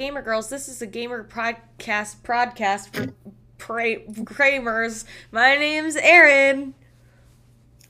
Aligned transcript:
Gamer 0.00 0.22
Girls. 0.22 0.48
This 0.48 0.66
is 0.66 0.80
a 0.80 0.86
gamer 0.86 1.24
podcast 1.24 2.22
podcast 2.22 2.88
for 2.88 3.12
pra- 3.58 4.00
Kramers. 4.24 5.04
My 5.30 5.56
name's 5.56 5.94
Aaron. 5.94 6.72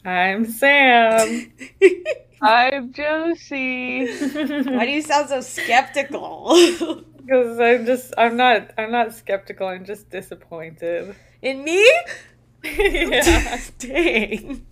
I'm 0.05 0.45
Sam. 0.45 1.53
I'm 2.43 2.93
Josie. 2.93 4.09
Why 4.09 4.87
do 4.87 4.91
you 4.91 5.03
sound 5.03 5.29
so 5.29 5.41
skeptical? 5.41 6.51
Because 7.21 7.61
I'm 7.61 7.87
just, 7.87 8.13
I'm 8.19 8.37
not, 8.37 8.73
I'm 8.77 8.91
not 8.91 9.15
skeptical. 9.15 9.69
I'm 9.69 9.85
just 9.85 10.11
disappointed. 10.11 11.15
In 11.43 11.63
me? 11.63 11.89
yeah. 12.65 13.61
Dang. 13.79 14.67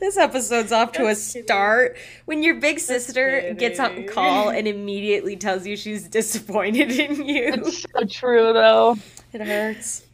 This 0.00 0.16
episode's 0.16 0.72
off 0.72 0.92
to 0.92 1.02
a 1.02 1.14
kidding. 1.14 1.44
start 1.44 1.96
when 2.24 2.42
your 2.42 2.56
big 2.56 2.78
sister 2.78 3.54
gets 3.58 3.78
on 3.80 4.06
call 4.06 4.50
and 4.50 4.66
immediately 4.66 5.36
tells 5.36 5.66
you 5.66 5.76
she's 5.76 6.08
disappointed 6.08 6.90
in 6.90 7.26
you. 7.26 7.52
It's 7.54 7.82
so 7.82 8.04
true, 8.06 8.52
though. 8.52 8.96
It 9.32 9.40
hurts. 9.40 10.06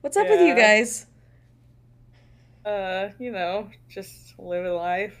What's 0.00 0.16
up 0.16 0.28
with 0.28 0.40
you 0.40 0.54
guys? 0.54 1.06
Uh, 2.64 3.10
you 3.18 3.30
know, 3.30 3.70
just 3.88 4.38
living 4.38 4.72
life. 4.72 5.16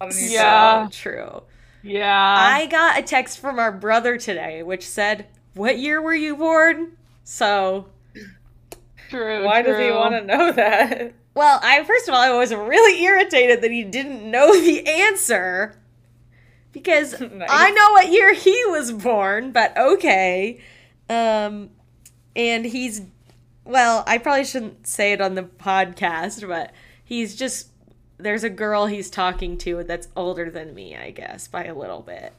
I 0.00 0.06
don't 0.06 0.16
need 0.16 0.32
Yeah. 0.32 0.84
So 0.86 0.90
true. 0.90 1.42
Yeah. 1.82 2.36
I 2.38 2.66
got 2.66 2.98
a 2.98 3.02
text 3.02 3.38
from 3.38 3.58
our 3.58 3.72
brother 3.72 4.18
today 4.18 4.62
which 4.62 4.86
said, 4.86 5.26
What 5.54 5.78
year 5.78 6.00
were 6.00 6.14
you 6.14 6.36
born? 6.36 6.96
So, 7.24 7.86
true. 9.08 9.44
Why 9.44 9.62
does 9.62 9.78
he 9.78 9.90
want 9.90 10.14
to 10.14 10.24
know 10.24 10.52
that? 10.52 11.14
Well, 11.40 11.58
I 11.62 11.82
first 11.84 12.06
of 12.06 12.14
all, 12.14 12.20
I 12.20 12.30
was 12.36 12.52
really 12.54 13.02
irritated 13.02 13.62
that 13.62 13.70
he 13.70 13.82
didn't 13.82 14.30
know 14.30 14.52
the 14.60 14.86
answer 14.86 15.74
because 16.70 17.18
Nice. 17.20 17.48
I 17.50 17.70
know 17.70 17.90
what 17.92 18.12
year 18.12 18.34
he 18.34 18.62
was 18.66 18.92
born, 18.92 19.50
but 19.50 19.74
okay. 19.74 20.60
Um, 21.08 21.70
and 22.36 22.66
he's, 22.66 23.00
well, 23.64 24.04
I 24.06 24.18
probably 24.18 24.44
shouldn't 24.44 24.86
say 24.86 25.12
it 25.12 25.22
on 25.22 25.34
the 25.34 25.44
podcast, 25.44 26.46
but 26.46 26.72
he's 27.02 27.34
just, 27.36 27.68
there's 28.18 28.44
a 28.44 28.50
girl 28.50 28.84
he's 28.84 29.08
talking 29.08 29.56
to 29.58 29.82
that's 29.84 30.08
older 30.14 30.50
than 30.50 30.74
me, 30.74 30.94
I 30.94 31.10
guess, 31.10 31.48
by 31.48 31.64
a 31.64 31.74
little 31.74 32.02
bit. 32.02 32.34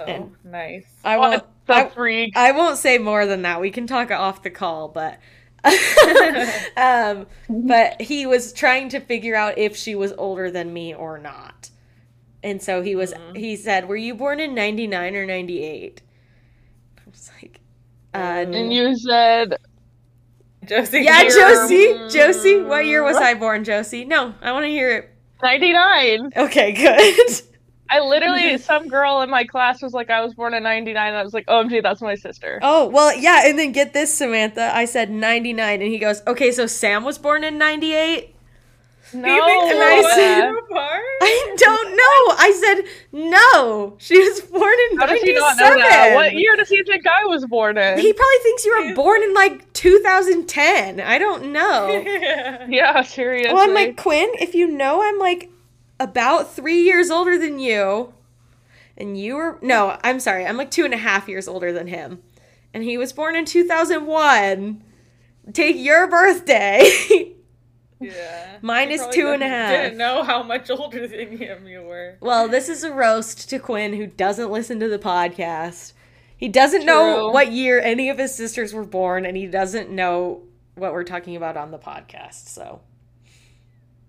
Oh, 0.00 0.04
And- 0.06 0.32
nice. 0.42 0.86
I 1.04 1.18
won't, 1.18 1.44
I. 1.68 2.32
I 2.34 2.50
won't 2.50 2.78
say 2.78 2.98
more 2.98 3.26
than 3.26 3.42
that. 3.42 3.60
We 3.60 3.70
can 3.70 3.86
talk 3.86 4.10
off 4.10 4.42
the 4.42 4.50
call, 4.50 4.88
but 4.88 5.20
um, 6.76 7.26
but 7.48 8.00
he 8.00 8.26
was 8.26 8.52
trying 8.52 8.88
to 8.90 9.00
figure 9.00 9.34
out 9.34 9.56
if 9.58 9.76
she 9.76 9.94
was 9.94 10.12
older 10.18 10.50
than 10.50 10.72
me 10.72 10.94
or 10.94 11.18
not. 11.18 11.70
And 12.42 12.62
so 12.62 12.82
he 12.82 12.94
was 12.94 13.14
Mhm. 13.14 13.36
he 13.36 13.56
said, 13.56 13.88
"Were 13.88 13.96
you 13.96 14.14
born 14.14 14.40
in 14.40 14.54
99 14.54 15.16
or 15.16 15.24
98?" 15.24 16.02
I 16.98 17.10
was 17.10 17.30
like, 17.40 17.60
uh, 18.12 18.18
and 18.18 18.72
you 18.72 18.94
said, 18.96 19.56
Josie. 20.66 21.00
yeah, 21.00 21.22
you're- 21.22 21.32
Josie, 21.34 21.94
Josie, 22.10 22.62
what 22.62 22.84
year 22.84 23.02
was 23.02 23.16
I 23.16 23.34
born, 23.34 23.64
Josie? 23.64 24.04
No, 24.04 24.34
I 24.42 24.52
want 24.52 24.64
to 24.64 24.70
hear 24.70 24.90
it. 24.90 25.10
99. 25.42 26.30
Okay, 26.36 26.72
good. 26.72 27.30
I 27.94 28.00
literally, 28.00 28.58
some 28.72 28.88
girl 28.88 29.20
in 29.22 29.30
my 29.30 29.44
class 29.44 29.82
was 29.82 29.92
like, 29.92 30.10
I 30.10 30.20
was 30.22 30.34
born 30.34 30.54
in 30.54 30.62
99. 30.62 31.14
I 31.14 31.22
was 31.22 31.32
like, 31.34 31.46
OMG, 31.46 31.82
that's 31.82 32.00
my 32.02 32.14
sister. 32.14 32.58
Oh, 32.62 32.88
well, 32.88 33.16
yeah, 33.16 33.46
and 33.46 33.58
then 33.58 33.72
get 33.72 33.92
this, 33.92 34.12
Samantha. 34.12 34.70
I 34.74 34.84
said 34.84 35.10
99 35.10 35.82
and 35.82 35.90
he 35.90 35.98
goes, 35.98 36.22
"Okay, 36.26 36.50
so 36.52 36.66
Sam 36.66 37.04
was 37.04 37.18
born 37.18 37.44
in 37.44 37.58
98?" 37.58 38.34
No. 39.12 39.22
Do 39.22 39.30
you 39.30 39.42
And 39.70 39.82
I 39.82 40.02
said- 40.16 40.50
I 41.22 41.54
don't 41.56 41.90
know. 41.90 42.34
I 42.36 42.52
said 42.52 42.84
no. 43.12 43.94
She 43.98 44.18
was 44.18 44.40
born 44.40 44.74
in 44.90 44.98
How 44.98 45.06
does 45.06 45.20
he 45.20 45.32
97. 45.34 45.40
not 45.40 45.56
know 45.56 45.88
that? 45.88 46.14
What 46.14 46.34
year 46.34 46.56
does 46.56 46.68
he 46.68 46.82
think 46.82 47.06
I 47.06 47.24
was 47.26 47.44
born 47.46 47.78
in? 47.78 47.98
He 47.98 48.12
probably 48.12 48.38
thinks 48.42 48.64
you 48.64 48.72
were 48.88 48.94
born 48.94 49.22
in 49.22 49.32
like 49.34 49.72
2010. 49.72 51.00
I 51.00 51.18
don't 51.18 51.52
know. 51.52 51.88
yeah. 51.88 52.66
yeah, 52.68 53.02
seriously. 53.02 53.54
well, 53.54 53.62
I'm 53.62 53.74
like 53.74 53.96
Quinn. 53.96 54.30
If 54.40 54.54
you 54.54 54.66
know, 54.66 55.02
I'm 55.02 55.18
like 55.18 55.50
about 56.04 56.54
three 56.54 56.82
years 56.82 57.10
older 57.10 57.38
than 57.38 57.58
you, 57.58 58.14
and 58.96 59.18
you 59.18 59.36
were 59.36 59.58
no. 59.62 59.98
I'm 60.04 60.20
sorry. 60.20 60.46
I'm 60.46 60.56
like 60.56 60.70
two 60.70 60.84
and 60.84 60.94
a 60.94 60.98
half 60.98 61.28
years 61.28 61.48
older 61.48 61.72
than 61.72 61.88
him, 61.88 62.22
and 62.72 62.84
he 62.84 62.96
was 62.98 63.12
born 63.12 63.34
in 63.34 63.44
2001. 63.44 64.82
Take 65.52 65.76
your 65.76 66.08
birthday. 66.08 67.32
Yeah. 68.00 68.58
Mine 68.60 68.90
is 68.90 69.06
two 69.12 69.30
and 69.30 69.42
a 69.42 69.48
half. 69.48 69.70
Didn't 69.70 69.98
know 69.98 70.22
how 70.22 70.42
much 70.42 70.70
older 70.70 71.06
than 71.06 71.36
him 71.36 71.66
you 71.66 71.82
were. 71.82 72.16
Well, 72.20 72.48
this 72.48 72.68
is 72.68 72.84
a 72.84 72.92
roast 72.92 73.48
to 73.50 73.58
Quinn, 73.58 73.94
who 73.94 74.06
doesn't 74.06 74.50
listen 74.50 74.80
to 74.80 74.88
the 74.88 74.98
podcast. 74.98 75.92
He 76.36 76.48
doesn't 76.48 76.84
know 76.84 77.30
what 77.30 77.52
year 77.52 77.80
any 77.80 78.10
of 78.10 78.18
his 78.18 78.34
sisters 78.34 78.74
were 78.74 78.84
born, 78.84 79.24
and 79.24 79.36
he 79.36 79.46
doesn't 79.46 79.90
know 79.90 80.42
what 80.74 80.92
we're 80.92 81.04
talking 81.04 81.36
about 81.36 81.56
on 81.56 81.70
the 81.70 81.78
podcast. 81.78 82.48
So, 82.48 82.80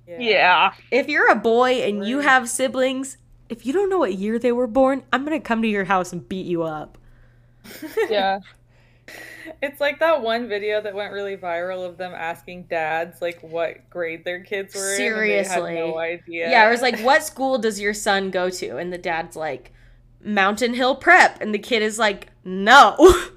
yeah. 0.08 0.74
if 0.92 1.08
you're 1.08 1.30
a 1.30 1.36
boy 1.36 1.82
and 1.82 2.06
you 2.06 2.20
have 2.20 2.50
siblings, 2.50 3.18
if 3.50 3.66
you 3.66 3.74
don't 3.74 3.90
know 3.90 4.00
what 4.00 4.16
year 4.16 4.40
they 4.40 4.52
were 4.52 4.68
born, 4.68 5.04
I'm 5.12 5.24
gonna 5.24 5.40
come 5.40 5.62
to 5.62 5.68
your 5.68 5.86
house 5.86 6.12
and 6.14 6.28
beat 6.28 6.46
you 6.46 6.64
up. 6.64 6.98
Yeah. 8.10 8.40
It's 9.62 9.80
like 9.80 10.00
that 10.00 10.22
one 10.22 10.48
video 10.48 10.82
that 10.82 10.94
went 10.94 11.14
really 11.14 11.38
viral 11.38 11.88
of 11.88 11.98
them 11.98 12.14
asking 12.14 12.64
dads 12.64 13.22
like 13.22 13.42
what 13.42 13.90
grade 13.90 14.26
their 14.26 14.44
kids 14.44 14.74
were 14.76 14.92
in. 14.92 14.98
Seriously. 14.98 15.56
And 15.56 15.66
they 15.66 15.76
had 15.76 15.88
no 15.88 15.98
idea. 15.98 16.50
Yeah, 16.50 16.68
it 16.68 16.72
was 16.72 16.82
like, 16.82 17.00
"What 17.02 17.24
school 17.24 17.58
does 17.60 17.80
your 17.80 17.94
son 17.94 18.32
go 18.32 18.50
to?" 18.50 18.78
And 18.78 18.92
the 18.92 18.98
dad's 18.98 19.36
like, 19.36 19.72
"Mountain 20.24 20.74
Hill 20.74 20.96
Prep," 20.96 21.40
and 21.42 21.54
the 21.54 21.60
kid 21.60 21.82
is 21.84 22.00
like, 22.00 22.30
"No." 22.44 22.96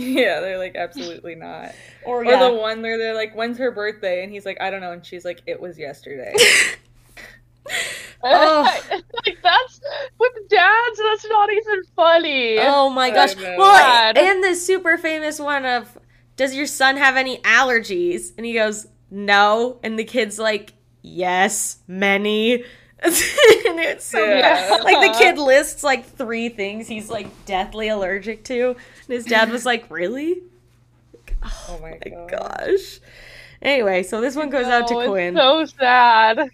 yeah, 0.00 0.40
they're 0.40 0.58
like 0.58 0.76
absolutely 0.76 1.34
not. 1.34 1.72
or 2.04 2.20
Or 2.20 2.24
yeah. 2.24 2.48
the 2.48 2.54
one 2.54 2.82
where 2.82 2.98
they're 2.98 3.14
like, 3.14 3.34
"When's 3.34 3.58
her 3.58 3.70
birthday?" 3.70 4.22
And 4.22 4.32
he's 4.32 4.44
like, 4.46 4.60
"I 4.60 4.70
don't 4.70 4.80
know," 4.80 4.92
and 4.92 5.04
she's 5.04 5.24
like, 5.24 5.42
"It 5.46 5.60
was 5.60 5.78
yesterday." 5.78 6.34
Oh. 8.22 8.80
like 9.24 9.38
that's 9.42 9.80
with 10.18 10.32
dads. 10.50 10.98
That's 10.98 11.26
not 11.28 11.50
even 11.50 11.84
funny. 11.96 12.58
Oh 12.58 12.90
my 12.90 13.08
gosh. 13.10 13.34
Well, 13.34 14.14
and 14.14 14.44
the 14.44 14.54
super 14.54 14.98
famous 14.98 15.38
one 15.38 15.64
of 15.64 15.98
does 16.36 16.54
your 16.54 16.66
son 16.66 16.98
have 16.98 17.16
any 17.16 17.38
allergies? 17.38 18.32
And 18.36 18.44
he 18.44 18.52
goes, 18.52 18.86
"No." 19.10 19.80
And 19.82 19.98
the 19.98 20.04
kid's 20.04 20.38
like, 20.38 20.74
"Yes, 21.00 21.78
many." 21.86 22.64
and 23.68 23.80
it's 23.80 24.04
so 24.04 24.22
Yeah. 24.24 24.78
like 24.84 25.12
the 25.12 25.18
kid 25.18 25.38
lists 25.38 25.82
like 25.82 26.04
three 26.04 26.48
things 26.50 26.86
he's 26.86 27.08
like 27.10 27.28
deathly 27.46 27.88
allergic 27.88 28.44
to. 28.44 28.70
And 28.70 28.76
his 29.08 29.24
dad 29.24 29.50
was 29.50 29.64
like, 29.64 29.90
"Really?" 29.90 30.42
oh 31.42 31.78
my 31.80 31.98
My 32.04 32.26
gosh. 32.26 33.00
Anyway, 33.62 34.02
so 34.02 34.20
this 34.20 34.36
one 34.36 34.50
goes 34.50 34.66
out 34.66 34.86
to 34.88 34.94
Quinn. 35.06 35.34
So 35.36 35.64
sad. 35.64 36.50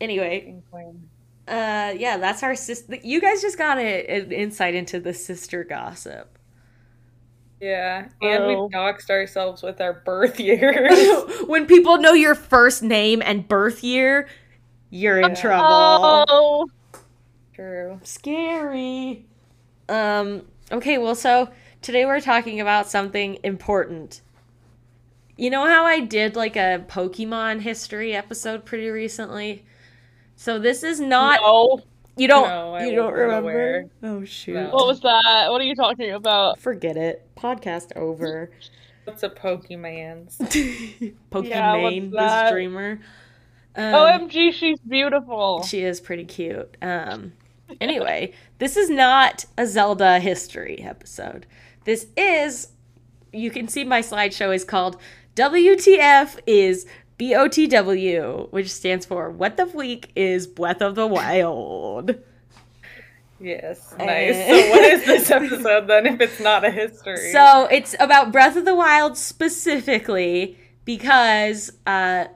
anyway, 0.00 0.56
Quinn. 0.70 1.08
uh 1.48 1.94
yeah, 1.96 2.16
that's 2.18 2.42
our 2.42 2.54
sister. 2.54 2.96
You 3.02 3.20
guys 3.20 3.40
just 3.42 3.58
got 3.58 3.78
a, 3.78 4.06
an 4.06 4.32
insight 4.32 4.74
into 4.74 5.00
the 5.00 5.14
sister 5.14 5.64
gossip. 5.64 6.36
Yeah, 7.60 8.08
and 8.22 8.46
we 8.46 8.54
Oh. 8.54 8.70
doxed 8.72 9.10
ourselves 9.10 9.62
with 9.62 9.80
our 9.82 9.92
birth 9.92 10.40
years. 10.40 10.92
when 11.46 11.66
people 11.66 11.98
know 11.98 12.14
your 12.14 12.34
first 12.34 12.82
name 12.82 13.20
and 13.22 13.46
birth 13.46 13.84
year, 13.84 14.28
you're 14.90 15.20
in 15.20 15.34
trouble. 15.34 16.24
Oh. 16.28 16.66
True. 17.54 18.00
Scary. 18.04 19.24
Um, 19.88 20.42
okay, 20.72 20.98
well, 20.98 21.14
so 21.14 21.48
today 21.82 22.04
we're 22.06 22.20
talking 22.20 22.60
about 22.60 22.88
something 22.88 23.38
important. 23.42 24.20
You 25.36 25.50
know 25.50 25.66
how 25.66 25.84
I 25.84 26.00
did 26.00 26.36
like 26.36 26.56
a 26.56 26.84
Pokemon 26.88 27.60
history 27.60 28.14
episode 28.14 28.64
pretty 28.64 28.88
recently? 28.88 29.64
So 30.36 30.58
this 30.58 30.82
is 30.82 31.00
not 31.00 31.40
No. 31.42 31.80
you 32.16 32.28
don't 32.28 32.48
No, 32.48 32.74
I 32.74 32.86
you 32.86 32.94
don't 32.94 33.12
remember. 33.12 33.50
aware. 33.50 33.88
Oh 34.02 34.24
shoot. 34.24 34.54
No. 34.54 34.70
What 34.70 34.86
was 34.86 35.00
that? 35.00 35.46
What 35.50 35.60
are 35.60 35.64
you 35.64 35.74
talking 35.74 36.12
about? 36.12 36.58
Forget 36.60 36.96
it. 36.96 37.26
Podcast 37.36 37.96
over. 37.96 38.50
What's 39.04 39.22
a 39.22 39.30
Pokemans? 39.30 40.36
Pokemon, 41.32 41.48
Yeah, 41.48 41.76
what's 41.76 41.94
the 41.96 42.08
that? 42.16 42.48
streamer. 42.48 43.00
Um, 43.76 43.94
OMG, 43.94 44.52
she's 44.52 44.78
beautiful. 44.80 45.62
She 45.62 45.82
is 45.82 46.00
pretty 46.00 46.24
cute. 46.24 46.76
Um, 46.82 47.32
anyway, 47.80 48.32
this 48.58 48.76
is 48.76 48.90
not 48.90 49.44
a 49.56 49.66
Zelda 49.66 50.18
history 50.18 50.82
episode. 50.82 51.46
This 51.84 52.06
is, 52.16 52.68
you 53.32 53.50
can 53.50 53.68
see 53.68 53.84
my 53.84 54.00
slideshow 54.00 54.54
is 54.54 54.64
called 54.64 54.96
WTF 55.36 56.38
is 56.46 56.86
BOTW, 57.18 58.50
which 58.50 58.70
stands 58.72 59.06
for 59.06 59.30
What 59.30 59.56
the 59.56 59.66
Week 59.66 60.10
is 60.16 60.46
Breath 60.46 60.82
of 60.82 60.94
the 60.94 61.06
Wild. 61.06 62.16
Yes, 63.40 63.94
Eh. 63.98 64.04
nice. 64.04 64.36
So 64.36 64.70
what 64.70 64.84
is 64.84 65.06
this 65.06 65.30
episode 65.30 65.86
then 65.86 66.06
if 66.06 66.20
it's 66.20 66.40
not 66.40 66.64
a 66.64 66.70
history? 66.70 67.32
So 67.32 67.68
it's 67.70 67.94
about 67.98 68.32
Breath 68.32 68.56
of 68.56 68.64
the 68.66 68.74
Wild 68.74 69.16
specifically 69.16 70.58
because 70.84 71.70
uh 71.86 72.26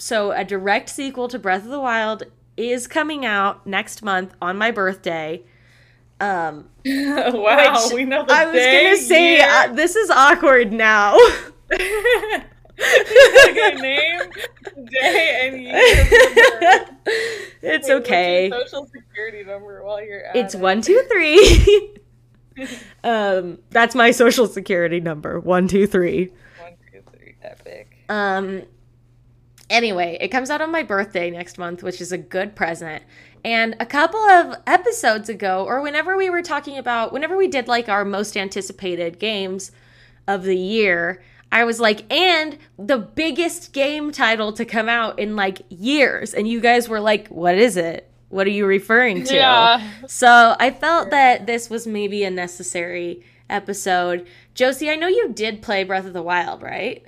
so 0.00 0.32
a 0.32 0.44
direct 0.44 0.88
sequel 0.88 1.28
to 1.28 1.38
Breath 1.38 1.64
of 1.64 1.70
the 1.70 1.80
Wild 1.80 2.24
is 2.56 2.86
coming 2.86 3.24
out 3.24 3.66
next 3.66 4.02
month 4.02 4.34
on 4.42 4.56
my 4.58 4.70
birthday. 4.70 5.42
Um, 6.20 6.68
wow, 6.84 7.88
we 7.94 8.04
know 8.04 8.24
the 8.26 8.32
I 8.32 8.44
was 8.46 8.54
day, 8.54 8.84
gonna 8.84 8.96
say 8.98 9.40
uh, 9.40 9.72
this 9.72 9.96
is 9.96 10.10
awkward 10.10 10.72
now. 10.72 11.16
like 11.70 12.46
a 13.56 13.74
name, 13.80 14.20
day, 14.86 15.40
and 15.44 15.62
year. 15.62 16.02
of 16.02 16.10
your 16.10 16.60
birth. 16.60 16.90
it's 17.62 17.88
Wait, 17.88 17.94
okay. 17.94 18.50
social 18.50 18.86
security 18.86 19.44
number 19.44 19.82
while 19.84 20.02
you're 20.04 20.24
at 20.24 20.36
It's 20.36 20.54
it? 20.54 20.60
one 20.60 20.82
two 20.82 21.02
three. 21.10 21.96
um, 23.04 23.58
that's 23.70 23.94
my 23.94 24.10
social 24.10 24.46
security 24.46 25.00
number. 25.00 25.40
One 25.40 25.68
two 25.68 25.86
three. 25.86 26.32
One, 26.60 26.72
two, 26.92 27.02
three. 27.16 27.34
Epic. 27.42 27.96
Um. 28.08 28.62
Anyway, 29.70 30.18
it 30.20 30.28
comes 30.28 30.50
out 30.50 30.60
on 30.60 30.72
my 30.72 30.82
birthday 30.82 31.30
next 31.30 31.56
month, 31.56 31.82
which 31.82 32.00
is 32.00 32.10
a 32.12 32.18
good 32.18 32.54
present. 32.56 33.04
And 33.44 33.76
a 33.80 33.86
couple 33.86 34.20
of 34.20 34.56
episodes 34.66 35.28
ago, 35.28 35.64
or 35.64 35.80
whenever 35.80 36.16
we 36.16 36.28
were 36.28 36.42
talking 36.42 36.76
about, 36.76 37.12
whenever 37.12 37.36
we 37.36 37.48
did 37.48 37.68
like 37.68 37.88
our 37.88 38.04
most 38.04 38.36
anticipated 38.36 39.18
games 39.18 39.70
of 40.26 40.42
the 40.42 40.56
year, 40.56 41.22
I 41.52 41.64
was 41.64 41.80
like, 41.80 42.12
and 42.12 42.58
the 42.78 42.98
biggest 42.98 43.72
game 43.72 44.12
title 44.12 44.52
to 44.54 44.64
come 44.64 44.88
out 44.88 45.18
in 45.18 45.36
like 45.36 45.62
years. 45.68 46.34
And 46.34 46.46
you 46.46 46.60
guys 46.60 46.88
were 46.88 47.00
like, 47.00 47.28
what 47.28 47.56
is 47.56 47.76
it? 47.76 48.10
What 48.28 48.46
are 48.46 48.50
you 48.50 48.66
referring 48.66 49.24
to? 49.24 49.34
Yeah. 49.34 49.88
So 50.06 50.56
I 50.58 50.70
felt 50.70 51.10
that 51.10 51.46
this 51.46 51.70
was 51.70 51.86
maybe 51.86 52.24
a 52.24 52.30
necessary 52.30 53.24
episode. 53.48 54.26
Josie, 54.54 54.90
I 54.90 54.96
know 54.96 55.08
you 55.08 55.32
did 55.32 55.62
play 55.62 55.82
Breath 55.84 56.06
of 56.06 56.12
the 56.12 56.22
Wild, 56.22 56.62
right? 56.62 57.04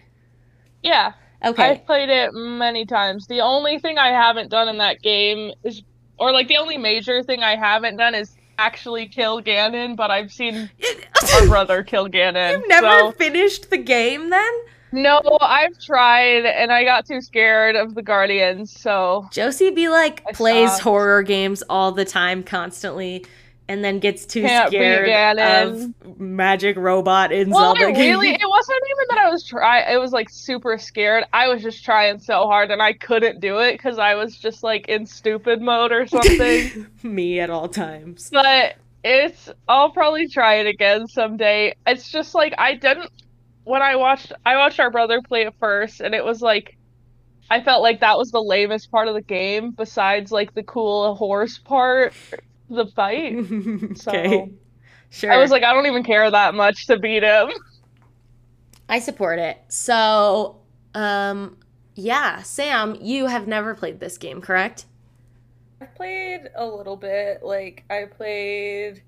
Yeah. 0.83 1.13
Okay. 1.45 1.63
I've 1.71 1.87
played 1.87 2.09
it 2.09 2.31
many 2.33 2.87
times. 2.87 3.27
The 3.27 3.41
only 3.41 3.79
thing 3.79 3.99
I 3.99 4.09
haven't 4.09 4.51
done 4.51 4.69
in 4.69 4.79
that 4.79 5.03
game 5.03 5.53
is, 5.65 5.83
or 6.19 6.33
like 6.33 6.49
the 6.49 6.57
only 6.57 6.79
major 6.79 7.23
thing 7.23 7.43
I 7.43 7.57
haven't 7.57 7.97
done 7.97 8.15
is 8.15 8.35
actually 8.59 9.07
kill 9.09 9.43
Ganon, 9.43 9.97
but 9.97 10.11
I've 10.11 10.33
seen 10.33 10.71
our 11.35 11.47
brother 11.47 11.83
kill 11.83 12.09
Ganon. 12.09 12.53
You've 12.53 12.69
never 12.69 12.99
so- 13.01 13.13
finished 13.13 13.71
the 13.71 13.79
game 13.79 14.31
then? 14.31 14.53
No, 14.95 15.23
I've 15.41 15.81
tried 15.81 16.45
and 16.45 16.71
I 16.71 16.85
got 16.85 17.07
too 17.07 17.23
scared 17.23 17.77
of 17.77 17.95
the 17.95 18.03
Guardians, 18.03 18.79
so 18.79 19.27
Josie 19.33 19.71
be 19.71 19.89
like 19.89 20.23
I 20.29 20.33
plays 20.33 20.69
stopped. 20.69 20.83
horror 20.85 21.23
games 21.23 21.63
all 21.71 21.93
the 21.93 22.05
time, 22.05 22.43
constantly, 22.43 23.25
and 23.73 23.83
then 23.83 24.01
gets 24.01 24.27
too 24.27 24.43
Can't 24.43 24.69
scared 24.69 25.39
of 25.39 26.19
magic 26.21 26.77
robot 26.77 27.33
in 27.33 27.49
Well, 27.49 27.75
Zelda 27.75 27.87
I 27.87 27.99
really, 27.99 28.29
it 28.29 28.47
wasn't 28.47 28.83
even 28.91 29.05
that 29.09 29.19
I 29.19 29.31
was 29.31 29.47
try. 29.47 29.91
It 29.91 29.99
was 29.99 30.13
like 30.13 30.29
super 30.29 30.77
scared. 30.77 31.25
I 31.33 31.49
was 31.49 31.63
just 31.63 31.83
trying 31.83 32.19
so 32.19 32.47
hard, 32.47 32.71
and 32.71 32.83
I 32.83 32.93
couldn't 32.93 33.41
do 33.41 33.61
it 33.61 33.73
because 33.73 33.99
I 33.99 34.15
was 34.15 34.37
just 34.37 34.63
like 34.63 34.89
in 34.89 35.07
stupid 35.07 35.63
mode 35.63 35.91
or 35.91 36.07
something. 36.07 36.87
Me 37.03 37.41
at 37.41 37.49
all 37.49 37.67
times. 37.67 38.29
but 38.31 38.77
it's, 39.03 39.49
I'll 39.67 39.91
probably 39.91 40.29
try 40.29 40.57
it 40.57 40.67
again 40.67 41.07
someday. 41.07 41.75
It's 41.87 42.13
just 42.13 42.35
like 42.35 42.53
I 42.59 42.75
didn't 42.75 43.11
when 43.65 43.81
I 43.81 43.97
watched. 43.97 44.35
I 44.45 44.57
watched 44.57 44.81
our 44.81 44.91
brother 44.91 45.23
play 45.23 45.47
it 45.47 45.55
first, 45.59 46.03
and 46.03 46.15
it 46.15 46.25
was 46.25 46.43
like. 46.43 46.77
I 47.51 47.61
felt 47.63 47.83
like 47.83 48.01
that 48.01 48.17
was 48.17 48.31
the 48.31 48.41
lamest 48.41 48.91
part 48.91 49.09
of 49.09 49.15
the 49.15 49.21
game, 49.21 49.73
besides 49.73 50.33
like 50.33 50.55
the 50.55 50.63
cool 50.63 51.15
horse 51.17 51.59
part, 51.59 52.15
the 52.75 52.87
fight. 52.87 53.35
okay. 53.37 53.95
So- 53.95 54.49
Sure. 55.15 55.31
I 55.31 55.37
was 55.37 55.51
like, 55.51 55.63
I 55.63 55.75
don't 55.75 55.85
even 55.85 56.05
care 56.05 56.31
that 56.31 56.55
much 56.55 56.87
to 56.87 56.99
beat 56.99 57.23
him. 57.23 57.51
I 58.89 58.99
support 58.99 59.39
it. 59.39 59.59
So, 59.69 60.63
um, 60.95 61.59
yeah, 61.97 62.41
Sam, 62.41 62.97
you 62.99 63.27
have 63.27 63.47
never 63.47 63.75
played 63.75 64.01
this 64.01 64.17
game, 64.17 64.41
correct? 64.41 64.87
I've 65.83 65.95
played 65.95 66.49
a 66.57 66.65
little 66.65 66.97
bit. 66.97 67.43
Like 67.43 67.85
I 67.91 68.05
played 68.07 69.03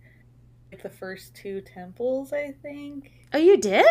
like 0.70 0.82
the 0.82 0.90
first 0.90 1.34
two 1.34 1.62
temples, 1.62 2.34
I 2.34 2.54
think. 2.60 3.10
Oh, 3.32 3.38
you 3.38 3.56
did? 3.56 3.86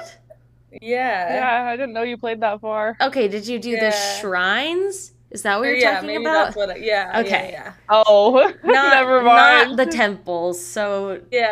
Yeah. 0.83 1.33
Yeah, 1.33 1.67
I 1.67 1.75
didn't 1.75 1.93
know 1.93 2.03
you 2.03 2.17
played 2.17 2.41
that 2.41 2.61
far. 2.61 2.95
Okay, 3.01 3.27
did 3.27 3.47
you 3.47 3.57
do 3.57 3.75
the 3.75 3.91
shrines? 4.21 5.12
Is 5.33 5.41
that 5.43 5.59
what 5.59 5.65
you're 5.67 5.75
yeah, 5.77 5.95
talking 5.95 6.07
maybe 6.07 6.25
about? 6.25 6.45
that's 6.45 6.55
what. 6.55 6.69
I, 6.71 6.75
yeah. 6.77 7.21
Okay. 7.21 7.49
Yeah, 7.51 7.73
Oh, 7.89 8.53
Not, 8.63 8.89
never 8.91 9.21
mind. 9.21 9.71
not 9.71 9.77
the 9.77 9.85
temples. 9.85 10.63
So, 10.65 11.21
yeah. 11.31 11.51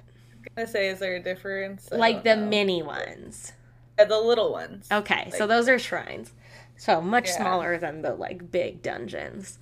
I'm 0.57 0.63
gonna 0.65 0.67
say, 0.67 0.89
is 0.89 0.99
there 0.99 1.15
a 1.15 1.19
difference? 1.23 1.89
I 1.91 1.97
like 1.97 2.23
the 2.23 2.35
know. 2.35 2.45
mini 2.47 2.81
ones. 2.83 3.53
Yeah, 3.97 4.05
the 4.05 4.19
little 4.19 4.51
ones. 4.51 4.89
Okay, 4.91 5.29
so 5.31 5.47
those 5.47 5.67
are 5.69 5.79
shrines. 5.79 6.33
So 6.77 7.01
much 7.01 7.27
Yeah. 7.27 7.37
smaller 7.37 7.77
than 7.77 8.01
the 8.01 8.13
like 8.15 8.51
big 8.51 8.81
dungeons. 8.81 9.59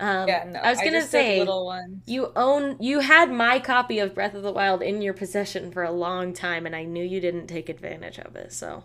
Um, 0.00 0.26
Yeah, 0.28 0.44
no. 0.44 0.60
I 0.60 0.70
was 0.70 0.82
gonna 0.82 1.00
just 1.00 1.10
say 1.10 1.38
little 1.40 1.66
ones. 1.66 2.04
you 2.06 2.32
own 2.36 2.76
you 2.80 3.00
had 3.00 3.30
my 3.30 3.60
copy 3.60 3.98
of 3.98 4.14
Breath 4.14 4.34
of 4.34 4.42
the 4.42 4.52
Wild 4.52 4.82
in 4.82 5.02
your 5.02 5.14
possession 5.14 5.70
for 5.72 5.82
a 5.84 5.92
long 5.92 6.32
time, 6.32 6.66
and 6.66 6.76
I 6.76 6.84
knew 6.84 7.04
you 7.04 7.20
didn't 7.20 7.46
take 7.48 7.68
advantage 7.68 8.18
of 8.18 8.36
it. 8.36 8.52
So 8.52 8.84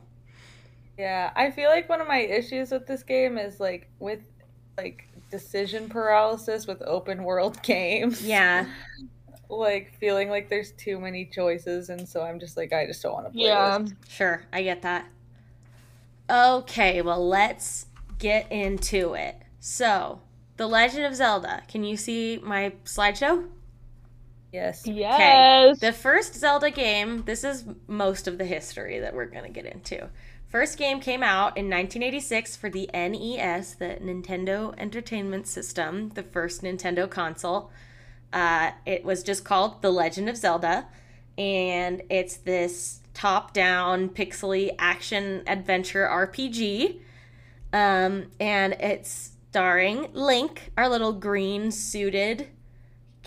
Yeah, 0.98 1.32
I 1.36 1.52
feel 1.52 1.70
like 1.70 1.90
one 1.90 2.02
of 2.02 2.08
my 2.08 2.20
issues 2.20 2.72
with 2.72 2.88
this 2.88 3.04
game 3.04 3.38
is 3.38 3.60
like 3.60 3.90
with 4.00 4.22
like 4.78 5.08
decision 5.32 5.90
paralysis 5.90 6.68
with 6.68 6.82
open 6.84 7.24
world 7.24 7.62
games. 7.64 8.22
yeah, 8.22 8.68
Like 9.50 9.94
feeling 10.00 10.30
like 10.30 10.50
there's 10.50 10.72
too 10.74 11.00
many 11.00 11.26
choices 11.26 11.90
and 11.90 12.08
so 12.08 12.22
I'm 12.22 12.40
just 12.40 12.56
like 12.58 12.72
I 12.74 12.86
just 12.86 13.02
don't 13.02 13.14
want 13.14 13.26
to 13.28 13.32
play 13.32 13.44
Yeah. 13.48 13.80
this. 13.80 13.92
sure, 14.08 14.44
I 14.54 14.64
get 14.64 14.82
that. 14.84 15.06
Okay, 16.30 17.02
well 17.02 17.26
let's 17.28 17.88
get 18.20 18.52
into 18.52 19.14
it. 19.14 19.36
So, 19.60 20.22
The 20.58 20.68
Legend 20.68 21.06
of 21.06 21.16
Zelda. 21.16 21.64
Can 21.68 21.84
you 21.84 21.98
see 21.98 22.40
my 22.44 22.74
slideshow? 22.86 23.48
Yes. 24.54 24.88
Yes. 24.88 25.80
The 25.80 25.92
first 25.92 26.34
Zelda 26.36 26.72
game, 26.72 27.24
this 27.26 27.44
is 27.44 27.66
most 27.88 28.28
of 28.28 28.38
the 28.38 28.46
history 28.46 29.00
that 29.00 29.14
we're 29.14 29.26
going 29.26 29.44
to 29.44 29.50
get 29.52 29.66
into. 29.66 30.08
First 30.50 30.78
game 30.78 31.02
came 31.02 31.24
out 31.24 31.58
in 31.58 31.66
1986 31.70 32.56
for 32.56 32.70
the 32.70 32.90
NES, 32.94 33.76
the 33.76 33.98
Nintendo 34.02 34.74
Entertainment 34.78 35.46
System, 35.46 36.10
the 36.10 36.24
first 36.24 36.62
Nintendo 36.62 37.10
console. 37.10 37.70
Uh, 38.32 38.72
it 38.86 39.04
was 39.04 39.24
just 39.24 39.44
called 39.44 39.82
The 39.82 39.92
Legend 39.92 40.30
of 40.30 40.38
Zelda, 40.38 40.88
and 41.38 42.02
it's 42.10 42.38
this 42.38 43.02
top 43.14 43.52
down, 43.54 44.10
pixely 44.10 44.74
action 44.80 45.44
adventure 45.48 46.08
RPG. 46.08 47.02
Um, 47.74 48.28
and 48.40 48.74
it's 48.74 49.32
starring 49.50 50.10
Link, 50.14 50.72
our 50.78 50.88
little 50.88 51.14
green 51.14 51.72
suited 51.72 52.48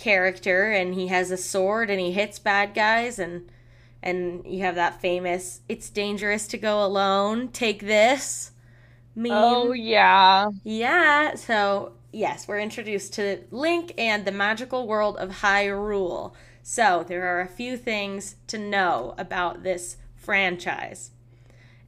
character 0.00 0.70
and 0.70 0.94
he 0.94 1.08
has 1.08 1.30
a 1.30 1.36
sword 1.36 1.90
and 1.90 2.00
he 2.00 2.10
hits 2.12 2.38
bad 2.38 2.74
guys 2.74 3.18
and 3.18 3.50
and 4.02 4.44
you 4.46 4.60
have 4.60 4.74
that 4.74 5.00
famous 5.00 5.60
it's 5.68 5.90
dangerous 5.90 6.46
to 6.46 6.58
go 6.58 6.84
alone 6.84 7.48
take 7.48 7.80
this 7.80 8.52
meme. 9.14 9.32
Oh 9.32 9.72
yeah. 9.72 10.50
yeah 10.64 11.34
so 11.34 11.92
yes 12.12 12.48
we're 12.48 12.60
introduced 12.60 13.14
to 13.14 13.40
link 13.50 13.92
and 13.98 14.24
the 14.24 14.32
magical 14.32 14.86
world 14.86 15.16
of 15.16 15.30
hyrule. 15.40 16.32
So 16.62 17.04
there 17.06 17.24
are 17.24 17.40
a 17.40 17.48
few 17.48 17.76
things 17.76 18.36
to 18.48 18.58
know 18.58 19.14
about 19.18 19.62
this 19.62 19.96
franchise. 20.14 21.10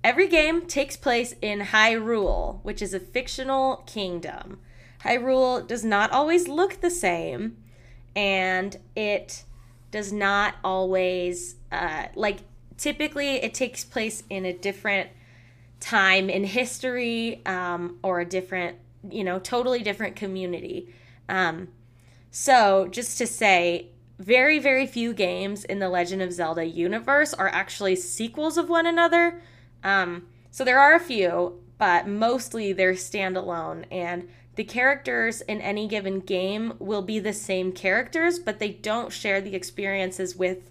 Every 0.03 0.27
game 0.27 0.67
takes 0.67 0.97
place 0.97 1.35
in 1.41 1.61
hyrule 1.61 2.61
which 2.63 2.83
is 2.83 2.93
a 2.95 3.01
fictional 3.01 3.77
kingdom. 3.87 4.61
Hyrule 5.05 5.67
does 5.67 5.85
not 5.85 6.13
always 6.13 6.47
look 6.47 6.81
the 6.81 6.91
same 6.91 7.57
and 8.15 8.77
it 8.95 9.45
does 9.93 10.13
not 10.13 10.57
always 10.65 11.55
uh, 11.71 12.07
like 12.17 12.39
typically 12.77 13.37
it 13.37 13.55
takes 13.55 13.85
place 13.85 14.25
in 14.29 14.45
a 14.45 14.53
different 14.53 15.11
time 15.79 16.29
in 16.29 16.43
history 16.43 17.45
um, 17.47 17.99
or 18.03 18.19
a 18.19 18.25
different 18.25 18.79
you 19.09 19.23
know 19.23 19.39
totally 19.39 19.83
different 19.83 20.17
community. 20.17 20.93
Um, 21.29 21.69
so 22.33 22.89
just 22.91 23.19
to 23.19 23.27
say 23.27 23.89
very 24.19 24.59
very 24.59 24.87
few 24.87 25.13
games 25.13 25.65
in 25.65 25.79
the 25.79 25.89
legend 25.89 26.23
of 26.23 26.33
zelda 26.33 26.65
universe 26.65 27.35
are 27.35 27.49
actually 27.49 27.95
sequels 27.95 28.57
of 28.57 28.69
one 28.69 28.87
another. 28.87 29.41
Um, 29.85 30.27
so 30.51 30.65
there 30.65 30.81
are 30.81 30.95
a 30.95 31.01
few 31.01 31.61
but 31.79 32.07
mostly 32.07 32.73
they're 32.73 32.93
standalone 32.93 33.85
and 33.91 34.29
the 34.55 34.65
characters 34.65 35.41
in 35.43 35.61
any 35.61 35.89
given 35.89 36.21
game 36.21 36.75
will 36.79 37.03
be 37.03 37.19
the 37.19 37.33
same 37.33 37.73
characters, 37.73 38.39
but 38.39 38.59
they 38.59 38.71
don't 38.71 39.13
share 39.13 39.41
the 39.41 39.55
experiences 39.55 40.37
with 40.37 40.71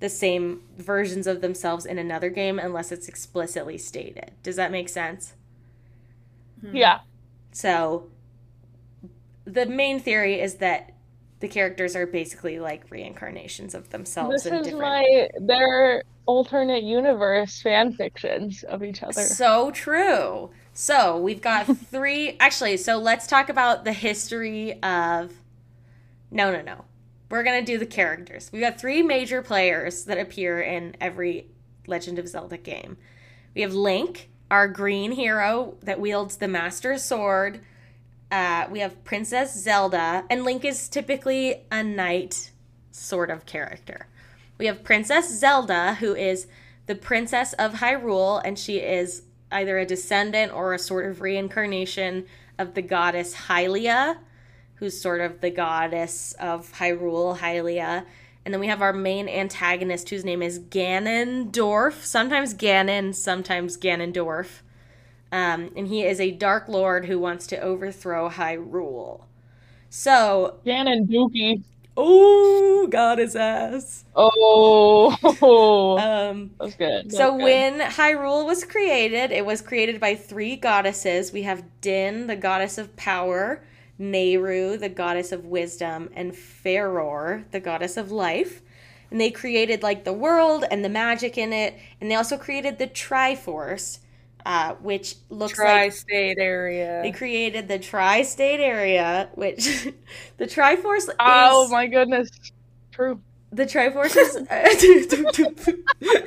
the 0.00 0.08
same 0.08 0.62
versions 0.76 1.26
of 1.26 1.40
themselves 1.40 1.86
in 1.86 1.98
another 1.98 2.28
game 2.28 2.58
unless 2.58 2.92
it's 2.92 3.08
explicitly 3.08 3.78
stated. 3.78 4.32
Does 4.42 4.56
that 4.56 4.70
make 4.70 4.88
sense? 4.88 5.34
Hmm. 6.60 6.76
Yeah. 6.76 7.00
So 7.52 8.08
the 9.46 9.66
main 9.66 10.00
theory 10.00 10.40
is 10.40 10.56
that 10.56 10.92
the 11.40 11.48
characters 11.48 11.94
are 11.96 12.06
basically 12.06 12.58
like 12.58 12.90
reincarnations 12.90 13.74
of 13.74 13.90
themselves 13.90 14.44
This 14.44 14.46
in 14.46 14.54
is 14.54 14.66
different 14.66 14.82
my 14.82 15.28
their 15.40 16.02
alternate 16.26 16.82
universe 16.82 17.60
fan 17.60 17.92
fictions 17.92 18.62
of 18.64 18.82
each 18.82 19.02
other. 19.02 19.12
So 19.12 19.70
true. 19.70 20.50
So 20.74 21.18
we've 21.18 21.40
got 21.40 21.64
three. 21.90 22.36
Actually, 22.38 22.76
so 22.76 22.98
let's 22.98 23.26
talk 23.26 23.48
about 23.48 23.84
the 23.84 23.92
history 23.92 24.82
of. 24.82 25.32
No, 26.30 26.50
no, 26.52 26.60
no. 26.62 26.84
we're 27.30 27.44
gonna 27.44 27.62
do 27.62 27.78
the 27.78 27.86
characters. 27.86 28.50
We've 28.52 28.60
got 28.62 28.78
three 28.78 29.02
major 29.02 29.40
players 29.40 30.04
that 30.04 30.18
appear 30.18 30.60
in 30.60 30.96
every 31.00 31.46
Legend 31.86 32.18
of 32.18 32.28
Zelda 32.28 32.58
game. 32.58 32.96
We 33.54 33.62
have 33.62 33.72
Link, 33.72 34.30
our 34.50 34.66
green 34.66 35.12
hero 35.12 35.76
that 35.82 36.00
wields 36.00 36.36
the 36.36 36.48
Master 36.48 36.98
Sword. 36.98 37.60
Uh, 38.32 38.66
we 38.68 38.80
have 38.80 39.04
Princess 39.04 39.56
Zelda, 39.56 40.24
and 40.28 40.42
Link 40.42 40.64
is 40.64 40.88
typically 40.88 41.62
a 41.70 41.84
knight 41.84 42.50
sort 42.90 43.30
of 43.30 43.46
character. 43.46 44.08
We 44.58 44.66
have 44.66 44.82
Princess 44.82 45.38
Zelda, 45.38 45.94
who 45.94 46.16
is 46.16 46.48
the 46.86 46.96
princess 46.96 47.52
of 47.54 47.74
Hyrule, 47.74 48.42
and 48.44 48.58
she 48.58 48.78
is 48.78 49.22
either 49.50 49.78
a 49.78 49.86
descendant 49.86 50.52
or 50.52 50.74
a 50.74 50.78
sort 50.78 51.06
of 51.06 51.20
reincarnation 51.20 52.26
of 52.58 52.74
the 52.74 52.82
goddess 52.82 53.34
Hylia, 53.34 54.18
who's 54.76 55.00
sort 55.00 55.20
of 55.20 55.40
the 55.40 55.50
goddess 55.50 56.34
of 56.38 56.72
Hyrule, 56.74 57.38
Hylia. 57.38 58.04
And 58.44 58.52
then 58.52 58.60
we 58.60 58.66
have 58.66 58.82
our 58.82 58.92
main 58.92 59.28
antagonist, 59.28 60.10
whose 60.10 60.24
name 60.24 60.42
is 60.42 60.58
Ganondorf. 60.58 62.04
Sometimes 62.04 62.54
Ganon, 62.54 63.14
sometimes 63.14 63.78
Ganondorf. 63.78 64.60
Um, 65.32 65.70
and 65.76 65.88
he 65.88 66.04
is 66.04 66.20
a 66.20 66.30
Dark 66.30 66.68
Lord 66.68 67.06
who 67.06 67.18
wants 67.18 67.46
to 67.48 67.58
overthrow 67.58 68.28
Hyrule. 68.28 69.24
So, 69.88 70.60
Ganon 70.66 71.06
Dookie. 71.08 71.62
Oh, 71.96 72.86
got 72.90 73.18
his 73.18 73.36
ass. 73.36 74.04
Oh, 74.16 75.96
Um, 75.96 76.50
that's 76.58 76.74
good. 76.74 77.12
so 77.12 77.36
good. 77.36 77.42
when 77.44 77.80
Hyrule 77.80 78.44
was 78.44 78.64
created, 78.64 79.30
it 79.30 79.46
was 79.46 79.60
created 79.60 80.00
by 80.00 80.14
three 80.16 80.56
goddesses. 80.56 81.32
We 81.32 81.42
have 81.42 81.64
Din, 81.80 82.26
the 82.26 82.36
goddess 82.36 82.78
of 82.78 82.96
power, 82.96 83.62
Nayru, 84.00 84.78
the 84.78 84.88
goddess 84.88 85.30
of 85.30 85.44
wisdom, 85.44 86.10
and 86.14 86.32
Farore, 86.32 87.44
the 87.52 87.60
goddess 87.60 87.96
of 87.96 88.10
life. 88.10 88.60
And 89.10 89.20
they 89.20 89.30
created 89.30 89.82
like 89.84 90.02
the 90.04 90.12
world 90.12 90.64
and 90.70 90.84
the 90.84 90.88
magic 90.88 91.38
in 91.38 91.52
it, 91.52 91.78
and 92.00 92.10
they 92.10 92.16
also 92.16 92.36
created 92.36 92.78
the 92.78 92.88
Triforce, 92.88 93.98
uh, 94.46 94.74
which 94.76 95.16
looks 95.30 95.58
like 95.58 95.66
Tri-state 95.66 96.38
area. 96.38 97.00
they 97.02 97.10
created 97.12 97.66
the 97.68 97.78
tri-state 97.78 98.60
area, 98.60 99.28
which 99.34 99.64
the 100.36 100.46
Triforce 100.46 100.98
is 101.08 101.10
oh 101.18 101.68
my 101.68 101.86
goodness, 101.86 102.28
true. 102.92 103.20
the 103.52 103.64
Triforce 103.64 104.16
is 104.16 104.34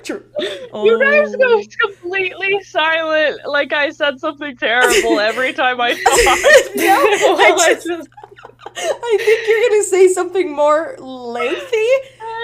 True. 0.03 0.23
You 0.73 0.99
guys 0.99 1.33
Oh. 1.33 1.37
go 1.37 1.63
completely 1.87 2.61
silent, 2.63 3.41
like 3.45 3.73
I 3.73 3.89
said 3.91 4.19
something 4.19 4.55
terrible 4.57 5.19
every 5.19 5.53
time 5.53 5.79
I 5.81 5.91
talk. 5.93 6.75
no, 6.75 7.35
I, 7.37 7.73
just, 7.83 8.09
I 8.75 9.17
think 9.19 9.47
you're 9.47 9.69
gonna 9.69 9.83
say 9.83 10.07
something 10.09 10.51
more 10.55 10.95
lengthy. 10.99 11.87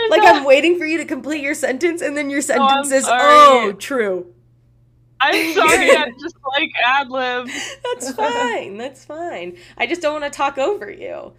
Like 0.10 0.22
I'm 0.24 0.44
waiting 0.44 0.78
for 0.78 0.86
you 0.86 0.98
to 1.00 1.06
complete 1.06 1.42
your 1.42 1.54
sentence, 1.56 2.02
and 2.02 2.16
then 2.18 2.30
your 2.30 2.42
sentence 2.42 2.92
is, 2.92 3.06
sorry. 3.06 3.22
"Oh, 3.24 3.74
true." 3.74 4.33
I'm 5.32 5.44
sorry, 5.54 5.96
I'm 5.96 6.14
just 6.20 6.36
like 6.58 6.72
ad 6.84 7.10
lib. 7.10 7.50
That's 7.84 8.12
fine. 8.16 8.78
That's 8.78 9.06
fine. 9.06 9.58
I 9.78 9.88
just 9.88 10.02
don't 10.02 10.20
want 10.22 10.32
to 10.32 10.38
talk 10.38 10.58
over 10.58 10.90
you. 10.92 11.34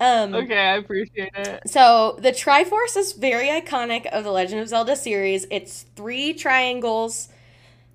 Um, 0.00 0.34
Okay, 0.34 0.58
I 0.58 0.76
appreciate 0.76 1.32
it. 1.34 1.62
So 1.66 2.16
the 2.20 2.30
Triforce 2.30 2.96
is 2.96 3.12
very 3.12 3.48
iconic 3.48 4.06
of 4.06 4.24
the 4.24 4.30
Legend 4.32 4.60
of 4.60 4.68
Zelda 4.68 4.96
series. 4.96 5.46
It's 5.50 5.84
three 5.96 6.34
triangles 6.34 7.28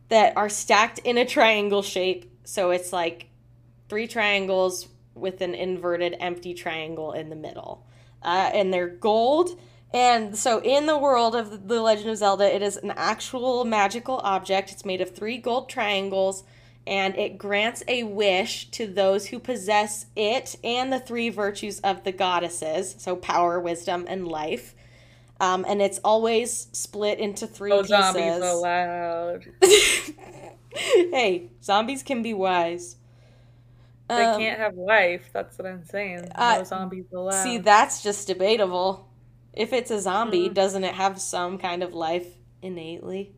that 0.09 0.35
are 0.37 0.49
stacked 0.49 0.99
in 0.99 1.17
a 1.17 1.25
triangle 1.25 1.83
shape. 1.83 2.31
So 2.45 2.71
it's 2.71 2.93
like 2.93 3.29
three 3.89 4.07
triangles 4.07 4.87
with 5.15 5.41
an 5.41 5.55
inverted 5.55 6.15
empty 6.19 6.53
triangle 6.53 7.13
in 7.13 7.29
the 7.29 7.35
middle. 7.35 7.87
Uh, 8.23 8.51
and 8.53 8.73
they're 8.73 8.89
gold. 8.89 9.59
And 9.93 10.37
so 10.37 10.61
in 10.61 10.85
the 10.85 10.97
world 10.97 11.35
of 11.35 11.67
the 11.67 11.81
Legend 11.81 12.11
of 12.11 12.17
Zelda, 12.17 12.53
it 12.53 12.61
is 12.61 12.77
an 12.77 12.91
actual 12.95 13.65
magical 13.65 14.19
object. 14.23 14.71
It's 14.71 14.85
made 14.85 15.01
of 15.01 15.15
three 15.15 15.37
gold 15.37 15.69
triangles 15.69 16.43
and 16.87 17.15
it 17.17 17.37
grants 17.37 17.83
a 17.87 18.03
wish 18.03 18.69
to 18.71 18.87
those 18.87 19.27
who 19.27 19.39
possess 19.39 20.07
it 20.15 20.55
and 20.63 20.91
the 20.91 20.99
three 20.99 21.29
virtues 21.29 21.79
of 21.81 22.03
the 22.03 22.11
goddesses 22.11 22.95
so 22.97 23.15
power 23.15 23.59
wisdom 23.59 24.05
and 24.07 24.27
life 24.27 24.75
um, 25.41 25.65
and 25.67 25.81
it's 25.81 25.99
always 26.03 26.67
split 26.73 27.19
into 27.19 27.47
three 27.47 27.69
No 27.69 27.83
pieces 27.83 27.87
zombies 27.87 28.39
allowed. 28.41 29.45
hey 31.11 31.51
zombies 31.63 32.03
can 32.03 32.21
be 32.21 32.33
wise 32.33 32.95
They 34.07 34.25
Um, 34.25 34.39
can't 34.39 34.59
have 34.59 34.75
life. 34.75 35.29
That's 35.33 35.57
what 35.57 35.67
I'm 35.67 35.83
saying. 35.85 36.33
No 36.37 36.61
uh, 36.61 36.63
zombies 36.63 37.05
allowed. 37.13 37.43
see 37.43 37.57
that's 37.59 38.01
just 38.01 38.27
debatable 38.27 39.08
if 39.59 39.73
it's 39.73 39.91
a 39.91 40.01
zombie 40.01 40.49
Mm. 40.49 40.55
doesn't 40.55 40.83
it 40.85 40.95
have 40.95 41.21
some 41.21 41.59
kind 41.59 41.83
of 41.83 41.93
life 41.93 42.27
innately 42.63 43.33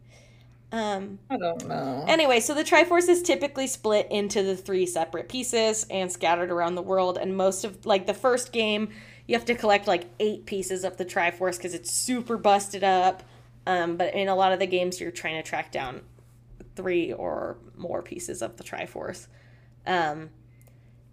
um 0.72 1.20
I 1.30 1.38
don't 1.38 1.68
know. 1.68 2.06
Anyway, 2.08 2.40
so 2.40 2.54
the 2.54 2.64
Triforce 2.64 3.10
is 3.10 3.22
typically 3.22 3.68
split 3.68 4.08
into 4.10 4.44
the 4.44 4.56
three 4.56 4.86
separate 4.86 5.30
pieces 5.30 5.86
and 5.90 6.12
scattered 6.12 6.52
around 6.52 6.76
the 6.76 6.82
world. 6.82 7.18
And 7.18 7.36
most 7.38 7.64
of, 7.64 7.86
like, 7.86 8.06
the 8.08 8.14
first 8.14 8.52
game, 8.52 8.90
you 9.28 9.36
have 9.36 9.46
to 9.46 9.56
collect 9.56 9.88
like 9.88 10.06
eight 10.20 10.46
pieces 10.46 10.84
of 10.84 10.98
the 10.98 11.06
Triforce 11.06 11.58
because 11.58 11.74
it's 11.74 11.92
super 11.92 12.38
busted 12.38 12.84
up. 12.84 13.24
Um, 13.68 13.98
but 13.98 14.14
in 14.14 14.28
a 14.28 14.36
lot 14.36 14.54
of 14.54 14.60
the 14.60 14.68
games, 14.68 15.00
you're 15.00 15.12
trying 15.12 15.42
to 15.42 15.48
track 15.48 15.72
down 15.72 16.02
three 16.76 17.14
or 17.14 17.58
more 17.78 18.02
pieces 18.02 18.42
of 18.42 18.58
the 18.58 18.64
Triforce. 18.64 19.28
Um, 19.86 20.30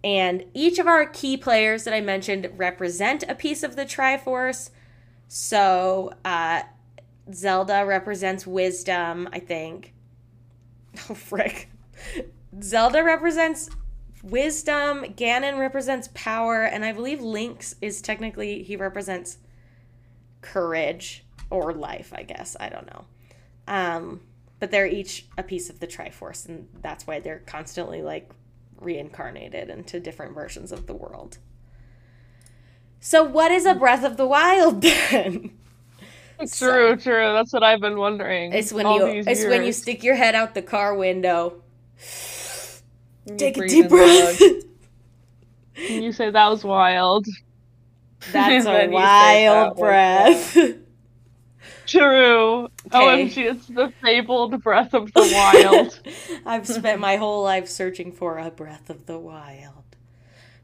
and 0.03 0.45
each 0.53 0.79
of 0.79 0.87
our 0.87 1.05
key 1.05 1.37
players 1.37 1.83
that 1.83 1.93
I 1.93 2.01
mentioned 2.01 2.49
represent 2.57 3.23
a 3.27 3.35
piece 3.35 3.63
of 3.63 3.75
the 3.75 3.85
Triforce. 3.85 4.69
So, 5.29 6.11
uh, 6.25 6.63
Zelda 7.31 7.85
represents 7.85 8.45
wisdom, 8.45 9.29
I 9.31 9.39
think. 9.39 9.93
Oh, 11.09 11.13
frick. 11.13 11.69
Zelda 12.61 13.03
represents 13.03 13.69
wisdom, 14.23 15.03
Ganon 15.03 15.59
represents 15.59 16.09
power, 16.15 16.63
and 16.63 16.83
I 16.83 16.91
believe 16.91 17.21
Link's 17.21 17.75
is 17.79 18.01
technically, 18.01 18.63
he 18.63 18.75
represents 18.75 19.37
courage 20.41 21.23
or 21.51 21.73
life, 21.73 22.11
I 22.13 22.23
guess. 22.23 22.57
I 22.59 22.69
don't 22.69 22.87
know. 22.87 23.05
Um, 23.67 24.21
but 24.59 24.71
they're 24.71 24.87
each 24.87 25.27
a 25.37 25.43
piece 25.43 25.69
of 25.69 25.79
the 25.79 25.87
Triforce, 25.87 26.49
and 26.49 26.67
that's 26.81 27.05
why 27.05 27.19
they're 27.19 27.43
constantly 27.45 28.01
like 28.01 28.29
reincarnated 28.81 29.69
into 29.69 29.99
different 29.99 30.33
versions 30.33 30.71
of 30.71 30.87
the 30.87 30.95
world. 30.95 31.37
So, 32.99 33.23
what 33.23 33.51
is 33.51 33.65
a 33.65 33.73
Breath 33.73 34.03
of 34.03 34.17
the 34.17 34.27
Wild 34.27 34.81
then? 34.81 35.51
True, 36.53 36.95
true. 36.95 37.33
That's 37.33 37.51
what 37.51 37.63
I've 37.63 37.81
been 37.81 37.97
wondering. 37.97 38.53
It's 38.53 38.71
when 38.71 38.87
you 38.87 39.23
it's 39.27 39.43
when 39.43 39.65
you 39.65 39.73
stick 39.73 40.03
your 40.03 40.15
head 40.15 40.35
out 40.35 40.53
the 40.53 40.61
car 40.61 40.95
window. 40.95 41.61
Take 43.37 43.57
a 43.57 43.67
deep 43.67 43.89
breath. 43.89 44.41
you 45.75 46.11
say 46.11 46.31
that 46.31 46.47
was 46.47 46.63
wild. 46.63 47.27
That's 48.31 48.65
a 48.65 48.69
Then 48.69 48.91
you 48.91 48.97
say 49.07 49.47
wild 49.47 49.77
that 49.77 49.79
breath. 49.79 50.57
True. 51.85 52.65
Okay. 52.65 53.25
OMG, 53.25 53.37
it's 53.51 53.67
the 53.67 53.91
fabled 54.01 54.61
breath 54.61 54.93
of 54.93 55.11
the 55.13 55.21
wild. 55.21 55.99
I've 56.45 56.67
spent 56.67 57.01
my 57.01 57.15
whole 57.15 57.43
life 57.43 57.67
searching 57.67 58.11
for 58.11 58.37
a 58.37 58.51
breath 58.51 58.89
of 58.89 59.05
the 59.07 59.17
wild. 59.17 59.79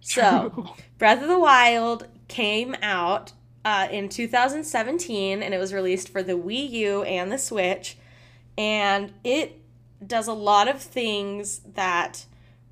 So, 0.01 0.51
True. 0.53 0.69
Breath 0.99 1.23
of 1.23 1.27
the 1.27 1.39
Wild 1.39 2.07
came 2.27 2.75
out 2.81 3.33
uh, 3.65 3.87
in 3.91 4.09
2017 4.09 5.41
and 5.41 5.53
it 5.53 5.57
was 5.57 5.73
released 5.73 6.09
for 6.09 6.21
the 6.21 6.33
Wii 6.33 6.69
U 6.69 7.03
and 7.03 7.31
the 7.31 7.37
Switch. 7.37 7.97
And 8.57 9.11
it 9.23 9.59
does 10.05 10.27
a 10.27 10.33
lot 10.33 10.67
of 10.67 10.81
things 10.81 11.61
that 11.73 12.25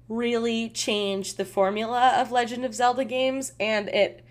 really 0.07 0.69
change 0.69 1.35
the 1.35 1.45
formula 1.45 2.13
of 2.17 2.31
Legend 2.31 2.63
of 2.63 2.75
Zelda 2.75 3.03
games. 3.03 3.53
And 3.59 3.89
it 3.89 4.23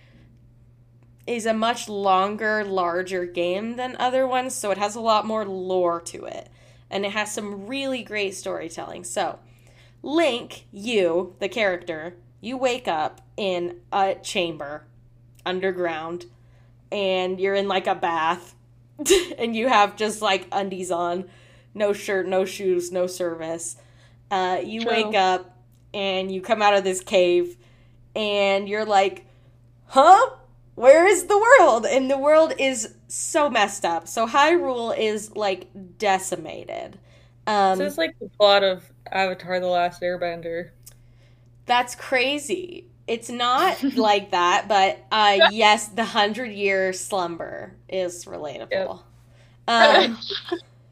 is 1.27 1.47
a 1.47 1.55
much 1.55 1.89
longer, 1.89 2.65
larger 2.65 3.27
game 3.27 3.77
than 3.77 3.97
other 3.99 4.27
ones. 4.27 4.55
So 4.55 4.71
it 4.71 4.79
has 4.79 4.95
a 4.95 5.01
lot 5.01 5.27
more 5.27 5.45
lore 5.45 6.01
to 6.03 6.25
it. 6.27 6.49
And 6.91 7.05
it 7.05 7.13
has 7.13 7.33
some 7.33 7.67
really 7.67 8.03
great 8.03 8.35
storytelling. 8.35 9.05
So, 9.05 9.39
Link, 10.03 10.67
you, 10.71 11.35
the 11.39 11.49
character, 11.49 12.17
you 12.41 12.57
wake 12.57 12.87
up 12.87 13.21
in 13.37 13.79
a 13.93 14.15
chamber 14.17 14.85
underground 15.45 16.27
and 16.91 17.41
you're 17.41 17.55
in 17.55 17.69
like 17.69 17.87
a 17.87 17.95
bath 17.95 18.55
and 19.39 19.57
you 19.57 19.69
have 19.69 19.97
just 19.97 20.23
like 20.23 20.47
undies 20.53 20.91
on, 20.91 21.25
no 21.75 21.93
shirt, 21.93 22.27
no 22.29 22.45
shoes, 22.45 22.93
no 22.93 23.07
service. 23.07 23.77
Uh, 24.31 24.61
you 24.65 24.83
True. 24.83 24.91
wake 24.91 25.15
up 25.15 25.57
and 25.95 26.33
you 26.33 26.41
come 26.41 26.63
out 26.63 26.75
of 26.75 26.85
this 26.85 27.01
cave 27.01 27.57
and 28.15 28.69
you're 28.69 28.85
like, 28.85 29.27
huh? 29.87 30.31
Where 30.75 31.07
is 31.07 31.27
the 31.27 31.39
world? 31.39 31.85
And 31.85 32.11
the 32.11 32.19
world 32.19 32.55
is 32.59 32.95
so 33.09 33.51
messed 33.51 33.85
up. 33.85 34.09
So 34.09 34.27
Hyrule 34.27 34.97
is 34.97 35.37
like 35.37 35.69
decimated. 35.99 36.99
Um, 37.47 37.79
This 37.79 37.93
is 37.93 37.99
like 37.99 38.19
the 38.19 38.31
plot 38.39 38.63
of 38.63 38.91
Avatar: 39.11 39.61
The 39.61 39.67
Last 39.67 40.01
Airbender. 40.01 40.71
That's 41.67 41.95
crazy. 41.95 42.87
It's 43.13 43.29
not 43.31 43.79
like 43.97 44.31
that, 44.33 44.69
but 44.69 45.05
uh, 45.13 45.39
yes, 45.43 45.89
the 45.89 46.05
hundred 46.05 46.53
year 46.53 46.93
slumber 46.95 47.77
is 47.89 48.25
relatable. 48.25 49.03
Um, 49.69 50.19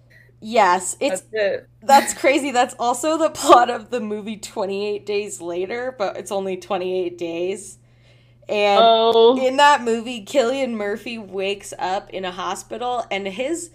yes, 0.40 0.96
it's 1.00 1.22
That's 1.22 1.28
it. 1.32 1.68
that's 1.82 2.14
crazy. 2.14 2.50
That's 2.52 2.74
also 2.78 3.18
the 3.18 3.30
plot 3.30 3.70
of 3.70 3.90
the 3.90 4.00
movie 4.00 4.36
Twenty 4.38 4.86
Eight 4.88 5.06
Days 5.06 5.40
Later, 5.40 5.94
but 5.98 6.16
it's 6.16 6.32
only 6.32 6.56
twenty 6.56 7.06
eight 7.06 7.18
days. 7.18 7.78
And 8.48 8.92
Oh. 9.14 9.36
in 9.36 9.56
that 9.58 9.82
movie, 9.82 10.24
Cillian 10.24 10.72
Murphy 10.72 11.18
wakes 11.18 11.74
up 11.78 12.10
in 12.10 12.24
a 12.24 12.32
hospital, 12.32 13.06
and 13.10 13.28
his 13.28 13.70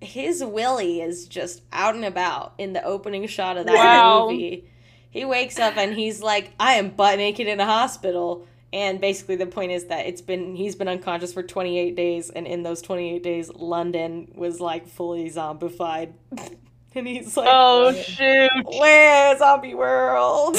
his 0.00 0.44
Willie 0.44 1.00
is 1.02 1.28
just 1.28 1.62
out 1.72 1.94
and 1.96 2.04
about 2.04 2.54
in 2.58 2.72
the 2.74 2.84
opening 2.84 3.26
shot 3.28 3.56
of 3.58 3.66
that 3.66 3.92
Wow. 3.92 4.02
movie. 4.04 4.68
He 5.10 5.24
wakes 5.24 5.58
up 5.58 5.76
and 5.76 5.94
he's 5.94 6.22
like, 6.22 6.52
"I 6.60 6.74
am 6.74 6.90
butt 6.90 7.18
naked 7.18 7.46
in 7.46 7.60
a 7.60 7.64
hospital." 7.64 8.46
And 8.72 9.00
basically, 9.00 9.36
the 9.36 9.46
point 9.46 9.72
is 9.72 9.86
that 9.86 10.06
it's 10.06 10.20
been 10.20 10.54
he's 10.54 10.74
been 10.76 10.88
unconscious 10.88 11.32
for 11.32 11.42
28 11.42 11.96
days, 11.96 12.30
and 12.30 12.46
in 12.46 12.62
those 12.62 12.82
28 12.82 13.22
days, 13.22 13.50
London 13.54 14.30
was 14.34 14.60
like 14.60 14.86
fully 14.86 15.30
zombified, 15.30 16.12
and 16.94 17.06
he's 17.06 17.36
like, 17.36 17.48
Oh 17.50 17.92
shoot. 17.94 18.50
"Where 18.64 19.38
zombie 19.38 19.74
world?" 19.74 20.56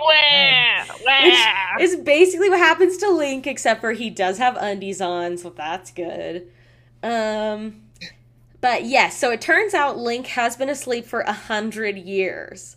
Wah, 0.00 0.84
wah. 1.04 1.76
It's 1.78 1.96
basically 1.96 2.48
what 2.48 2.58
happens 2.58 2.96
to 2.98 3.10
Link, 3.10 3.46
except 3.46 3.82
for 3.82 3.92
he 3.92 4.08
does 4.08 4.38
have 4.38 4.56
undies 4.56 5.00
on, 5.00 5.36
so 5.36 5.50
that's 5.50 5.90
good. 5.90 6.48
Um, 7.02 7.82
but 8.60 8.84
yes, 8.84 9.18
so 9.18 9.30
it 9.30 9.40
turns 9.40 9.74
out 9.74 9.98
Link 9.98 10.28
has 10.28 10.56
been 10.56 10.70
asleep 10.70 11.04
for 11.04 11.20
a 11.20 11.32
hundred 11.32 11.98
years. 11.98 12.76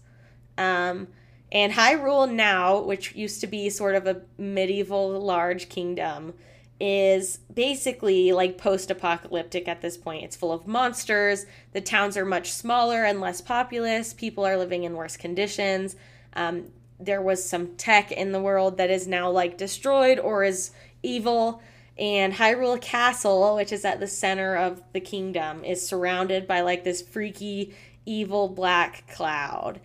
Um, 0.57 1.07
and 1.51 1.73
Hyrule 1.73 2.31
now, 2.31 2.79
which 2.79 3.15
used 3.15 3.41
to 3.41 3.47
be 3.47 3.69
sort 3.69 3.95
of 3.95 4.07
a 4.07 4.21
medieval 4.37 5.19
large 5.21 5.69
kingdom, 5.69 6.33
is 6.79 7.37
basically 7.53 8.31
like 8.33 8.57
post 8.57 8.89
apocalyptic 8.89 9.67
at 9.67 9.81
this 9.81 9.95
point. 9.95 10.23
It's 10.23 10.35
full 10.35 10.51
of 10.51 10.67
monsters. 10.67 11.45
The 11.71 11.81
towns 11.81 12.17
are 12.17 12.25
much 12.25 12.51
smaller 12.51 13.05
and 13.05 13.21
less 13.21 13.39
populous. 13.39 14.13
People 14.13 14.45
are 14.45 14.57
living 14.57 14.83
in 14.83 14.95
worse 14.95 15.15
conditions. 15.15 15.95
Um, 16.33 16.65
there 16.99 17.21
was 17.21 17.47
some 17.47 17.75
tech 17.75 18.11
in 18.11 18.31
the 18.31 18.41
world 18.41 18.77
that 18.77 18.89
is 18.89 19.07
now 19.07 19.29
like 19.29 19.57
destroyed 19.57 20.19
or 20.19 20.43
is 20.43 20.71
evil. 21.03 21.61
And 21.97 22.33
Hyrule 22.33 22.81
Castle, 22.81 23.55
which 23.55 23.71
is 23.71 23.85
at 23.85 23.99
the 23.99 24.07
center 24.07 24.55
of 24.55 24.81
the 24.93 24.99
kingdom, 24.99 25.63
is 25.63 25.85
surrounded 25.87 26.47
by 26.47 26.61
like 26.61 26.83
this 26.83 27.01
freaky, 27.01 27.75
evil 28.05 28.49
black 28.49 29.07
cloud. 29.13 29.79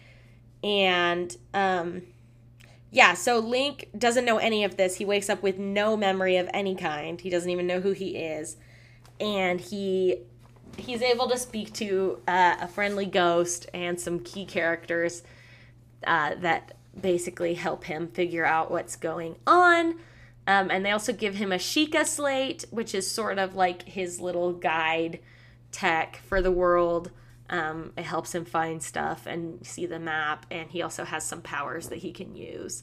And 0.63 1.37
um, 1.55 2.03
yeah, 2.91 3.15
so 3.15 3.39
Link 3.39 3.89
doesn't 3.97 4.25
know 4.25 4.39
any 4.39 4.65
of 4.65 4.77
this. 4.77 4.97
He 4.97 5.05
wakes 5.05 5.29
up 5.29 5.43
with 5.43 5.59
no 5.59 5.97
memory 5.97 6.37
of 6.37 6.49
any 6.55 6.75
kind. 6.75 7.21
He 7.21 7.31
doesn't 7.31 7.51
even 7.51 7.67
know 7.67 7.81
who 7.81 7.93
he 7.93 8.17
is, 8.17 8.57
and 9.21 9.61
he 9.61 10.19
he's 10.77 11.03
able 11.03 11.29
to 11.29 11.37
speak 11.37 11.73
to 11.75 12.21
uh, 12.29 12.57
a 12.61 12.69
friendly 12.69 13.07
ghost 13.07 13.69
and 13.75 14.01
some 14.01 14.21
key 14.21 14.45
characters 14.45 15.23
uh, 16.07 16.35
that 16.37 16.77
basically 17.01 17.55
help 17.55 17.85
him 17.85 18.09
figure 18.09 18.45
out 18.45 18.71
what's 18.71 18.97
going 18.97 19.37
on. 19.47 19.99
Um, 20.47 20.71
and 20.71 20.85
they 20.85 20.93
also 20.93 21.13
give 21.13 21.35
him 21.35 21.53
a 21.53 21.57
Sheikah 21.57 22.07
slate, 22.07 22.65
which 22.71 22.95
is 22.95 23.11
sort 23.11 23.39
of 23.39 23.55
like 23.55 23.83
his 23.83 24.21
little 24.21 24.53
guide 24.53 25.19
tech 25.73 26.23
for 26.27 26.41
the 26.41 26.51
world. 26.51 27.11
Um, 27.51 27.93
it 27.97 28.05
helps 28.05 28.35
him 28.35 28.45
find 28.45 28.83
stuff 28.83 29.27
and 29.27 29.65
see 29.67 29.87
the 29.87 29.99
map, 29.99 30.47
and 30.51 30.71
he 30.71 30.83
also 30.83 31.05
has 31.05 31.25
some 31.25 31.41
powers 31.41 31.89
that 31.89 31.99
he 31.99 32.13
can 32.13 32.37
use 32.37 32.83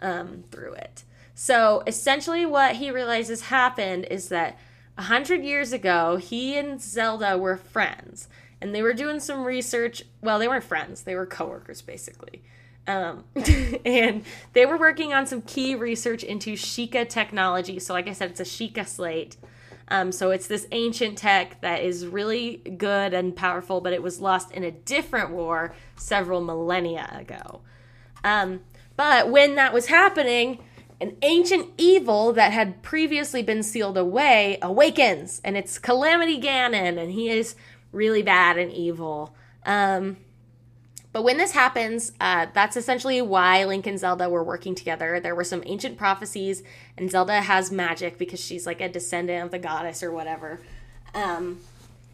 um, 0.00 0.44
through 0.50 0.74
it. 0.74 1.04
So 1.34 1.82
essentially, 1.86 2.46
what 2.46 2.76
he 2.76 2.90
realizes 2.90 3.42
happened 3.42 4.06
is 4.10 4.28
that 4.28 4.58
a 4.96 5.02
hundred 5.02 5.42
years 5.42 5.72
ago, 5.72 6.16
he 6.16 6.56
and 6.56 6.80
Zelda 6.80 7.36
were 7.36 7.56
friends, 7.56 8.28
and 8.60 8.74
they 8.74 8.82
were 8.82 8.92
doing 8.92 9.20
some 9.20 9.44
research. 9.44 10.04
Well, 10.20 10.38
they 10.38 10.48
weren't 10.48 10.64
friends; 10.64 11.02
they 11.02 11.14
were 11.14 11.26
coworkers, 11.26 11.82
basically. 11.82 12.42
Um, 12.86 13.24
and 13.84 14.24
they 14.52 14.66
were 14.66 14.76
working 14.76 15.12
on 15.12 15.26
some 15.26 15.42
key 15.42 15.74
research 15.74 16.22
into 16.22 16.52
Sheikah 16.52 17.08
technology. 17.08 17.78
So, 17.78 17.94
like 17.94 18.08
I 18.08 18.12
said, 18.12 18.30
it's 18.30 18.40
a 18.40 18.44
Sheikah 18.44 18.86
slate. 18.86 19.36
Um, 19.88 20.12
so 20.12 20.30
it's 20.30 20.46
this 20.46 20.66
ancient 20.72 21.18
tech 21.18 21.60
that 21.60 21.82
is 21.82 22.06
really 22.06 22.56
good 22.56 23.12
and 23.12 23.36
powerful, 23.36 23.80
but 23.80 23.92
it 23.92 24.02
was 24.02 24.20
lost 24.20 24.50
in 24.52 24.64
a 24.64 24.70
different 24.70 25.30
war 25.30 25.74
several 25.96 26.40
millennia 26.40 27.10
ago. 27.14 27.60
Um, 28.22 28.60
but 28.96 29.30
when 29.30 29.56
that 29.56 29.74
was 29.74 29.86
happening, 29.86 30.60
an 31.00 31.16
ancient 31.22 31.68
evil 31.76 32.32
that 32.32 32.52
had 32.52 32.82
previously 32.82 33.42
been 33.42 33.62
sealed 33.62 33.98
away 33.98 34.58
awakens, 34.62 35.40
and 35.44 35.56
it's 35.56 35.78
Calamity 35.78 36.40
Ganon, 36.40 36.98
and 36.98 37.12
he 37.12 37.28
is 37.28 37.56
really 37.92 38.22
bad 38.22 38.56
and 38.56 38.72
evil. 38.72 39.34
Um, 39.66 40.16
but 41.12 41.22
when 41.22 41.36
this 41.36 41.52
happens, 41.52 42.10
uh, 42.20 42.46
that's 42.54 42.76
essentially 42.76 43.22
why 43.22 43.64
Link 43.64 43.86
and 43.86 43.98
Zelda 43.98 44.28
were 44.28 44.42
working 44.42 44.74
together. 44.74 45.20
There 45.20 45.34
were 45.34 45.44
some 45.44 45.62
ancient 45.64 45.96
prophecies, 45.96 46.64
and 46.96 47.10
Zelda 47.10 47.40
has 47.40 47.70
magic 47.70 48.18
because 48.18 48.40
she's 48.40 48.66
like 48.66 48.80
a 48.80 48.88
descendant 48.88 49.44
of 49.44 49.50
the 49.50 49.58
goddess 49.58 50.02
or 50.02 50.12
whatever. 50.12 50.60
Um, 51.14 51.60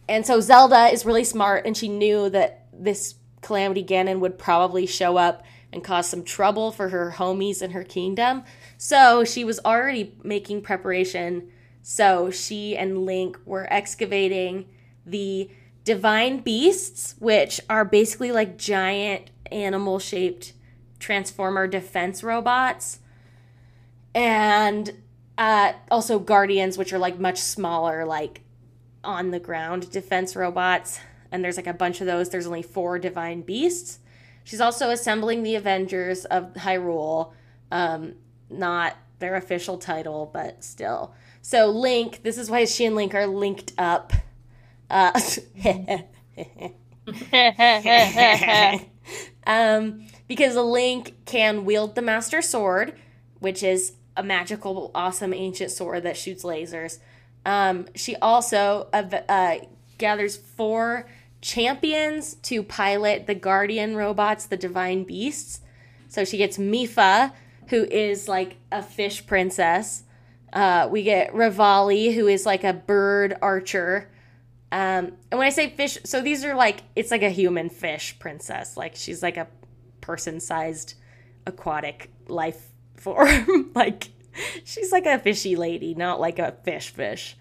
and 0.07 0.25
so 0.25 0.39
Zelda 0.39 0.87
is 0.87 1.05
really 1.05 1.23
smart, 1.23 1.65
and 1.65 1.75
she 1.75 1.87
knew 1.87 2.29
that 2.29 2.67
this 2.73 3.15
Calamity 3.41 3.83
Ganon 3.83 4.19
would 4.19 4.37
probably 4.37 4.85
show 4.85 5.17
up 5.17 5.43
and 5.73 5.83
cause 5.83 6.07
some 6.07 6.23
trouble 6.23 6.71
for 6.71 6.89
her 6.89 7.15
homies 7.17 7.61
and 7.61 7.73
her 7.73 7.83
kingdom. 7.83 8.43
So 8.77 9.23
she 9.23 9.43
was 9.43 9.59
already 9.63 10.15
making 10.23 10.61
preparation. 10.61 11.49
So 11.81 12.29
she 12.29 12.75
and 12.75 13.05
Link 13.05 13.39
were 13.45 13.71
excavating 13.71 14.67
the 15.05 15.49
divine 15.83 16.39
beasts, 16.39 17.15
which 17.19 17.61
are 17.69 17.85
basically 17.85 18.31
like 18.31 18.57
giant 18.57 19.31
animal 19.51 19.99
shaped 19.99 20.53
transformer 20.99 21.67
defense 21.67 22.23
robots. 22.23 22.99
And 24.13 24.91
uh, 25.37 25.73
also 25.89 26.19
guardians, 26.19 26.77
which 26.77 26.93
are 26.93 26.99
like 26.99 27.19
much 27.19 27.39
smaller, 27.39 28.05
like 28.05 28.41
on 29.03 29.31
the 29.31 29.39
ground 29.39 29.91
defense 29.91 30.35
robots. 30.35 30.99
And 31.31 31.43
there's 31.43 31.57
like 31.57 31.67
a 31.67 31.73
bunch 31.73 32.01
of 32.01 32.07
those. 32.07 32.29
There's 32.29 32.47
only 32.47 32.61
four 32.61 32.99
divine 32.99 33.41
beasts. 33.41 33.99
She's 34.43 34.61
also 34.61 34.89
assembling 34.89 35.43
the 35.43 35.55
Avengers 35.55 36.25
of 36.25 36.53
Hyrule. 36.53 37.33
Um, 37.71 38.15
not 38.49 38.97
their 39.19 39.35
official 39.35 39.77
title, 39.77 40.29
but 40.33 40.63
still. 40.63 41.13
So 41.41 41.67
Link, 41.69 42.23
this 42.23 42.37
is 42.37 42.49
why 42.49 42.65
she 42.65 42.85
and 42.85 42.95
Link 42.95 43.15
are 43.15 43.27
linked 43.27 43.73
up. 43.77 44.13
Uh, 44.89 45.19
um, 49.47 50.05
because 50.27 50.55
Link 50.55 51.15
can 51.25 51.65
wield 51.65 51.95
the 51.95 52.01
Master 52.01 52.41
Sword, 52.41 52.93
which 53.39 53.63
is 53.63 53.93
a 54.15 54.23
magical, 54.23 54.91
awesome 54.93 55.33
ancient 55.33 55.71
sword 55.71 56.03
that 56.03 56.17
shoots 56.17 56.43
lasers. 56.43 56.99
Um, 57.45 57.87
she 57.95 58.15
also 58.17 58.87
uh, 58.93 59.57
gathers 59.97 60.37
four 60.37 61.07
champions 61.41 62.35
to 62.35 62.61
pilot 62.63 63.27
the 63.27 63.35
Guardian 63.35 63.95
robots, 63.95 64.45
the 64.45 64.57
Divine 64.57 65.03
Beasts. 65.03 65.61
So 66.07 66.25
she 66.25 66.37
gets 66.37 66.57
Mipha, 66.57 67.33
who 67.69 67.85
is 67.85 68.27
like 68.27 68.57
a 68.71 68.83
fish 68.83 69.25
princess. 69.25 70.03
Uh, 70.53 70.87
we 70.91 71.03
get 71.03 71.33
Revali, 71.33 72.13
who 72.13 72.27
is 72.27 72.45
like 72.45 72.63
a 72.63 72.73
bird 72.73 73.37
archer. 73.41 74.09
Um, 74.71 75.13
and 75.31 75.37
when 75.39 75.47
I 75.47 75.49
say 75.49 75.69
fish, 75.69 75.97
so 76.03 76.21
these 76.21 76.43
are 76.43 76.55
like, 76.55 76.81
it's 76.95 77.11
like 77.11 77.23
a 77.23 77.29
human 77.29 77.69
fish 77.69 78.19
princess. 78.19 78.77
Like 78.77 78.95
she's 78.95 79.23
like 79.23 79.37
a 79.37 79.47
person 80.01 80.39
sized 80.39 80.95
aquatic 81.47 82.11
life 82.27 82.70
form. 83.01 83.71
like 83.75 84.09
she's 84.63 84.91
like 84.91 85.05
a 85.05 85.19
fishy 85.19 85.55
lady, 85.55 85.93
not 85.93 86.19
like 86.19 86.39
a 86.39 86.53
fish 86.63 86.89
fish. 86.89 87.37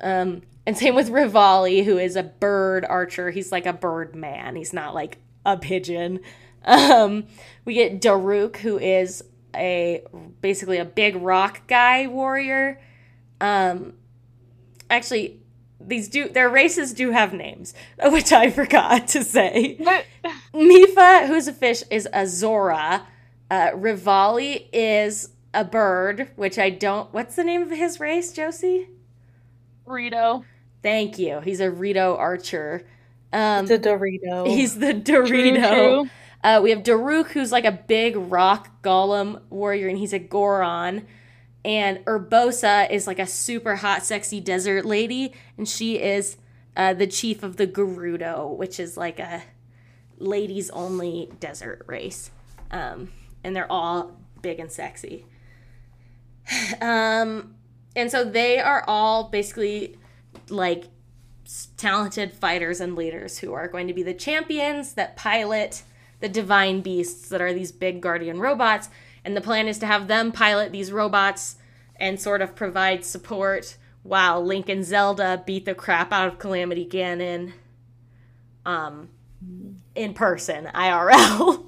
Um, 0.00 0.42
and 0.66 0.76
same 0.76 0.94
with 0.94 1.10
Revali, 1.10 1.84
who 1.84 1.98
is 1.98 2.14
a 2.14 2.22
bird 2.22 2.84
archer. 2.84 3.30
He's 3.30 3.50
like 3.50 3.66
a 3.66 3.72
bird 3.72 4.14
man. 4.14 4.54
He's 4.54 4.72
not 4.72 4.94
like 4.94 5.18
a 5.44 5.56
pigeon. 5.56 6.20
Um, 6.64 7.24
we 7.64 7.74
get 7.74 8.02
Daruk, 8.02 8.56
who 8.56 8.78
is 8.78 9.22
a 9.54 10.02
basically 10.42 10.78
a 10.78 10.84
big 10.84 11.16
rock 11.16 11.66
guy 11.66 12.08
warrior. 12.08 12.80
Um, 13.40 13.94
actually, 14.90 15.40
these 15.80 16.08
do 16.08 16.28
their 16.28 16.48
races 16.48 16.92
do 16.92 17.12
have 17.12 17.32
names, 17.32 17.74
which 18.02 18.32
I 18.32 18.50
forgot 18.50 19.08
to 19.08 19.24
say. 19.24 19.78
Mipha, 20.52 21.26
who's 21.26 21.48
a 21.48 21.52
fish, 21.52 21.82
is 21.90 22.08
a 22.12 22.26
Zora. 22.26 23.06
Uh, 23.50 23.70
Revali 23.70 24.66
is 24.72 25.30
a 25.54 25.64
bird, 25.64 26.30
which 26.36 26.58
I 26.58 26.70
don't. 26.70 27.12
What's 27.12 27.36
the 27.36 27.44
name 27.44 27.62
of 27.62 27.70
his 27.70 27.98
race, 28.00 28.32
Josie? 28.32 28.88
Rito. 29.86 30.44
Thank 30.82 31.18
you. 31.18 31.40
He's 31.40 31.60
a 31.60 31.70
Rito 31.70 32.16
archer. 32.16 32.86
Um, 33.32 33.64
It's 33.64 33.70
a 33.70 33.78
Dorito. 33.78 34.46
he's 34.46 34.78
the 34.78 34.92
True, 34.94 35.24
Dorito. 35.26 35.68
true. 36.02 36.10
Uh, 36.44 36.60
we 36.62 36.70
have 36.70 36.82
Daruk, 36.82 37.28
who's 37.30 37.50
like 37.50 37.64
a 37.64 37.72
big 37.72 38.16
rock 38.16 38.82
golem 38.82 39.40
warrior, 39.50 39.88
and 39.88 39.98
he's 39.98 40.12
a 40.12 40.18
Goron. 40.18 41.06
And 41.64 41.98
Urbosa 42.06 42.90
is 42.90 43.06
like 43.06 43.18
a 43.18 43.26
super 43.26 43.76
hot, 43.76 44.04
sexy 44.04 44.40
desert 44.40 44.84
lady, 44.84 45.34
and 45.56 45.68
she 45.68 46.00
is 46.00 46.36
uh, 46.76 46.94
the 46.94 47.06
chief 47.08 47.42
of 47.42 47.56
the 47.56 47.66
Gerudo, 47.66 48.56
which 48.56 48.78
is 48.78 48.96
like 48.96 49.18
a 49.18 49.42
ladies 50.18 50.70
only 50.70 51.28
desert 51.40 51.82
race. 51.86 52.30
Um, 52.70 53.10
and 53.42 53.54
they're 53.54 53.70
all 53.70 54.16
big 54.42 54.58
and 54.58 54.70
sexy. 54.70 55.26
Um, 56.80 57.56
and 57.94 58.10
so 58.10 58.24
they 58.24 58.58
are 58.58 58.82
all 58.88 59.24
basically 59.24 59.98
like 60.48 60.84
talented 61.76 62.32
fighters 62.32 62.80
and 62.80 62.94
leaders 62.96 63.38
who 63.38 63.52
are 63.52 63.68
going 63.68 63.86
to 63.86 63.92
be 63.92 64.02
the 64.02 64.14
champions 64.14 64.94
that 64.94 65.16
pilot 65.16 65.82
the 66.20 66.28
divine 66.28 66.80
beasts 66.80 67.28
that 67.28 67.40
are 67.40 67.52
these 67.52 67.72
big 67.72 68.00
guardian 68.00 68.40
robots. 68.40 68.88
And 69.24 69.36
the 69.36 69.40
plan 69.40 69.68
is 69.68 69.78
to 69.78 69.86
have 69.86 70.08
them 70.08 70.32
pilot 70.32 70.72
these 70.72 70.92
robots 70.92 71.56
and 71.96 72.20
sort 72.20 72.42
of 72.42 72.54
provide 72.54 73.04
support 73.04 73.76
while 74.02 74.44
Link 74.44 74.68
and 74.68 74.84
Zelda 74.84 75.42
beat 75.44 75.64
the 75.64 75.74
crap 75.74 76.12
out 76.12 76.28
of 76.28 76.38
Calamity 76.38 76.86
Ganon 76.86 77.52
um, 78.64 79.08
in 79.94 80.14
person, 80.14 80.70
IRL, 80.74 81.66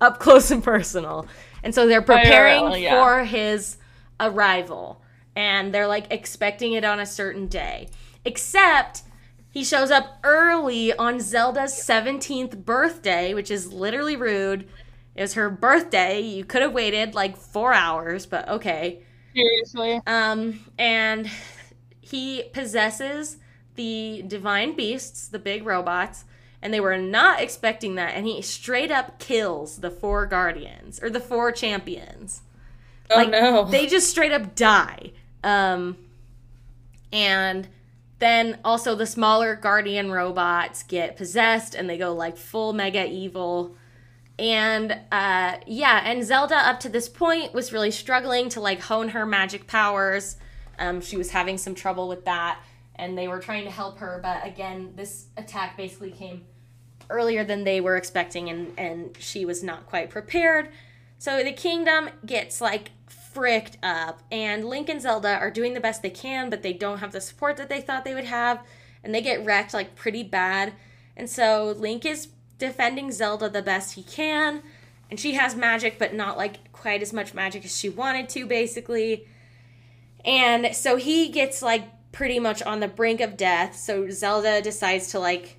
up 0.00 0.18
close 0.18 0.50
and 0.50 0.62
personal. 0.62 1.26
And 1.62 1.74
so 1.74 1.86
they're 1.86 2.02
preparing 2.02 2.62
IRL, 2.62 2.80
yeah. 2.80 3.02
for 3.02 3.24
his 3.24 3.76
arrival. 4.18 5.02
And 5.34 5.72
they're 5.72 5.86
like 5.86 6.06
expecting 6.10 6.72
it 6.72 6.84
on 6.84 7.00
a 7.00 7.06
certain 7.06 7.46
day. 7.46 7.88
Except 8.24 9.02
he 9.50 9.64
shows 9.64 9.90
up 9.90 10.18
early 10.24 10.94
on 10.94 11.20
Zelda's 11.20 11.74
17th 11.74 12.64
birthday, 12.64 13.34
which 13.34 13.50
is 13.50 13.72
literally 13.72 14.16
rude. 14.16 14.68
It 15.14 15.20
was 15.20 15.34
her 15.34 15.50
birthday. 15.50 16.20
You 16.20 16.44
could 16.44 16.62
have 16.62 16.72
waited 16.72 17.14
like 17.14 17.36
four 17.36 17.72
hours, 17.72 18.24
but 18.24 18.48
okay. 18.48 19.02
Seriously. 19.34 20.00
Um, 20.06 20.60
and 20.78 21.30
he 22.00 22.44
possesses 22.54 23.36
the 23.74 24.24
divine 24.26 24.74
beasts, 24.74 25.28
the 25.28 25.38
big 25.38 25.64
robots, 25.66 26.24
and 26.62 26.72
they 26.72 26.80
were 26.80 26.96
not 26.96 27.40
expecting 27.40 27.96
that. 27.96 28.14
And 28.14 28.26
he 28.26 28.40
straight 28.40 28.90
up 28.90 29.18
kills 29.18 29.78
the 29.78 29.90
four 29.90 30.26
guardians 30.26 31.02
or 31.02 31.10
the 31.10 31.20
four 31.20 31.50
champions. 31.52 32.42
Oh 33.10 33.16
like, 33.16 33.30
no! 33.30 33.64
They 33.64 33.86
just 33.86 34.08
straight 34.08 34.32
up 34.32 34.54
die. 34.54 35.12
Um, 35.42 35.98
and 37.12 37.68
then 38.20 38.60
also 38.64 38.94
the 38.94 39.06
smaller 39.06 39.56
guardian 39.56 40.12
robots 40.12 40.84
get 40.84 41.16
possessed 41.16 41.74
and 41.74 41.90
they 41.90 41.98
go 41.98 42.14
like 42.14 42.36
full 42.36 42.72
mega 42.72 43.04
evil. 43.06 43.76
And 44.38 44.92
uh 45.10 45.56
yeah, 45.66 46.02
and 46.04 46.24
Zelda 46.24 46.54
up 46.54 46.78
to 46.80 46.88
this 46.88 47.08
point 47.08 47.52
was 47.52 47.72
really 47.72 47.90
struggling 47.90 48.48
to 48.50 48.60
like 48.60 48.80
hone 48.80 49.08
her 49.08 49.26
magic 49.26 49.66
powers. 49.66 50.36
Um 50.78 51.00
she 51.00 51.16
was 51.16 51.32
having 51.32 51.58
some 51.58 51.74
trouble 51.74 52.08
with 52.08 52.24
that 52.24 52.60
and 52.94 53.18
they 53.18 53.26
were 53.26 53.40
trying 53.40 53.64
to 53.64 53.70
help 53.70 53.98
her, 53.98 54.20
but 54.22 54.46
again, 54.46 54.92
this 54.94 55.26
attack 55.36 55.76
basically 55.76 56.12
came 56.12 56.44
earlier 57.12 57.44
than 57.44 57.64
they 57.64 57.80
were 57.80 57.96
expecting 57.96 58.48
and 58.48 58.72
and 58.78 59.16
she 59.18 59.44
was 59.44 59.62
not 59.62 59.86
quite 59.86 60.10
prepared. 60.10 60.68
So 61.18 61.42
the 61.44 61.52
kingdom 61.52 62.10
gets 62.26 62.60
like 62.60 62.90
fricked 63.32 63.78
up. 63.82 64.22
And 64.30 64.64
Link 64.64 64.88
and 64.88 65.00
Zelda 65.00 65.36
are 65.38 65.50
doing 65.50 65.74
the 65.74 65.80
best 65.80 66.02
they 66.02 66.10
can, 66.10 66.50
but 66.50 66.62
they 66.62 66.72
don't 66.72 66.98
have 66.98 67.12
the 67.12 67.20
support 67.20 67.56
that 67.56 67.68
they 67.68 67.80
thought 67.80 68.04
they 68.04 68.14
would 68.14 68.24
have. 68.24 68.64
And 69.02 69.14
they 69.14 69.22
get 69.22 69.44
wrecked 69.44 69.74
like 69.74 69.94
pretty 69.94 70.22
bad. 70.22 70.72
And 71.16 71.28
so 71.28 71.74
Link 71.76 72.04
is 72.04 72.28
defending 72.58 73.10
Zelda 73.10 73.48
the 73.48 73.62
best 73.62 73.94
he 73.94 74.02
can. 74.02 74.62
And 75.10 75.18
she 75.18 75.34
has 75.34 75.54
magic, 75.54 75.98
but 75.98 76.14
not 76.14 76.36
like 76.36 76.72
quite 76.72 77.02
as 77.02 77.12
much 77.12 77.34
magic 77.34 77.64
as 77.64 77.76
she 77.76 77.88
wanted 77.88 78.28
to, 78.30 78.46
basically. 78.46 79.26
And 80.24 80.74
so 80.74 80.96
he 80.96 81.28
gets 81.28 81.62
like 81.62 81.88
pretty 82.12 82.38
much 82.38 82.62
on 82.62 82.80
the 82.80 82.88
brink 82.88 83.20
of 83.20 83.36
death. 83.36 83.76
So 83.76 84.08
Zelda 84.10 84.62
decides 84.62 85.08
to 85.08 85.18
like 85.18 85.56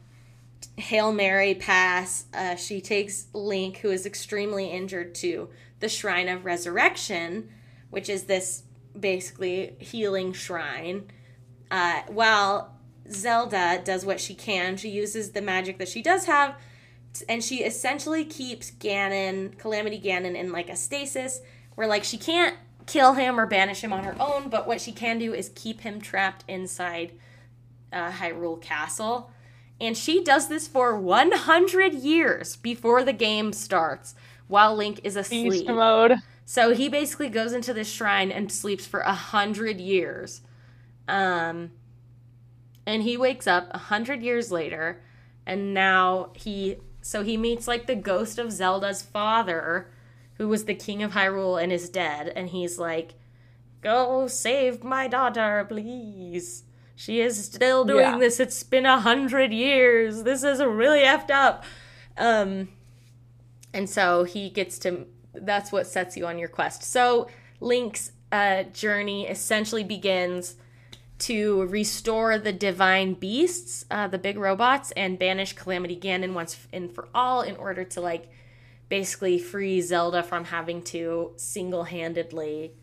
Hail 0.78 1.12
Mary 1.12 1.54
pass. 1.54 2.26
Uh, 2.34 2.56
she 2.56 2.82
takes 2.82 3.28
Link, 3.34 3.78
who 3.78 3.92
is 3.92 4.06
extremely 4.06 4.68
injured, 4.68 5.14
to 5.16 5.50
the 5.80 5.90
Shrine 5.90 6.30
of 6.30 6.46
Resurrection, 6.46 7.50
which 7.90 8.10
is 8.10 8.24
this 8.24 8.64
basically 9.00 9.76
healing 9.80 10.34
shrine. 10.34 11.12
Uh, 11.70 12.02
while 12.08 12.78
Zelda 13.10 13.82
does 13.84 14.06
what 14.06 14.20
she 14.20 14.34
can, 14.34 14.78
she 14.78 14.90
uses 14.90 15.32
the 15.32 15.42
magic 15.42 15.78
that 15.78 15.90
she 15.90 16.02
does 16.02 16.26
have, 16.26 16.56
and 17.30 17.44
she 17.44 17.58
essentially 17.64 18.26
keeps 18.26 18.72
Ganon, 18.72 19.58
Calamity 19.58 20.00
Ganon, 20.00 20.36
in 20.36 20.52
like 20.52 20.70
a 20.70 20.76
stasis 20.76 21.42
where 21.76 21.88
like 21.88 22.04
she 22.04 22.18
can't 22.18 22.56
kill 22.86 23.14
him 23.14 23.40
or 23.40 23.46
banish 23.46 23.82
him 23.82 23.94
on 23.94 24.04
her 24.04 24.16
own, 24.20 24.50
but 24.50 24.68
what 24.68 24.82
she 24.82 24.92
can 24.92 25.20
do 25.20 25.34
is 25.34 25.52
keep 25.56 25.82
him 25.82 26.02
trapped 26.02 26.44
inside 26.48 27.14
uh, 27.92 28.12
Hyrule 28.12 28.62
Castle. 28.62 29.32
And 29.84 29.98
she 29.98 30.24
does 30.24 30.48
this 30.48 30.66
for 30.66 30.98
100 30.98 31.94
years 31.94 32.56
before 32.56 33.04
the 33.04 33.12
game 33.12 33.52
starts 33.52 34.16
while 34.48 34.74
Link 34.74 35.02
is 35.04 35.18
asleep. 35.18 35.52
Beast 35.52 35.66
mode. 35.68 36.14
So 36.46 36.74
he 36.74 36.88
basically 36.88 37.28
goes 37.28 37.52
into 37.52 37.74
this 37.74 37.92
shrine 37.92 38.32
and 38.32 38.50
sleeps 38.50 38.88
for 38.88 39.02
a 39.02 39.14
hundred 39.14 39.82
years. 39.82 40.40
Um, 41.08 41.72
and 42.86 43.04
he 43.04 43.18
wakes 43.18 43.46
up 43.46 43.68
a 43.72 43.78
hundred 43.78 44.24
years 44.24 44.52
later, 44.54 45.02
and 45.46 45.74
now 45.74 46.30
he 46.34 46.78
so 47.02 47.24
he 47.24 47.36
meets 47.36 47.68
like 47.68 47.86
the 47.86 47.96
ghost 47.96 48.40
of 48.40 48.54
Zelda's 48.54 49.02
father, 49.02 49.90
who 50.36 50.48
was 50.48 50.64
the 50.64 50.76
king 50.76 51.04
of 51.04 51.12
Hyrule 51.12 51.62
and 51.62 51.74
is 51.74 51.90
dead, 51.90 52.32
and 52.36 52.50
he's 52.50 52.80
like, 52.80 53.16
"Go 53.82 54.28
save 54.28 54.82
my 54.82 55.10
daughter, 55.10 55.66
please." 55.68 56.64
She 56.96 57.22
is 57.22 57.44
still 57.46 57.86
doing 57.86 58.02
yeah. 58.02 58.18
this. 58.18 58.40
It's 58.40 58.62
been 58.64 58.86
a 58.86 59.00
hundred 59.00 59.52
years. 59.52 60.24
This 60.24 60.44
is 60.44 60.64
really 60.64 61.02
effed 61.02 61.32
up. 61.32 61.64
Um, 62.18 62.70
and 63.74 63.90
so 63.90 64.24
he 64.24 64.50
gets 64.50 64.78
to 64.80 65.08
that's 65.34 65.72
what 65.72 65.88
sets 65.88 66.16
you 66.16 66.28
on 66.28 66.38
your 66.38 66.50
quest. 66.50 66.84
So 66.84 67.28
Link's 67.60 68.12
uh, 68.32 68.64
journey 68.64 69.28
essentially 69.28 69.84
begins 69.84 70.56
to 71.20 71.66
restore 71.66 72.38
the 72.38 72.52
divine 72.52 73.14
beasts, 73.14 73.86
uh, 73.90 74.08
the 74.08 74.18
big 74.18 74.38
robots, 74.38 74.92
and 74.92 75.18
banish 75.18 75.54
Calamity 75.54 75.96
Ganon 76.00 76.34
once 76.34 76.68
and 76.72 76.94
for 76.94 77.08
all 77.16 77.42
in 77.42 77.56
order 77.56 77.84
to 77.84 78.02
like 78.02 78.30
basically 78.90 79.40
free 79.40 79.82
Zelda 79.82 80.22
from 80.22 80.46
having 80.46 80.84
to 80.84 81.32
single-handedly 81.38 82.74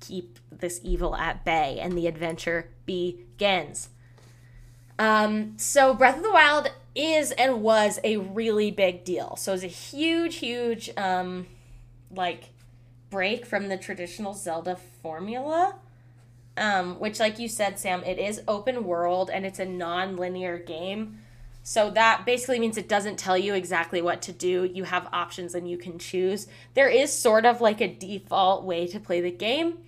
keep 0.00 0.38
this 0.50 0.80
evil 0.82 1.16
at 1.16 1.44
bay, 1.44 1.78
and 1.80 1.96
the 1.96 2.06
adventure 2.06 2.70
begins. 3.36 3.90
Um, 4.98 5.54
so 5.58 5.94
Breath 5.94 6.16
of 6.16 6.22
the 6.22 6.32
Wild 6.32 6.70
is 6.94 7.32
and 7.32 7.62
was 7.62 8.00
a 8.02 8.16
really 8.16 8.70
big 8.70 9.04
deal. 9.04 9.36
So 9.36 9.52
it 9.52 9.56
was 9.56 9.64
a 9.64 9.68
huge, 9.68 10.36
huge 10.36 10.90
um, 10.96 11.46
like 12.10 12.50
break 13.10 13.44
from 13.46 13.68
the 13.68 13.76
traditional 13.76 14.34
Zelda 14.34 14.76
formula. 15.02 15.76
Um, 16.58 16.98
which, 16.98 17.20
like 17.20 17.38
you 17.38 17.48
said, 17.48 17.78
Sam, 17.78 18.02
it 18.04 18.18
is 18.18 18.40
open 18.48 18.84
world 18.84 19.28
and 19.30 19.44
it's 19.44 19.58
a 19.58 19.66
non 19.66 20.16
linear 20.16 20.56
game. 20.58 21.18
So 21.62 21.90
that 21.90 22.24
basically 22.24 22.58
means 22.58 22.78
it 22.78 22.88
doesn't 22.88 23.18
tell 23.18 23.36
you 23.36 23.52
exactly 23.52 24.00
what 24.00 24.22
to 24.22 24.32
do. 24.32 24.70
You 24.72 24.84
have 24.84 25.06
options 25.12 25.54
and 25.54 25.68
you 25.68 25.76
can 25.76 25.98
choose. 25.98 26.46
There 26.72 26.88
is 26.88 27.12
sort 27.12 27.44
of 27.44 27.60
like 27.60 27.82
a 27.82 27.92
default 27.92 28.64
way 28.64 28.86
to 28.86 28.98
play 28.98 29.20
the 29.20 29.30
game, 29.32 29.78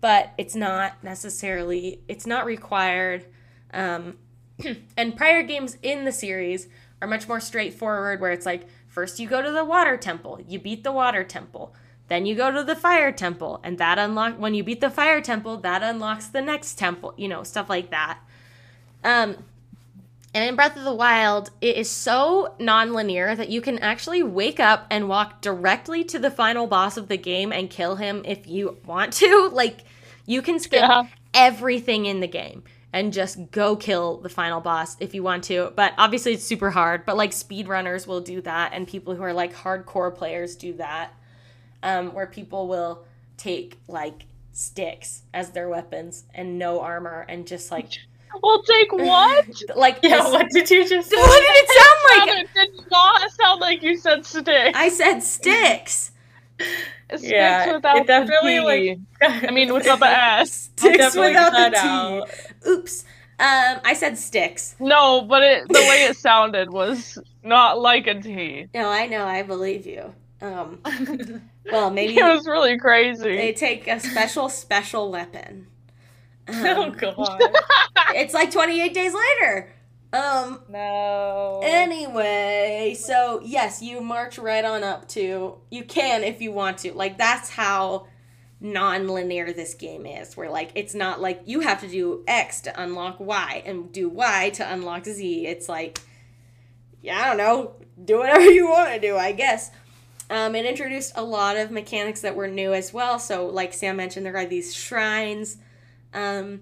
but 0.00 0.32
it's 0.38 0.54
not 0.54 1.02
necessarily, 1.02 2.00
it's 2.08 2.26
not 2.26 2.44
required. 2.44 3.26
Um, 3.72 4.18
and 4.96 5.16
prior 5.16 5.42
games 5.42 5.76
in 5.82 6.04
the 6.04 6.12
series 6.12 6.68
are 7.02 7.08
much 7.08 7.28
more 7.28 7.40
straightforward, 7.40 8.20
where 8.20 8.32
it's 8.32 8.46
like, 8.46 8.66
First, 8.90 9.20
you 9.20 9.28
go 9.28 9.40
to 9.40 9.52
the 9.52 9.64
water 9.64 9.96
temple. 9.96 10.40
You 10.46 10.58
beat 10.58 10.82
the 10.82 10.90
water 10.90 11.22
temple. 11.22 11.72
Then 12.08 12.26
you 12.26 12.34
go 12.34 12.50
to 12.50 12.64
the 12.64 12.74
fire 12.74 13.12
temple, 13.12 13.60
and 13.62 13.78
that 13.78 14.00
unlock 14.00 14.34
when 14.34 14.52
you 14.52 14.64
beat 14.64 14.80
the 14.80 14.90
fire 14.90 15.20
temple, 15.20 15.58
that 15.58 15.84
unlocks 15.84 16.26
the 16.26 16.42
next 16.42 16.74
temple. 16.76 17.14
You 17.16 17.28
know, 17.28 17.44
stuff 17.44 17.70
like 17.70 17.90
that. 17.90 18.18
Um, 19.04 19.36
and 20.34 20.48
in 20.48 20.56
Breath 20.56 20.76
of 20.76 20.82
the 20.82 20.92
Wild, 20.94 21.50
it 21.60 21.76
is 21.76 21.88
so 21.88 22.54
non-linear 22.58 23.36
that 23.36 23.48
you 23.48 23.60
can 23.60 23.78
actually 23.78 24.24
wake 24.24 24.58
up 24.58 24.86
and 24.90 25.08
walk 25.08 25.40
directly 25.40 26.02
to 26.04 26.18
the 26.18 26.32
final 26.32 26.66
boss 26.66 26.96
of 26.96 27.06
the 27.06 27.16
game 27.16 27.52
and 27.52 27.70
kill 27.70 27.94
him 27.94 28.22
if 28.24 28.46
you 28.48 28.76
want 28.84 29.12
to. 29.14 29.50
Like, 29.60 29.84
you 30.26 30.42
can 30.42 30.58
skip 30.58 30.80
yeah. 30.80 31.04
everything 31.34 32.06
in 32.06 32.20
the 32.20 32.28
game 32.28 32.62
and 32.92 33.12
just 33.12 33.50
go 33.50 33.76
kill 33.76 34.18
the 34.18 34.28
final 34.28 34.60
boss 34.60 34.96
if 35.00 35.14
you 35.14 35.22
want 35.22 35.44
to. 35.44 35.72
But 35.76 35.94
obviously, 35.96 36.34
it's 36.34 36.44
super 36.44 36.70
hard. 36.70 37.06
But 37.06 37.16
like 37.16 37.30
speedrunners 37.30 38.06
will 38.06 38.20
do 38.20 38.40
that, 38.42 38.72
and 38.72 38.86
people 38.86 39.14
who 39.14 39.22
are 39.22 39.32
like 39.32 39.54
hardcore 39.54 40.14
players 40.14 40.56
do 40.56 40.74
that, 40.74 41.12
um, 41.82 42.14
where 42.14 42.26
people 42.26 42.68
will 42.68 43.04
take 43.36 43.78
like 43.88 44.26
sticks 44.52 45.22
as 45.32 45.50
their 45.50 45.68
weapons 45.68 46.24
and 46.34 46.58
no 46.58 46.80
armor 46.80 47.24
and 47.28 47.46
just 47.46 47.70
like 47.70 47.88
Well, 48.42 48.62
take 48.62 48.92
what? 48.92 49.46
Like 49.76 49.98
Yeah, 50.02 50.22
what 50.30 50.48
did 50.50 50.70
you 50.70 50.88
just 50.88 51.10
say? 51.10 51.16
What 51.16 51.40
did 51.40 51.50
it 51.50 51.68
sound 51.68 52.28
like? 52.28 52.44
it 52.44 52.54
did 52.54 52.90
not 52.90 53.30
sound 53.32 53.60
like 53.60 53.82
you 53.82 53.96
said 53.96 54.24
stick. 54.24 54.76
I 54.76 54.88
said 54.88 55.20
sticks. 55.20 56.12
Sticks 57.18 57.30
Yeah, 57.32 57.74
without 57.74 57.96
it 57.98 58.06
definitely, 58.06 58.58
the 58.58 58.64
like- 59.20 59.44
I 59.48 59.50
mean, 59.50 59.72
without 59.72 59.98
the 60.00 60.06
S. 60.08 60.70
Sticks 60.76 61.14
without 61.16 61.52
the 61.52 61.70
T. 61.70 61.76
out. 61.78 62.30
Oops. 62.66 63.04
Um, 63.38 63.80
I 63.84 63.94
said 63.94 64.18
sticks. 64.18 64.76
No, 64.78 65.22
but 65.22 65.42
it, 65.42 65.66
the 65.68 65.78
way 65.78 66.04
it 66.04 66.16
sounded 66.18 66.68
was 66.70 67.16
not 67.42 67.80
like 67.80 68.06
a 68.06 68.20
T. 68.20 68.66
No, 68.74 68.88
I 68.90 69.06
know. 69.06 69.24
I 69.24 69.42
believe 69.42 69.86
you. 69.86 70.12
Um, 70.42 70.78
well, 71.70 71.90
maybe 71.90 72.18
It 72.18 72.22
was 72.22 72.46
really 72.46 72.78
crazy. 72.78 73.36
they 73.36 73.52
take 73.54 73.86
a 73.88 73.98
special, 74.00 74.48
special 74.50 75.10
weapon. 75.10 75.66
oh 76.48 76.82
Um, 76.84 76.92
god. 76.92 77.40
it's 78.14 78.34
like 78.34 78.50
28 78.50 78.92
days 78.92 79.14
later. 79.14 79.72
Um, 80.12 80.62
No. 80.68 81.60
Anyway, 81.62 82.96
so 82.98 83.40
yes, 83.44 83.80
you 83.80 84.00
march 84.00 84.38
right 84.38 84.64
on 84.64 84.82
up 84.82 85.08
to. 85.08 85.58
You 85.70 85.84
can 85.84 86.24
if 86.24 86.40
you 86.40 86.52
want 86.52 86.78
to. 86.78 86.92
Like 86.92 87.16
that's 87.18 87.50
how 87.50 88.06
non-linear 88.60 89.52
this 89.52 89.74
game 89.74 90.06
is. 90.06 90.36
Where 90.36 90.50
like 90.50 90.72
it's 90.74 90.94
not 90.94 91.20
like 91.20 91.42
you 91.46 91.60
have 91.60 91.80
to 91.80 91.88
do 91.88 92.24
X 92.26 92.62
to 92.62 92.82
unlock 92.82 93.20
Y 93.20 93.62
and 93.64 93.92
do 93.92 94.08
Y 94.08 94.50
to 94.54 94.72
unlock 94.72 95.04
Z. 95.04 95.46
It's 95.46 95.68
like 95.68 96.00
yeah, 97.02 97.18
I 97.20 97.28
don't 97.28 97.38
know, 97.38 97.74
do 98.02 98.18
whatever 98.18 98.50
you 98.50 98.68
want 98.68 98.92
to 98.92 99.00
do, 99.00 99.16
I 99.16 99.32
guess. 99.32 99.70
Um, 100.28 100.54
it 100.54 100.64
introduced 100.64 101.12
a 101.16 101.24
lot 101.24 101.56
of 101.56 101.70
mechanics 101.70 102.20
that 102.20 102.36
were 102.36 102.46
new 102.46 102.72
as 102.72 102.92
well. 102.92 103.18
So, 103.18 103.46
like 103.46 103.72
Sam 103.72 103.96
mentioned, 103.96 104.26
there 104.26 104.36
are 104.36 104.46
these 104.46 104.74
shrines, 104.74 105.56
um, 106.14 106.60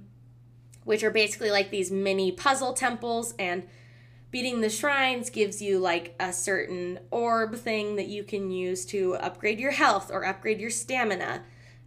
which 0.88 1.04
are 1.04 1.10
basically 1.10 1.50
like 1.50 1.70
these 1.70 1.90
mini 1.90 2.32
puzzle 2.32 2.72
temples, 2.72 3.34
and 3.38 3.62
beating 4.30 4.62
the 4.62 4.70
shrines 4.70 5.28
gives 5.28 5.60
you 5.60 5.78
like 5.78 6.14
a 6.18 6.32
certain 6.32 6.98
orb 7.10 7.54
thing 7.56 7.96
that 7.96 8.06
you 8.06 8.24
can 8.24 8.50
use 8.50 8.86
to 8.86 9.14
upgrade 9.16 9.60
your 9.60 9.72
health 9.72 10.10
or 10.10 10.24
upgrade 10.24 10.58
your 10.58 10.70
stamina. 10.70 11.42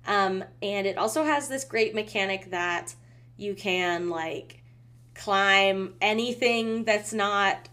Um, 0.06 0.44
and 0.62 0.86
it 0.86 1.00
also 1.00 1.24
has 1.24 1.50
this 1.50 1.64
great 1.64 1.96
mechanic 1.96 2.52
that 2.52 2.94
you 3.38 3.56
can 3.56 4.12
like 4.12 4.62
climb 5.16 5.96
anything 6.00 6.84
that's 6.84 7.12
not 7.12 7.70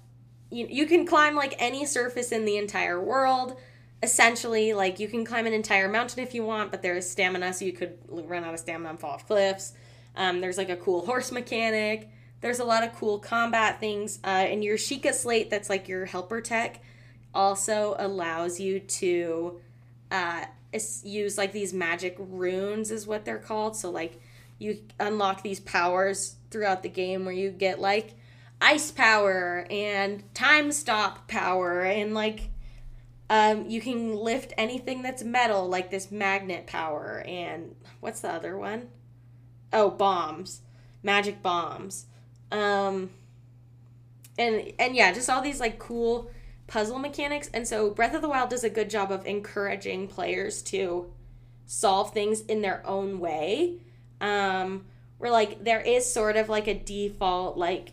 you, 0.50 0.66
you 0.70 0.86
can 0.86 1.04
climb 1.04 1.34
like 1.34 1.54
any 1.58 1.84
surface 1.84 2.32
in 2.32 2.46
the 2.46 2.56
entire 2.56 2.98
world 2.98 3.58
essentially 4.02 4.72
like 4.72 4.98
you 4.98 5.08
can 5.08 5.26
climb 5.26 5.46
an 5.46 5.52
entire 5.52 5.88
mountain 5.88 6.22
if 6.22 6.34
you 6.34 6.42
want 6.42 6.70
but 6.70 6.80
there's 6.82 7.08
stamina 7.08 7.52
so 7.52 7.66
you 7.66 7.72
could 7.72 7.98
run 8.08 8.44
out 8.44 8.54
of 8.54 8.60
stamina 8.60 8.88
and 8.90 8.98
fall 8.98 9.10
off 9.10 9.26
cliffs 9.26 9.74
um, 10.18 10.40
there's 10.40 10.58
like 10.58 10.68
a 10.68 10.76
cool 10.76 11.06
horse 11.06 11.32
mechanic. 11.32 12.10
There's 12.40 12.58
a 12.58 12.64
lot 12.64 12.84
of 12.84 12.94
cool 12.94 13.18
combat 13.18 13.80
things 13.80 14.18
uh, 14.24 14.26
and 14.26 14.62
your 14.62 14.76
Sheikah 14.76 15.14
slate 15.14 15.48
that's 15.48 15.70
like 15.70 15.88
your 15.88 16.04
helper 16.04 16.40
tech 16.40 16.82
also 17.32 17.94
allows 17.98 18.60
you 18.60 18.80
to 18.80 19.60
uh, 20.10 20.44
use 21.02 21.38
like 21.38 21.52
these 21.52 21.72
magic 21.72 22.16
runes 22.18 22.90
is 22.90 23.06
what 23.06 23.24
they're 23.24 23.38
called. 23.38 23.76
So 23.76 23.90
like 23.90 24.20
you 24.58 24.80
unlock 24.98 25.42
these 25.42 25.60
powers 25.60 26.34
throughout 26.50 26.82
the 26.82 26.88
game 26.88 27.24
where 27.24 27.34
you 27.34 27.50
get 27.50 27.80
like 27.80 28.14
ice 28.60 28.90
power 28.90 29.66
and 29.70 30.22
time 30.34 30.72
stop 30.72 31.28
power 31.28 31.82
and 31.82 32.12
like 32.12 32.50
um, 33.30 33.68
you 33.68 33.80
can 33.80 34.16
lift 34.16 34.52
anything 34.56 35.02
that's 35.02 35.22
metal 35.22 35.68
like 35.68 35.90
this 35.90 36.10
magnet 36.10 36.66
power 36.66 37.22
and 37.26 37.76
what's 38.00 38.20
the 38.20 38.28
other 38.28 38.56
one 38.56 38.88
oh 39.72 39.90
bombs. 39.90 40.62
Magic 41.02 41.42
bombs. 41.42 42.06
Um 42.50 43.10
and 44.38 44.72
and 44.78 44.94
yeah 44.94 45.12
just 45.12 45.28
all 45.28 45.42
these 45.42 45.60
like 45.60 45.78
cool 45.78 46.30
puzzle 46.66 46.98
mechanics. 46.98 47.50
And 47.52 47.66
so 47.66 47.90
breath 47.90 48.14
of 48.14 48.22
the 48.22 48.28
wild 48.28 48.50
does 48.50 48.64
a 48.64 48.70
good 48.70 48.90
job 48.90 49.10
of 49.10 49.26
encouraging 49.26 50.08
players 50.08 50.62
to 50.62 51.12
solve 51.66 52.12
things 52.12 52.40
in 52.42 52.62
their 52.62 52.86
own 52.86 53.20
way. 53.20 53.78
Um 54.20 54.84
where 55.18 55.30
like 55.30 55.64
there 55.64 55.80
is 55.80 56.10
sort 56.10 56.36
of 56.36 56.48
like 56.48 56.66
a 56.66 56.78
default 56.78 57.56
like 57.56 57.92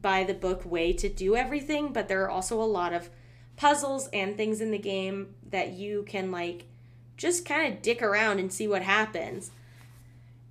by 0.00 0.24
the 0.24 0.34
book 0.34 0.64
way 0.70 0.92
to 0.92 1.08
do 1.08 1.34
everything 1.34 1.92
but 1.92 2.08
there 2.08 2.22
are 2.24 2.30
also 2.30 2.60
a 2.60 2.64
lot 2.64 2.92
of 2.92 3.08
puzzles 3.56 4.08
and 4.08 4.36
things 4.36 4.60
in 4.60 4.70
the 4.70 4.78
game 4.78 5.34
that 5.50 5.70
you 5.70 6.04
can 6.06 6.30
like 6.30 6.66
just 7.16 7.46
kind 7.46 7.72
of 7.72 7.80
dick 7.80 8.02
around 8.02 8.38
and 8.38 8.52
see 8.52 8.66
what 8.66 8.82
happens 8.82 9.50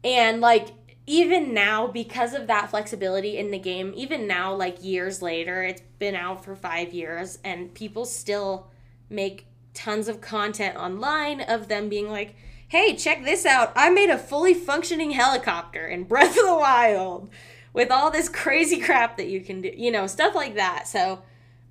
and 0.03 0.41
like 0.41 0.69
even 1.05 1.53
now 1.53 1.87
because 1.87 2.33
of 2.33 2.47
that 2.47 2.69
flexibility 2.69 3.37
in 3.37 3.51
the 3.51 3.59
game 3.59 3.93
even 3.95 4.25
now 4.25 4.53
like 4.53 4.83
years 4.83 5.21
later 5.21 5.61
it's 5.63 5.81
been 5.99 6.15
out 6.15 6.43
for 6.43 6.55
5 6.55 6.93
years 6.93 7.39
and 7.43 7.73
people 7.73 8.05
still 8.05 8.67
make 9.09 9.47
tons 9.73 10.07
of 10.07 10.21
content 10.21 10.77
online 10.77 11.41
of 11.41 11.67
them 11.67 11.89
being 11.89 12.09
like 12.09 12.35
hey 12.69 12.95
check 12.95 13.23
this 13.23 13.45
out. 13.45 13.71
I 13.75 13.91
made 13.91 14.09
a 14.09 14.17
fully 14.17 14.55
functioning 14.55 15.11
helicopter 15.11 15.85
in 15.87 16.05
breath 16.05 16.35
of 16.37 16.45
the 16.45 16.55
wild 16.55 17.29
with 17.71 17.91
all 17.91 18.09
this 18.09 18.29
crazy 18.29 18.79
crap 18.79 19.17
that 19.17 19.27
you 19.27 19.41
can 19.41 19.61
do 19.61 19.71
you 19.75 19.91
know 19.91 20.07
stuff 20.07 20.33
like 20.35 20.55
that. 20.55 20.87
So 20.87 21.21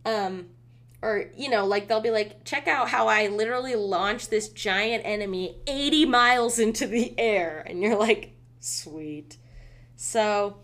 um 0.05 0.47
or 1.03 1.27
you 1.37 1.51
know 1.51 1.67
like 1.67 1.89
they'll 1.89 2.01
be 2.01 2.11
like 2.11 2.45
check 2.45 2.69
out 2.69 2.89
how 2.89 3.09
i 3.09 3.27
literally 3.27 3.75
launched 3.75 4.31
this 4.31 4.49
giant 4.49 5.03
enemy 5.05 5.57
80 5.67 6.07
miles 6.07 6.59
into 6.59 6.87
the 6.87 7.19
air. 7.19 7.65
And 7.67 7.83
you're 7.83 7.99
like 7.99 8.35
sweet. 8.61 9.37
So 9.97 10.59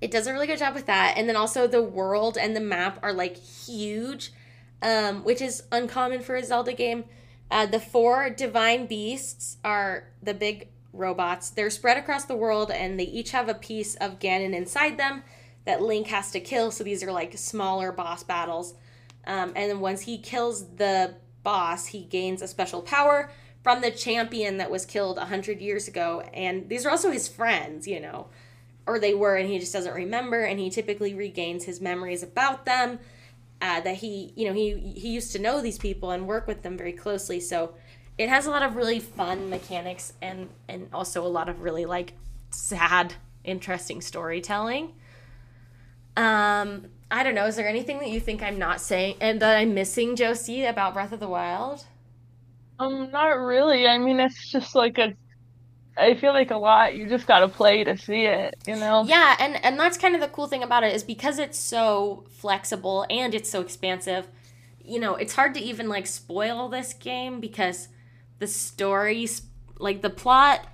it 0.00 0.10
does 0.10 0.26
a 0.26 0.32
really 0.32 0.46
good 0.46 0.58
job 0.58 0.74
with 0.74 0.86
that. 0.86 1.14
And 1.16 1.28
then 1.28 1.36
also 1.36 1.66
the 1.66 1.82
world 1.82 2.38
and 2.38 2.54
the 2.54 2.60
map 2.60 2.98
are 3.02 3.12
like 3.12 3.36
huge 3.36 4.32
um, 4.80 5.24
which 5.24 5.42
is 5.42 5.64
uncommon 5.72 6.20
for 6.20 6.36
a 6.36 6.44
zelda 6.44 6.72
game. 6.72 7.04
Uh, 7.50 7.66
the 7.66 7.80
four 7.80 8.30
divine 8.30 8.86
beasts 8.86 9.56
are 9.64 10.04
the 10.22 10.34
big 10.34 10.68
robots. 10.92 11.50
They're 11.50 11.70
spread 11.70 11.96
across 11.96 12.26
the 12.26 12.36
world 12.36 12.70
and 12.70 12.98
they 12.98 13.04
each 13.04 13.30
have 13.32 13.48
a 13.48 13.54
piece 13.54 13.96
of 13.96 14.18
ganon 14.18 14.54
inside 14.54 14.98
them 14.98 15.24
that 15.64 15.82
link 15.82 16.08
has 16.08 16.30
to 16.32 16.40
kill. 16.40 16.70
So 16.70 16.84
these 16.84 17.02
are 17.02 17.12
like 17.12 17.36
smaller 17.36 17.90
boss 17.90 18.22
battles 18.22 18.74
um, 19.28 19.52
and 19.54 19.70
then 19.70 19.80
once 19.80 20.00
he 20.00 20.18
kills 20.18 20.66
the 20.76 21.14
boss, 21.42 21.86
he 21.86 22.00
gains 22.04 22.40
a 22.40 22.48
special 22.48 22.80
power 22.80 23.30
from 23.62 23.82
the 23.82 23.90
champion 23.90 24.56
that 24.56 24.70
was 24.70 24.86
killed 24.86 25.18
100 25.18 25.60
years 25.60 25.86
ago. 25.86 26.22
And 26.32 26.68
these 26.68 26.86
are 26.86 26.90
also 26.90 27.10
his 27.10 27.28
friends, 27.28 27.86
you 27.86 28.00
know, 28.00 28.28
or 28.86 28.98
they 28.98 29.12
were, 29.12 29.36
and 29.36 29.48
he 29.48 29.58
just 29.58 29.72
doesn't 29.72 29.94
remember. 29.94 30.42
And 30.42 30.58
he 30.58 30.70
typically 30.70 31.12
regains 31.12 31.64
his 31.64 31.80
memories 31.80 32.22
about 32.22 32.64
them. 32.64 32.98
Uh, 33.60 33.80
that 33.80 33.96
he, 33.96 34.32
you 34.36 34.46
know, 34.46 34.54
he 34.54 34.78
he 34.96 35.08
used 35.08 35.32
to 35.32 35.38
know 35.40 35.60
these 35.60 35.78
people 35.78 36.12
and 36.12 36.28
work 36.28 36.46
with 36.46 36.62
them 36.62 36.78
very 36.78 36.92
closely. 36.92 37.40
So 37.40 37.74
it 38.16 38.28
has 38.28 38.46
a 38.46 38.50
lot 38.50 38.62
of 38.62 38.76
really 38.76 39.00
fun 39.00 39.50
mechanics 39.50 40.12
and 40.22 40.48
and 40.68 40.88
also 40.92 41.26
a 41.26 41.28
lot 41.28 41.48
of 41.48 41.62
really 41.62 41.84
like 41.84 42.12
sad, 42.50 43.14
interesting 43.42 44.00
storytelling. 44.00 44.94
Um, 46.16 46.86
I 47.10 47.22
don't 47.22 47.34
know. 47.34 47.46
Is 47.46 47.56
there 47.56 47.68
anything 47.68 47.98
that 48.00 48.10
you 48.10 48.20
think 48.20 48.42
I'm 48.42 48.58
not 48.58 48.80
saying 48.80 49.16
and 49.20 49.40
that 49.40 49.56
I'm 49.56 49.74
missing, 49.74 50.14
Josie, 50.14 50.64
about 50.64 50.94
Breath 50.94 51.12
of 51.12 51.20
the 51.20 51.28
Wild? 51.28 51.84
Um, 52.78 53.10
not 53.10 53.38
really. 53.38 53.86
I 53.86 53.98
mean, 53.98 54.20
it's 54.20 54.50
just 54.50 54.74
like 54.74 54.98
a. 54.98 55.14
I 55.96 56.14
feel 56.14 56.32
like 56.32 56.52
a 56.52 56.56
lot. 56.56 56.94
You 56.94 57.08
just 57.08 57.26
gotta 57.26 57.48
play 57.48 57.82
to 57.82 57.96
see 57.96 58.26
it, 58.26 58.56
you 58.66 58.76
know. 58.76 59.04
Yeah, 59.04 59.34
and 59.40 59.62
and 59.64 59.78
that's 59.80 59.98
kind 59.98 60.14
of 60.14 60.20
the 60.20 60.28
cool 60.28 60.46
thing 60.46 60.62
about 60.62 60.84
it 60.84 60.94
is 60.94 61.02
because 61.02 61.38
it's 61.38 61.58
so 61.58 62.24
flexible 62.30 63.04
and 63.10 63.34
it's 63.34 63.50
so 63.50 63.60
expansive. 63.60 64.28
You 64.84 65.00
know, 65.00 65.16
it's 65.16 65.34
hard 65.34 65.54
to 65.54 65.60
even 65.60 65.88
like 65.88 66.06
spoil 66.06 66.68
this 66.68 66.92
game 66.92 67.40
because 67.40 67.88
the 68.38 68.46
story, 68.46 69.28
like 69.78 70.02
the 70.02 70.10
plot, 70.10 70.66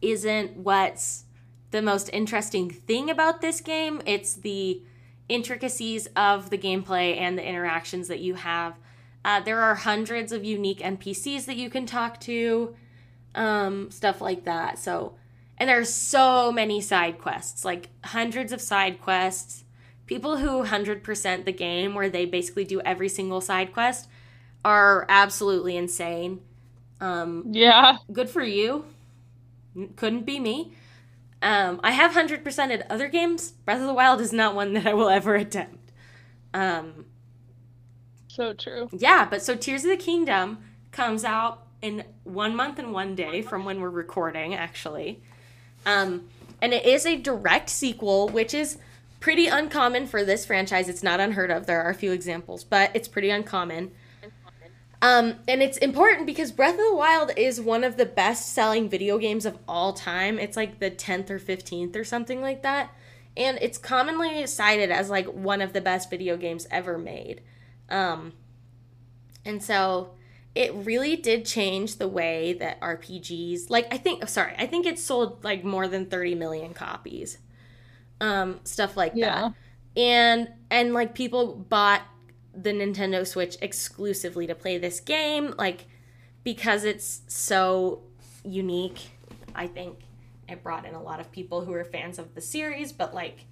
isn't 0.00 0.56
what's 0.56 1.24
the 1.70 1.80
most 1.80 2.10
interesting 2.12 2.68
thing 2.68 3.08
about 3.08 3.40
this 3.40 3.60
game. 3.60 4.02
It's 4.04 4.34
the 4.34 4.82
intricacies 5.28 6.08
of 6.16 6.50
the 6.50 6.58
gameplay 6.58 7.18
and 7.18 7.38
the 7.38 7.44
interactions 7.46 8.08
that 8.08 8.20
you 8.20 8.34
have. 8.34 8.78
Uh, 9.24 9.40
there 9.40 9.60
are 9.60 9.74
hundreds 9.76 10.32
of 10.32 10.44
unique 10.44 10.80
NPCs 10.82 11.46
that 11.46 11.56
you 11.56 11.70
can 11.70 11.86
talk 11.86 12.20
to, 12.22 12.74
um, 13.34 13.90
stuff 13.90 14.20
like 14.20 14.44
that. 14.44 14.78
So, 14.78 15.14
and 15.58 15.68
there's 15.68 15.92
so 15.92 16.52
many 16.52 16.80
side 16.80 17.18
quests, 17.18 17.64
like 17.64 17.90
hundreds 18.04 18.52
of 18.52 18.60
side 18.60 19.00
quests. 19.00 19.64
People 20.06 20.38
who 20.38 20.62
100% 20.64 21.44
the 21.44 21.52
game, 21.52 21.94
where 21.94 22.10
they 22.10 22.26
basically 22.26 22.64
do 22.64 22.80
every 22.82 23.08
single 23.08 23.40
side 23.40 23.72
quest, 23.72 24.08
are 24.64 25.06
absolutely 25.08 25.76
insane. 25.76 26.40
Um, 27.00 27.50
Yeah. 27.50 27.98
good 28.12 28.30
for 28.30 28.42
you. 28.42 28.84
Couldn't 29.96 30.24
be 30.26 30.38
me. 30.38 30.72
Um, 31.42 31.80
I 31.82 31.90
have 31.90 32.12
100%ed 32.12 32.86
other 32.88 33.08
games. 33.08 33.50
Breath 33.50 33.80
of 33.80 33.86
the 33.86 33.94
Wild 33.94 34.20
is 34.20 34.32
not 34.32 34.54
one 34.54 34.72
that 34.74 34.86
I 34.86 34.94
will 34.94 35.08
ever 35.08 35.34
attempt. 35.34 35.90
Um, 36.54 37.06
So 38.28 38.52
true. 38.54 38.88
yeah, 38.92 39.26
but 39.28 39.42
so 39.42 39.56
Tears 39.56 39.84
of 39.84 39.90
the 39.90 39.96
Kingdom 39.96 40.58
comes 40.92 41.24
out 41.24 41.66
in 41.80 42.04
one 42.22 42.54
month 42.54 42.78
and 42.78 42.92
one 42.92 43.14
day 43.16 43.42
from 43.42 43.64
when 43.64 43.80
we're 43.80 43.90
recording, 43.90 44.54
actually. 44.54 45.20
Um, 45.84 46.28
and 46.60 46.72
it 46.72 46.86
is 46.86 47.04
a 47.04 47.16
direct 47.16 47.68
sequel, 47.70 48.28
which 48.28 48.54
is 48.54 48.78
pretty 49.18 49.48
uncommon 49.48 50.06
for 50.06 50.24
this 50.24 50.46
franchise. 50.46 50.88
It's 50.88 51.02
not 51.02 51.18
unheard 51.18 51.50
of. 51.50 51.66
There 51.66 51.82
are 51.82 51.90
a 51.90 51.94
few 51.94 52.12
examples, 52.12 52.62
but 52.62 52.90
it's 52.94 53.08
pretty 53.08 53.30
uncommon. 53.30 53.90
Um, 55.02 55.34
and 55.48 55.60
it's 55.60 55.78
important 55.78 56.26
because 56.26 56.52
Breath 56.52 56.74
of 56.74 56.78
the 56.78 56.94
Wild 56.94 57.32
is 57.36 57.60
one 57.60 57.82
of 57.82 57.96
the 57.96 58.06
best 58.06 58.54
selling 58.54 58.88
video 58.88 59.18
games 59.18 59.44
of 59.44 59.58
all 59.66 59.92
time. 59.92 60.38
It's 60.38 60.56
like 60.56 60.78
the 60.78 60.92
10th 60.92 61.28
or 61.28 61.40
15th 61.40 61.96
or 61.96 62.04
something 62.04 62.40
like 62.40 62.62
that. 62.62 62.94
And 63.36 63.58
it's 63.60 63.78
commonly 63.78 64.46
cited 64.46 64.92
as 64.92 65.10
like 65.10 65.26
one 65.26 65.60
of 65.60 65.72
the 65.72 65.80
best 65.80 66.08
video 66.08 66.36
games 66.36 66.68
ever 66.70 66.98
made. 66.98 67.40
Um, 67.90 68.34
and 69.44 69.60
so 69.60 70.14
it 70.54 70.72
really 70.72 71.16
did 71.16 71.46
change 71.46 71.96
the 71.96 72.06
way 72.06 72.52
that 72.54 72.80
RPGs, 72.80 73.70
like 73.70 73.92
I 73.92 73.98
think, 73.98 74.28
sorry, 74.28 74.54
I 74.56 74.66
think 74.66 74.86
it 74.86 75.00
sold 75.00 75.42
like 75.42 75.64
more 75.64 75.88
than 75.88 76.06
30 76.06 76.36
million 76.36 76.74
copies. 76.74 77.38
Um, 78.20 78.60
stuff 78.62 78.96
like 78.96 79.12
yeah. 79.16 79.40
that. 79.40 79.54
And 80.00 80.48
and 80.70 80.94
like 80.94 81.14
people 81.16 81.56
bought 81.56 82.02
the 82.54 82.70
Nintendo 82.70 83.26
Switch 83.26 83.56
exclusively 83.60 84.46
to 84.46 84.54
play 84.54 84.78
this 84.78 85.00
game, 85.00 85.54
like 85.58 85.86
because 86.44 86.84
it's 86.84 87.22
so 87.28 88.02
unique. 88.44 89.10
I 89.54 89.66
think 89.66 89.98
it 90.48 90.62
brought 90.62 90.84
in 90.84 90.94
a 90.94 91.02
lot 91.02 91.20
of 91.20 91.30
people 91.32 91.64
who 91.64 91.72
are 91.72 91.84
fans 91.84 92.18
of 92.18 92.34
the 92.34 92.40
series, 92.40 92.92
but 92.92 93.14
like 93.14 93.46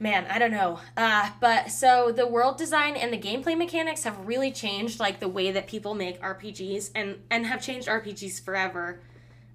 man, 0.00 0.26
I 0.30 0.38
don't 0.38 0.50
know. 0.50 0.80
Uh, 0.96 1.30
but 1.40 1.70
so 1.70 2.10
the 2.10 2.26
world 2.26 2.56
design 2.56 2.96
and 2.96 3.12
the 3.12 3.18
gameplay 3.18 3.56
mechanics 3.56 4.04
have 4.04 4.26
really 4.26 4.50
changed, 4.50 4.98
like 4.98 5.20
the 5.20 5.28
way 5.28 5.52
that 5.52 5.68
people 5.68 5.94
make 5.94 6.20
RPGs, 6.20 6.90
and 6.94 7.16
and 7.30 7.46
have 7.46 7.62
changed 7.62 7.86
RPGs 7.86 8.42
forever. 8.42 9.00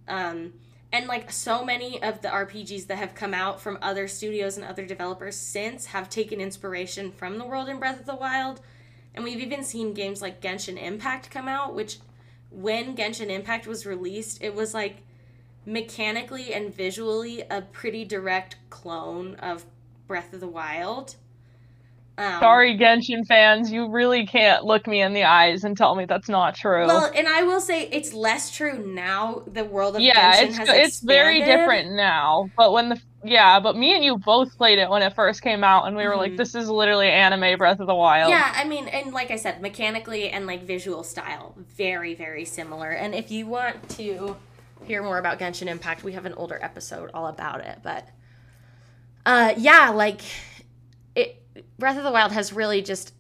Um, 0.08 0.54
and 0.92 1.08
like 1.08 1.32
so 1.32 1.66
many 1.66 2.02
of 2.02 2.22
the 2.22 2.30
RPGs 2.30 2.88
that 2.88 2.98
have 2.98 3.16
come 3.16 3.34
out 3.34 3.60
from 3.60 3.78
other 3.82 4.08
studios 4.08 4.58
and 4.58 4.66
other 4.66 4.86
developers 4.86 5.36
since 5.36 5.88
have 5.88 6.10
taken 6.10 6.40
inspiration 6.40 7.12
from 7.12 7.38
the 7.38 7.46
world 7.46 7.70
in 7.70 7.80
Breath 7.80 8.00
of 8.00 8.06
the 8.06 8.16
Wild. 8.16 8.62
And 9.14 9.24
we've 9.24 9.40
even 9.40 9.64
seen 9.64 9.94
games 9.94 10.22
like 10.22 10.42
Genshin 10.42 10.82
Impact 10.82 11.32
come 11.32 11.48
out, 11.48 11.74
which 11.74 12.00
when 12.50 12.96
Genshin 12.96 13.30
Impact 13.30 13.68
was 13.68 13.86
released, 13.86 14.42
it 14.42 14.56
was 14.56 14.74
like 14.74 14.98
mechanically 15.66 16.54
and 16.54 16.74
visually 16.74 17.42
a 17.50 17.62
pretty 17.62 18.06
direct 18.06 18.56
clone 18.70 19.36
of 19.36 19.66
Breath 20.08 20.34
of 20.34 20.40
the 20.40 20.48
Wild. 20.48 21.16
Um, 22.18 22.40
Sorry, 22.40 22.78
Genshin 22.78 23.28
fans, 23.28 23.72
you 23.72 23.90
really 23.90 24.26
can't 24.26 24.64
look 24.64 24.88
me 24.88 25.02
in 25.02 25.14
the 25.14 25.26
eyes 25.26 25.66
and 25.66 25.76
tell 25.76 25.96
me 25.96 26.06
that's 26.06 26.30
not 26.30 26.56
true. 26.56 26.88
Well, 26.88 27.12
and 27.14 27.28
I 27.28 27.44
will 27.44 27.60
say 27.60 27.90
it's 27.92 28.14
less 28.14 28.56
true 28.56 28.86
now. 28.86 29.44
The 29.48 29.66
world 29.66 29.98
of 29.98 30.02
yeah, 30.02 30.42
Genshin 30.42 30.48
it's 30.48 30.58
has 30.58 30.70
it's 30.70 31.00
very 31.02 31.40
different 31.42 31.92
now. 31.92 32.50
But 32.56 32.72
when 32.72 32.90
the 32.90 33.02
yeah, 33.26 33.60
but 33.60 33.76
me 33.76 33.96
and 33.96 34.04
you 34.04 34.18
both 34.18 34.56
played 34.58 34.80
it 34.80 34.90
when 34.90 35.02
it 35.02 35.14
first 35.14 35.42
came 35.42 35.64
out, 35.64 35.88
and 35.88 35.98
we 35.98 36.04
were 36.04 36.12
mm-hmm. 36.12 36.20
like, 36.20 36.38
"This 36.38 36.56
is 36.56 36.70
literally 36.70 37.10
anime 37.10 37.58
Breath 37.58 37.82
of 37.82 37.88
the 37.88 37.96
Wild." 37.96 38.30
Yeah, 38.30 38.54
I 38.56 38.64
mean, 38.64 38.88
and 38.88 39.14
like 39.14 39.30
I 39.32 39.36
said, 39.36 39.62
mechanically 39.62 40.30
and 40.30 40.48
like 40.48 40.64
visual 40.64 41.04
style, 41.04 41.56
very 41.58 42.14
very 42.14 42.46
similar. 42.46 42.92
And 42.92 43.14
if 43.14 43.30
you 43.30 43.46
want 43.48 43.90
to 43.90 44.38
hear 44.86 45.04
more 45.04 45.18
about 45.18 45.40
Genshin 45.40 45.68
Impact, 45.68 46.04
we 46.04 46.14
have 46.14 46.26
an 46.26 46.34
older 46.34 46.60
episode 46.62 47.10
all 47.14 47.28
about 47.28 47.62
it. 47.62 47.80
But 47.84 48.08
uh, 49.26 49.54
yeah, 49.58 49.90
like 49.90 50.22
it 51.16 51.42
Breath 51.80 51.98
of 51.98 52.04
the 52.04 52.12
Wild 52.12 52.32
has 52.32 52.54
really 52.54 52.82
just 52.82 53.14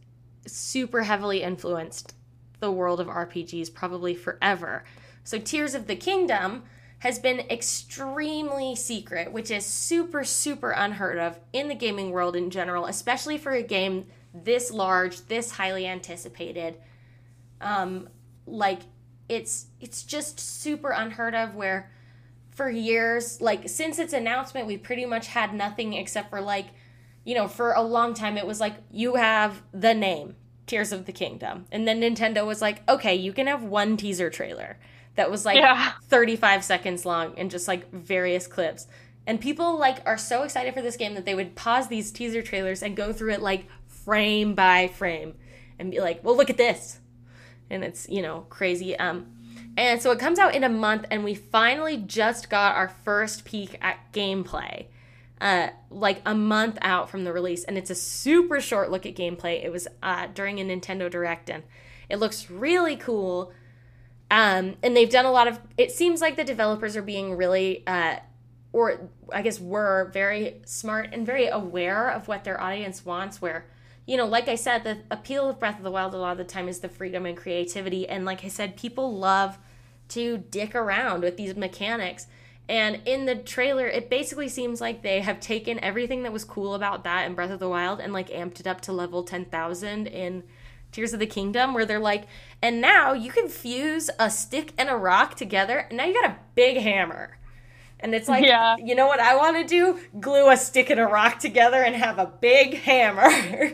super 0.47 1.03
heavily 1.03 1.41
influenced 1.41 2.13
the 2.59 2.71
world 2.71 2.99
of 2.99 3.07
RPGs 3.07 3.73
probably 3.73 4.15
forever. 4.15 4.83
So 5.23 5.39
Tears 5.39 5.73
of 5.73 5.87
the 5.87 5.95
Kingdom 5.95 6.63
has 6.99 7.19
been 7.19 7.41
extremely 7.51 8.75
secret, 8.75 9.31
which 9.31 9.51
is 9.51 9.65
super 9.65 10.23
super 10.23 10.71
unheard 10.71 11.17
of 11.17 11.39
in 11.53 11.67
the 11.67 11.75
gaming 11.75 12.11
world 12.11 12.35
in 12.35 12.49
general, 12.49 12.85
especially 12.85 13.37
for 13.37 13.51
a 13.51 13.63
game 13.63 14.05
this 14.33 14.71
large, 14.71 15.27
this 15.27 15.51
highly 15.51 15.87
anticipated. 15.87 16.77
Um 17.61 18.09
like 18.45 18.81
it's 19.27 19.67
it's 19.79 20.03
just 20.03 20.39
super 20.39 20.91
unheard 20.91 21.33
of 21.33 21.55
where 21.55 21.91
for 22.51 22.69
years 22.69 23.41
like 23.41 23.67
since 23.67 23.99
its 23.99 24.13
announcement 24.13 24.67
we 24.67 24.77
pretty 24.77 25.05
much 25.05 25.27
had 25.27 25.53
nothing 25.53 25.93
except 25.93 26.29
for 26.29 26.41
like 26.41 26.67
you 27.25 27.35
know, 27.35 27.47
for 27.47 27.73
a 27.73 27.81
long 27.81 28.13
time 28.13 28.37
it 28.37 28.47
was 28.47 28.59
like 28.61 28.75
you 28.91 29.15
have 29.15 29.61
the 29.73 29.93
name 29.93 30.35
Tears 30.67 30.91
of 30.91 31.05
the 31.05 31.11
Kingdom. 31.11 31.65
And 31.71 31.87
then 31.87 32.01
Nintendo 32.01 32.45
was 32.45 32.61
like, 32.61 32.87
"Okay, 32.89 33.15
you 33.15 33.33
can 33.33 33.47
have 33.47 33.63
one 33.63 33.97
teaser 33.97 34.29
trailer." 34.29 34.77
That 35.15 35.31
was 35.31 35.45
like 35.45 35.57
yeah. 35.57 35.93
35 36.03 36.63
seconds 36.63 37.05
long 37.05 37.33
and 37.37 37.51
just 37.51 37.67
like 37.67 37.91
various 37.91 38.47
clips. 38.47 38.87
And 39.27 39.41
people 39.41 39.77
like 39.77 39.99
are 40.05 40.17
so 40.17 40.43
excited 40.43 40.73
for 40.73 40.81
this 40.81 40.97
game 40.97 41.15
that 41.15 41.25
they 41.25 41.35
would 41.35 41.55
pause 41.55 41.87
these 41.87 42.11
teaser 42.11 42.41
trailers 42.41 42.83
and 42.83 42.95
go 42.95 43.11
through 43.11 43.33
it 43.33 43.41
like 43.41 43.67
frame 43.87 44.53
by 44.53 44.87
frame 44.87 45.35
and 45.79 45.91
be 45.91 45.99
like, 45.99 46.23
"Well, 46.23 46.37
look 46.37 46.49
at 46.49 46.57
this." 46.57 46.99
And 47.69 47.83
it's, 47.83 48.07
you 48.07 48.21
know, 48.21 48.45
crazy 48.49 48.97
um 48.97 49.31
and 49.77 50.01
so 50.01 50.11
it 50.11 50.19
comes 50.19 50.39
out 50.39 50.55
in 50.55 50.63
a 50.63 50.69
month 50.69 51.05
and 51.11 51.23
we 51.23 51.35
finally 51.35 51.97
just 51.97 52.49
got 52.49 52.75
our 52.75 52.87
first 52.87 53.43
peek 53.43 53.77
at 53.81 54.11
gameplay 54.13 54.85
uh, 55.45 55.69
like 55.91 56.23
a 56.25 56.33
month 56.33 56.75
out 56.81 57.07
from 57.07 57.23
the 57.23 57.31
release, 57.31 57.63
and 57.65 57.77
it's 57.77 57.91
a 57.91 57.95
super 57.95 58.59
short 58.59 58.89
look 58.89 59.05
at 59.05 59.13
gameplay. 59.13 59.63
It 59.63 59.71
was 59.71 59.87
uh, 60.01 60.25
during 60.33 60.59
a 60.59 60.63
Nintendo 60.63 61.07
Direct, 61.07 61.51
and 61.51 61.61
it 62.09 62.17
looks 62.17 62.49
really 62.49 62.95
cool. 62.95 63.53
Um, 64.31 64.75
and 64.81 64.97
they've 64.97 65.09
done 65.09 65.25
a 65.25 65.31
lot 65.31 65.47
of. 65.47 65.59
It 65.77 65.91
seems 65.91 66.19
like 66.19 66.35
the 66.35 66.43
developers 66.43 66.97
are 66.97 67.03
being 67.03 67.35
really, 67.35 67.85
uh, 67.85 68.15
or 68.73 69.11
I 69.31 69.43
guess 69.43 69.59
were 69.59 70.09
very 70.11 70.61
smart 70.65 71.09
and 71.13 71.27
very 71.27 71.45
aware 71.45 72.09
of 72.09 72.27
what 72.27 72.43
their 72.43 72.59
audience 72.59 73.05
wants. 73.05 73.39
Where, 73.39 73.67
you 74.07 74.17
know, 74.17 74.25
like 74.25 74.47
I 74.47 74.55
said, 74.55 74.83
the 74.83 74.97
appeal 75.11 75.47
of 75.47 75.59
Breath 75.59 75.77
of 75.77 75.83
the 75.83 75.91
Wild 75.91 76.15
a 76.15 76.17
lot 76.17 76.31
of 76.31 76.37
the 76.39 76.43
time 76.43 76.67
is 76.67 76.79
the 76.79 76.89
freedom 76.89 77.23
and 77.27 77.37
creativity, 77.37 78.09
and 78.09 78.25
like 78.25 78.43
I 78.43 78.47
said, 78.47 78.77
people 78.77 79.15
love 79.15 79.59
to 80.07 80.39
dick 80.39 80.73
around 80.73 81.21
with 81.21 81.37
these 81.37 81.55
mechanics 81.55 82.25
and 82.67 83.01
in 83.05 83.25
the 83.25 83.35
trailer, 83.35 83.87
it 83.87 84.09
basically 84.09 84.49
seems 84.49 84.81
like 84.81 85.03
they 85.03 85.21
have 85.21 85.39
taken 85.39 85.79
everything 85.83 86.23
that 86.23 86.33
was 86.33 86.43
cool 86.43 86.73
about 86.73 87.03
that 87.03 87.25
in 87.25 87.35
Breath 87.35 87.51
of 87.51 87.59
the 87.59 87.69
Wild 87.69 87.99
and 87.99 88.11
like 88.11 88.29
amped 88.29 88.59
it 88.59 88.67
up 88.67 88.81
to 88.81 88.91
level 88.91 89.23
10,000 89.23 90.07
in 90.07 90.43
Tears 90.91 91.13
of 91.13 91.19
the 91.19 91.27
Kingdom, 91.27 91.73
where 91.73 91.85
they're 91.85 91.99
like, 91.99 92.25
and 92.61 92.81
now 92.81 93.13
you 93.13 93.29
can 93.29 93.49
fuse 93.49 94.09
a 94.17 94.29
stick 94.29 94.71
and 94.77 94.89
a 94.89 94.95
rock 94.95 95.35
together, 95.35 95.77
and 95.77 95.97
now 95.97 96.05
you 96.05 96.13
got 96.13 96.31
a 96.31 96.37
big 96.55 96.77
hammer. 96.77 97.37
And 97.99 98.15
it's 98.15 98.27
like, 98.27 98.45
yeah. 98.45 98.75
you 98.77 98.95
know 98.95 99.07
what 99.07 99.19
I 99.19 99.35
want 99.35 99.57
to 99.57 99.63
do? 99.65 99.99
Glue 100.19 100.49
a 100.49 100.57
stick 100.57 100.89
and 100.89 100.99
a 100.99 101.05
rock 101.05 101.39
together 101.39 101.81
and 101.81 101.95
have 101.95 102.17
a 102.17 102.25
big 102.25 102.75
hammer. 102.75 103.73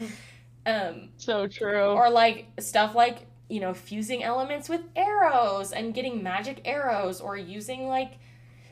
um, 0.66 1.10
so 1.16 1.46
true. 1.46 1.84
Or 1.84 2.10
like 2.10 2.46
stuff 2.58 2.94
like 2.94 3.26
you 3.48 3.60
know, 3.60 3.74
fusing 3.74 4.22
elements 4.22 4.68
with 4.68 4.82
arrows 4.94 5.72
and 5.72 5.94
getting 5.94 6.22
magic 6.22 6.62
arrows 6.64 7.20
or 7.20 7.36
using 7.36 7.86
like 7.86 8.18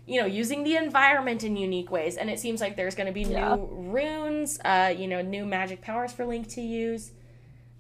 you 0.07 0.21
know, 0.21 0.27
using 0.27 0.65
the 0.65 0.77
environment 0.77 1.45
in 1.45 1.57
unique 1.57 1.91
ways. 1.91 2.17
And 2.17 2.29
it 2.29 2.39
seems 2.39 2.61
like 2.61 2.77
there's 2.77 2.95
going 2.95 3.07
to 3.07 3.13
be 3.13 3.23
yeah. 3.23 3.55
new 3.55 3.69
runes, 3.71 4.61
uh, 4.65 4.95
you 4.97 5.09
know, 5.09 5.23
new 5.23 5.47
magic 5.47 5.81
powers 5.81 6.13
for 6.13 6.27
Link 6.27 6.49
to 6.51 6.61
use, 6.61 7.13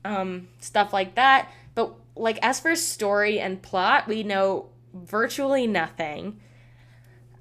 um, 0.05 0.49
stuff 0.59 0.93
like 0.93 1.17
that. 1.17 1.51
But 1.75 1.95
like 2.17 2.39
as 2.43 2.61
for 2.61 2.75
story 2.77 3.41
and 3.41 3.61
plot, 3.61 4.09
we 4.09 4.23
know 4.23 4.71
virtually 4.95 5.67
nothing. 5.67 6.41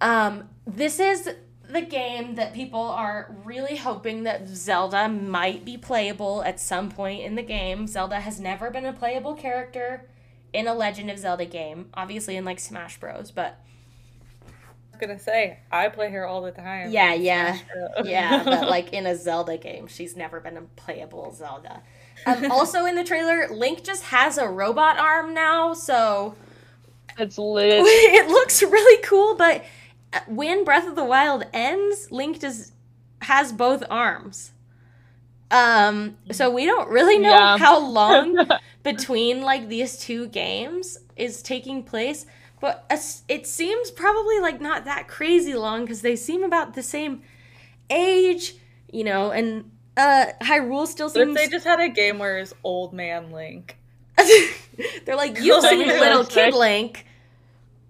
Um, 0.01 0.49
this 0.67 0.99
is 0.99 1.29
the 1.73 1.81
game 1.81 2.35
that 2.35 2.53
people 2.53 2.81
are 2.81 3.35
really 3.43 3.75
hoping 3.75 4.23
that 4.23 4.47
Zelda 4.47 5.09
might 5.09 5.65
be 5.65 5.77
playable 5.77 6.43
at 6.43 6.59
some 6.59 6.89
point 6.89 7.21
in 7.23 7.35
the 7.35 7.41
game. 7.41 7.87
Zelda 7.87 8.19
has 8.19 8.39
never 8.39 8.69
been 8.69 8.85
a 8.85 8.93
playable 8.93 9.33
character 9.33 10.05
in 10.53 10.67
a 10.67 10.73
Legend 10.73 11.09
of 11.09 11.17
Zelda 11.17 11.45
game, 11.45 11.89
obviously 11.95 12.37
in 12.37 12.45
like 12.45 12.59
Smash 12.59 12.99
Bros, 12.99 13.31
but 13.31 13.59
I 14.45 14.91
was 14.91 14.99
gonna 14.99 15.19
say 15.19 15.57
I 15.71 15.89
play 15.89 16.11
her 16.11 16.25
all 16.25 16.43
the 16.43 16.51
time. 16.51 16.91
Yeah, 16.91 17.15
yeah, 17.15 17.57
yeah. 18.03 18.43
But 18.43 18.69
like 18.69 18.93
in 18.93 19.07
a 19.07 19.15
Zelda 19.15 19.57
game, 19.57 19.87
she's 19.87 20.15
never 20.15 20.39
been 20.39 20.57
a 20.57 20.61
playable 20.75 21.33
Zelda. 21.33 21.81
Um, 22.27 22.45
also 22.51 22.85
in 22.85 22.95
the 22.95 23.03
trailer, 23.03 23.47
Link 23.49 23.83
just 23.83 24.03
has 24.03 24.37
a 24.37 24.47
robot 24.47 24.99
arm 24.99 25.33
now, 25.33 25.73
so 25.73 26.35
it's 27.17 27.39
lit. 27.39 27.83
It 27.83 28.27
looks 28.27 28.61
really 28.61 29.01
cool, 29.03 29.35
but 29.35 29.63
when 30.27 30.63
Breath 30.63 30.87
of 30.87 30.95
the 30.95 31.03
Wild 31.03 31.45
ends, 31.53 32.11
Link 32.11 32.39
does 32.39 32.71
has 33.21 33.51
both 33.51 33.83
arms. 33.89 34.51
Um, 35.51 36.17
so 36.31 36.49
we 36.49 36.65
don't 36.65 36.89
really 36.89 37.19
know 37.19 37.29
yeah. 37.29 37.57
how 37.57 37.79
long 37.79 38.47
between 38.83 39.41
like 39.41 39.69
these 39.69 39.97
two 39.97 40.27
games 40.27 40.97
is 41.15 41.41
taking 41.43 41.83
place, 41.83 42.25
but 42.59 42.91
it 43.29 43.45
seems 43.45 43.91
probably 43.91 44.39
like 44.39 44.59
not 44.59 44.85
that 44.85 45.07
crazy 45.07 45.53
long 45.53 45.81
because 45.81 46.01
they 46.01 46.15
seem 46.15 46.43
about 46.43 46.73
the 46.73 46.81
same 46.81 47.21
age, 47.89 48.55
you 48.91 49.03
know, 49.03 49.31
and 49.31 49.69
uh 49.95 50.25
Hyrule 50.41 50.87
still 50.87 51.09
seems. 51.09 51.35
they 51.35 51.47
just 51.47 51.65
had 51.65 51.79
a 51.79 51.89
game 51.89 52.17
where 52.17 52.39
it's 52.39 52.53
old 52.63 52.93
man 52.93 53.31
Link. 53.31 53.77
They're 55.05 55.15
like, 55.15 55.39
you 55.39 55.61
seem 55.69 55.87
little 55.87 56.25
kid 56.25 56.55
Link. 56.55 57.05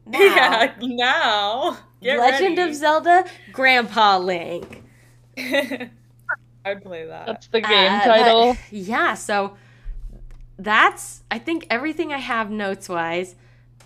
Now. 0.05 0.19
Yeah, 0.19 0.73
now. 0.81 1.77
Get 2.03 2.19
Legend 2.19 2.57
ready. 2.57 2.69
of 2.71 2.75
Zelda 2.75 3.25
Grandpa 3.51 4.17
Link. 4.17 4.83
I'd 5.37 6.81
play 6.83 7.05
that. 7.05 7.25
That's 7.25 7.47
the 7.47 7.61
game 7.61 7.91
Uh, 7.91 7.99
but- 7.99 8.05
title. 8.05 8.57
yeah, 8.71 9.13
so 9.15 9.55
that's 10.57 11.23
I 11.31 11.39
think 11.39 11.67
everything 11.69 12.13
I 12.13 12.17
have 12.19 12.49
notes 12.49 12.87
wise. 12.87 13.35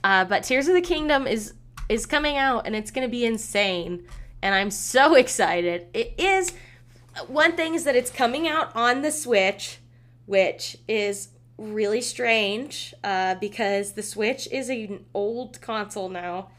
Uh, 0.03 0.25
but 0.25 0.43
Tears 0.43 0.67
of 0.67 0.75
the 0.75 0.81
Kingdom 0.81 1.25
is 1.27 1.53
is 1.89 2.05
coming 2.05 2.37
out 2.37 2.65
and 2.67 2.75
it's 2.75 2.91
gonna 2.91 3.07
be 3.07 3.25
insane, 3.25 4.05
and 4.41 4.53
I'm 4.53 4.71
so 4.71 5.15
excited. 5.23 5.87
It 5.93 6.13
is 6.17 6.53
one 7.27 7.53
thing 7.55 7.73
is 7.73 7.83
that 7.85 7.95
it's 7.95 8.11
coming 8.11 8.47
out 8.47 8.75
on 8.75 9.01
the 9.01 9.11
Switch, 9.11 9.79
which 10.27 10.77
is 10.87 11.29
really 11.57 12.01
strange 12.01 12.93
uh, 13.03 13.33
because 13.35 13.93
the 13.93 14.03
Switch 14.03 14.47
is 14.51 14.69
an 14.69 15.03
old 15.15 15.59
console 15.61 16.09
now, 16.09 16.49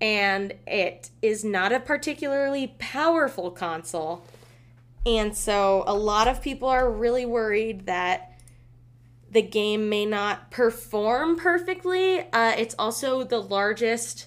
and 0.00 0.54
it 0.66 1.10
is 1.20 1.44
not 1.44 1.72
a 1.72 1.80
particularly 1.80 2.74
powerful 2.78 3.50
console. 3.50 4.24
And 5.06 5.36
so 5.36 5.84
a 5.86 5.94
lot 5.94 6.28
of 6.28 6.42
people 6.42 6.68
are 6.68 6.90
really 6.90 7.26
worried 7.26 7.86
that 7.86 8.38
the 9.30 9.42
game 9.42 9.88
may 9.88 10.06
not 10.06 10.50
perform 10.50 11.36
perfectly. 11.36 12.20
Uh, 12.32 12.54
it's 12.56 12.74
also 12.78 13.22
the 13.22 13.38
largest, 13.38 14.26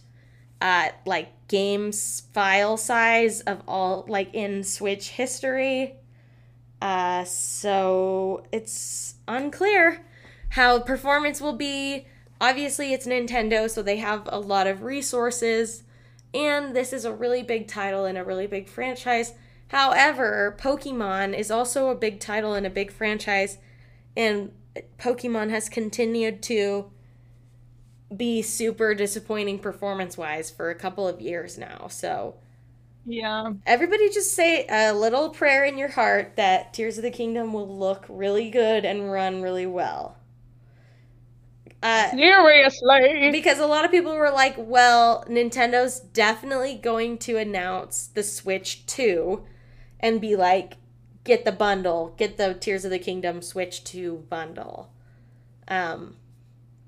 uh, 0.61 0.89
like 1.05 1.29
games 1.47 2.23
file 2.33 2.77
size 2.77 3.41
of 3.41 3.61
all, 3.67 4.05
like 4.07 4.33
in 4.33 4.63
Switch 4.63 5.09
history. 5.09 5.95
Uh, 6.81 7.23
so 7.25 8.45
it's 8.51 9.15
unclear 9.27 10.05
how 10.49 10.79
performance 10.79 11.41
will 11.41 11.57
be. 11.57 12.07
Obviously, 12.43 12.91
it's 12.93 13.07
Nintendo, 13.07 13.69
so 13.69 13.81
they 13.81 13.97
have 13.97 14.27
a 14.31 14.37
lot 14.39 14.67
of 14.67 14.83
resources, 14.83 15.83
and 16.33 16.75
this 16.75 16.91
is 16.91 17.05
a 17.05 17.13
really 17.13 17.41
big 17.41 17.69
title 17.69 18.03
and 18.03 18.17
a 18.17 18.23
really 18.25 18.47
big 18.47 18.67
franchise. 18.67 19.33
However, 19.69 20.53
Pokemon 20.59 21.37
is 21.37 21.49
also 21.49 21.87
a 21.87 21.95
big 21.95 22.19
title 22.19 22.53
and 22.53 22.65
a 22.65 22.69
big 22.69 22.91
franchise, 22.91 23.59
and 24.17 24.51
Pokemon 24.99 25.51
has 25.51 25.69
continued 25.69 26.43
to 26.43 26.91
be 28.15 28.41
super 28.41 28.93
disappointing 28.93 29.59
performance 29.59 30.17
wise 30.17 30.51
for 30.51 30.69
a 30.69 30.75
couple 30.75 31.07
of 31.07 31.21
years 31.21 31.57
now. 31.57 31.87
So, 31.89 32.35
Yeah. 33.05 33.53
everybody 33.65 34.09
just 34.09 34.33
say 34.33 34.65
a 34.69 34.93
little 34.93 35.29
prayer 35.29 35.65
in 35.65 35.77
your 35.77 35.89
heart 35.89 36.35
that 36.37 36.73
Tears 36.73 36.97
of 36.97 37.03
the 37.03 37.11
Kingdom 37.11 37.53
will 37.53 37.67
look 37.67 38.05
really 38.09 38.49
good 38.49 38.85
and 38.85 39.11
run 39.11 39.41
really 39.41 39.65
well. 39.65 40.17
Uh, 41.83 42.09
Seriously. 42.11 43.29
because 43.31 43.59
a 43.59 43.67
lot 43.67 43.83
of 43.83 43.91
people 43.91 44.15
were 44.15 44.31
like, 44.31 44.55
well, 44.57 45.25
Nintendo's 45.27 45.99
definitely 45.99 46.75
going 46.75 47.17
to 47.19 47.35
announce 47.35 48.07
the 48.07 48.23
Switch 48.23 48.85
2 48.85 49.43
and 49.99 50.21
be 50.21 50.37
like, 50.37 50.75
get 51.25 51.43
the 51.43 51.51
bundle, 51.51 52.13
get 52.17 52.37
the 52.37 52.53
Tears 52.53 52.85
of 52.85 52.91
the 52.91 52.99
Kingdom 52.99 53.41
Switch 53.41 53.83
2 53.83 54.27
bundle. 54.29 54.93
Um, 55.67 56.15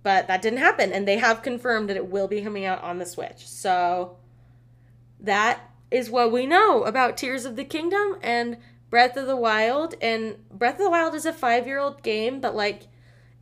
but 0.02 0.28
that 0.28 0.41
didn't 0.41 0.60
happen, 0.60 0.93
and 0.93 1.06
they 1.06 1.18
have 1.18 1.41
confirmed 1.41 1.89
that 1.89 1.98
it 1.98 2.08
will 2.10 2.30
be 2.30 2.41
coming 2.41 2.64
out 2.64 2.82
on 2.82 2.98
the 2.98 3.06
Switch. 3.06 3.46
So 3.46 4.16
that 5.20 5.72
is 5.91 6.10
what 6.10 6.32
we 6.32 6.46
know 6.46 6.84
about 6.86 7.18
Tears 7.18 7.43
of 7.43 7.58
the 7.58 7.66
Kingdom 7.66 8.18
and 8.22 8.58
Breath 8.89 9.18
of 9.18 9.28
the 9.28 9.36
Wild. 9.36 9.96
And 10.02 10.38
Breath 10.50 10.76
of 10.76 10.86
the 10.86 10.89
Wild 10.89 11.16
is 11.16 11.26
a 11.26 11.34
five 11.34 11.68
year 11.68 11.80
old 11.80 12.02
game, 12.02 12.39
but 12.39 12.56
like, 12.56 12.88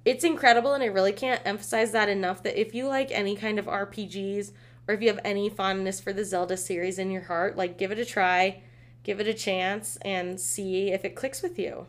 it's 0.06 0.24
incredible 0.24 0.74
and 0.74 0.84
I 0.84 0.88
really 0.88 1.14
can't 1.14 1.42
emphasize 1.46 1.92
that 1.92 2.10
enough 2.10 2.44
that 2.44 2.60
if 2.60 2.74
you 2.76 2.88
like 2.88 3.12
any 3.12 3.36
kind 3.36 3.58
of 3.58 3.66
RPGs 3.66 4.52
or 4.88 4.94
if 4.94 5.02
you 5.02 5.08
have 5.08 5.20
any 5.24 5.50
fondness 5.50 6.00
for 6.02 6.12
the 6.12 6.26
Zelda 6.26 6.58
series 6.58 7.00
in 7.00 7.10
your 7.12 7.24
heart, 7.24 7.58
like 7.58 7.78
give 7.78 7.92
it 7.92 8.00
a 8.00 8.06
try, 8.06 8.62
give 9.04 9.20
it 9.20 9.28
a 9.28 9.34
chance 9.34 9.98
and 10.04 10.40
see 10.40 10.92
if 10.92 11.06
it 11.06 11.16
clicks 11.16 11.42
with 11.42 11.58
you. 11.58 11.88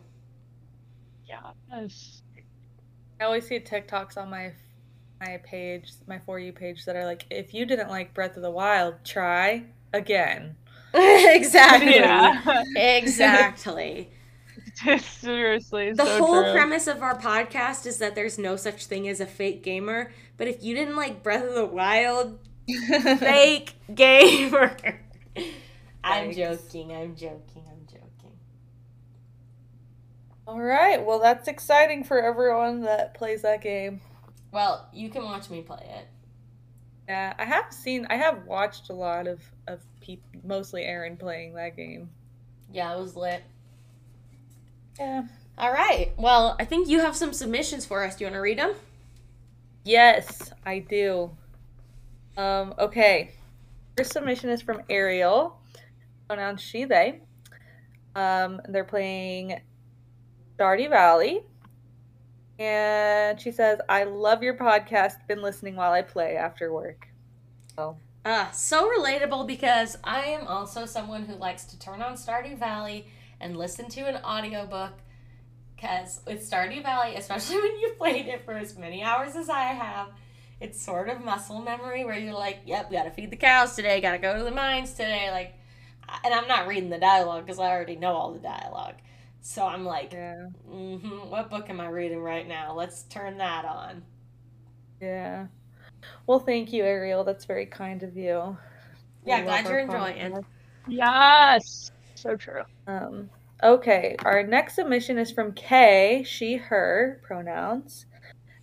Yeah. 1.27 1.51
I 3.19 3.23
always 3.23 3.47
see 3.47 3.59
TikToks 3.59 4.17
on 4.17 4.29
my 4.29 4.53
my 5.19 5.37
page, 5.43 5.91
my 6.07 6.19
for 6.19 6.39
you 6.39 6.51
page 6.51 6.85
that 6.85 6.95
are 6.95 7.05
like, 7.05 7.25
if 7.29 7.53
you 7.53 7.65
didn't 7.65 7.89
like 7.89 8.13
Breath 8.13 8.35
of 8.35 8.43
the 8.43 8.51
Wild, 8.51 8.95
try 9.03 9.63
again. 9.93 10.55
exactly. 10.93 11.99
Exactly. 12.75 14.11
Seriously. 14.99 15.93
the 15.93 16.05
so 16.05 16.17
whole 16.17 16.43
true. 16.43 16.51
premise 16.51 16.87
of 16.87 17.01
our 17.01 17.17
podcast 17.19 17.85
is 17.85 17.97
that 17.99 18.15
there's 18.15 18.37
no 18.37 18.55
such 18.55 18.85
thing 18.87 19.07
as 19.07 19.19
a 19.21 19.25
fake 19.25 19.63
gamer, 19.63 20.11
but 20.37 20.47
if 20.47 20.63
you 20.63 20.75
didn't 20.75 20.95
like 20.95 21.23
Breath 21.23 21.43
of 21.45 21.53
the 21.55 21.65
Wild, 21.65 22.39
fake 23.19 23.73
gamer. 23.93 24.75
I'm 26.03 26.31
Yikes. 26.31 26.35
joking. 26.35 26.91
I'm 26.91 27.15
joking. 27.15 27.63
I'm 27.69 27.85
joking. 27.87 28.39
All 30.47 30.61
right, 30.61 31.03
well 31.03 31.19
that's 31.19 31.47
exciting 31.47 32.03
for 32.03 32.21
everyone 32.21 32.81
that 32.81 33.13
plays 33.15 33.41
that 33.43 33.61
game. 33.61 34.01
Well, 34.51 34.87
you 34.93 35.09
can 35.09 35.23
watch 35.23 35.49
me 35.49 35.61
play 35.61 35.85
it. 35.89 36.07
Yeah, 37.07 37.33
I 37.37 37.45
have 37.45 37.71
seen, 37.71 38.07
I 38.09 38.15
have 38.15 38.45
watched 38.45 38.89
a 38.89 38.93
lot 38.93 39.27
of 39.27 39.41
of 39.67 39.81
people, 40.01 40.27
mostly 40.43 40.83
Aaron 40.83 41.17
playing 41.17 41.53
that 41.55 41.75
game. 41.75 42.09
Yeah, 42.71 42.95
it 42.95 42.99
was 42.99 43.15
lit. 43.15 43.43
Yeah. 44.99 45.23
All 45.57 45.71
right. 45.71 46.13
Well, 46.17 46.55
I 46.59 46.65
think 46.65 46.87
you 46.87 46.99
have 46.99 47.15
some 47.15 47.33
submissions 47.33 47.85
for 47.85 48.03
us. 48.03 48.15
Do 48.15 48.23
you 48.23 48.27
want 48.27 48.35
to 48.35 48.41
read 48.41 48.59
them? 48.59 48.75
Yes, 49.83 50.51
I 50.65 50.79
do. 50.79 51.31
Um, 52.37 52.73
okay. 52.79 53.31
First 53.97 54.13
submission 54.13 54.49
is 54.49 54.61
from 54.61 54.81
Ariel. 54.89 55.57
Pronoun 56.27 56.57
she, 56.57 56.85
they. 56.85 57.21
Um, 58.15 58.61
they're 58.67 58.83
playing 58.83 59.61
Stardew 60.57 60.89
Valley. 60.89 61.41
And 62.57 63.39
she 63.39 63.51
says, 63.51 63.79
I 63.87 64.05
love 64.05 64.43
your 64.43 64.55
podcast. 64.55 65.27
Been 65.27 65.41
listening 65.41 65.75
while 65.75 65.91
I 65.91 66.01
play 66.01 66.35
after 66.35 66.73
work. 66.73 67.07
Oh. 67.77 67.97
Uh, 68.23 68.49
so 68.51 68.89
relatable 68.89 69.45
because 69.45 69.97
I 70.03 70.21
am 70.21 70.47
also 70.47 70.85
someone 70.85 71.25
who 71.25 71.35
likes 71.35 71.65
to 71.65 71.79
turn 71.79 72.01
on 72.01 72.13
Stardew 72.13 72.57
Valley 72.57 73.07
and 73.45 73.55
listen 73.55 73.87
to 73.89 74.01
an 74.01 74.17
audiobook. 74.25 74.93
Because 75.75 76.21
with 76.25 76.49
Stardew 76.49 76.81
Valley, 76.81 77.15
especially 77.15 77.57
when 77.61 77.79
you've 77.79 77.97
played 77.97 78.25
it 78.27 78.43
for 78.43 78.53
as 78.53 78.75
many 78.77 79.03
hours 79.03 79.35
as 79.35 79.49
I 79.49 79.61
have, 79.61 80.07
it's 80.59 80.81
sort 80.81 81.09
of 81.09 81.23
muscle 81.23 81.61
memory 81.61 82.03
where 82.05 82.17
you're 82.17 82.33
like, 82.33 82.61
yep, 82.65 82.91
gotta 82.91 83.11
feed 83.11 83.29
the 83.29 83.35
cows 83.37 83.75
today, 83.75 84.01
gotta 84.01 84.17
go 84.17 84.37
to 84.37 84.43
the 84.43 84.51
mines 84.51 84.91
today. 84.93 85.29
Like, 85.31 85.53
and 86.23 86.33
I'm 86.33 86.47
not 86.47 86.67
reading 86.67 86.89
the 86.89 86.97
dialogue 86.97 87.45
because 87.45 87.59
I 87.59 87.69
already 87.69 87.95
know 87.97 88.13
all 88.13 88.33
the 88.33 88.39
dialogue. 88.39 88.95
So 89.41 89.63
I'm 89.65 89.85
like, 89.85 90.11
Yeah. 90.13 90.47
hmm 90.67 91.29
what 91.29 91.51
book 91.51 91.69
am 91.69 91.79
I 91.79 91.87
reading 91.87 92.19
right 92.19 92.47
now? 92.47 92.73
Let's 92.73 93.03
turn 93.03 93.37
that 93.37 93.65
on. 93.65 94.01
Yeah. 94.99 95.47
Well, 96.25 96.39
thank 96.39 96.73
you, 96.73 96.83
Ariel. 96.83 97.23
That's 97.23 97.45
very 97.45 97.67
kind 97.67 98.01
of 98.01 98.17
you. 98.17 98.57
Yeah, 99.25 99.39
We 99.41 99.45
glad 99.45 99.65
you're 99.67 99.79
enjoying. 99.79 100.31
podcast. 100.31 100.43
Yes. 100.87 101.91
So 102.25 102.35
true. 102.35 102.63
Um, 102.87 103.29
okay, 103.63 104.15
our 104.25 104.41
next 104.41 104.73
submission 104.73 105.19
is 105.19 105.31
from 105.31 105.53
Kay, 105.53 106.23
she, 106.25 106.55
her 106.55 107.21
pronouns. 107.23 108.07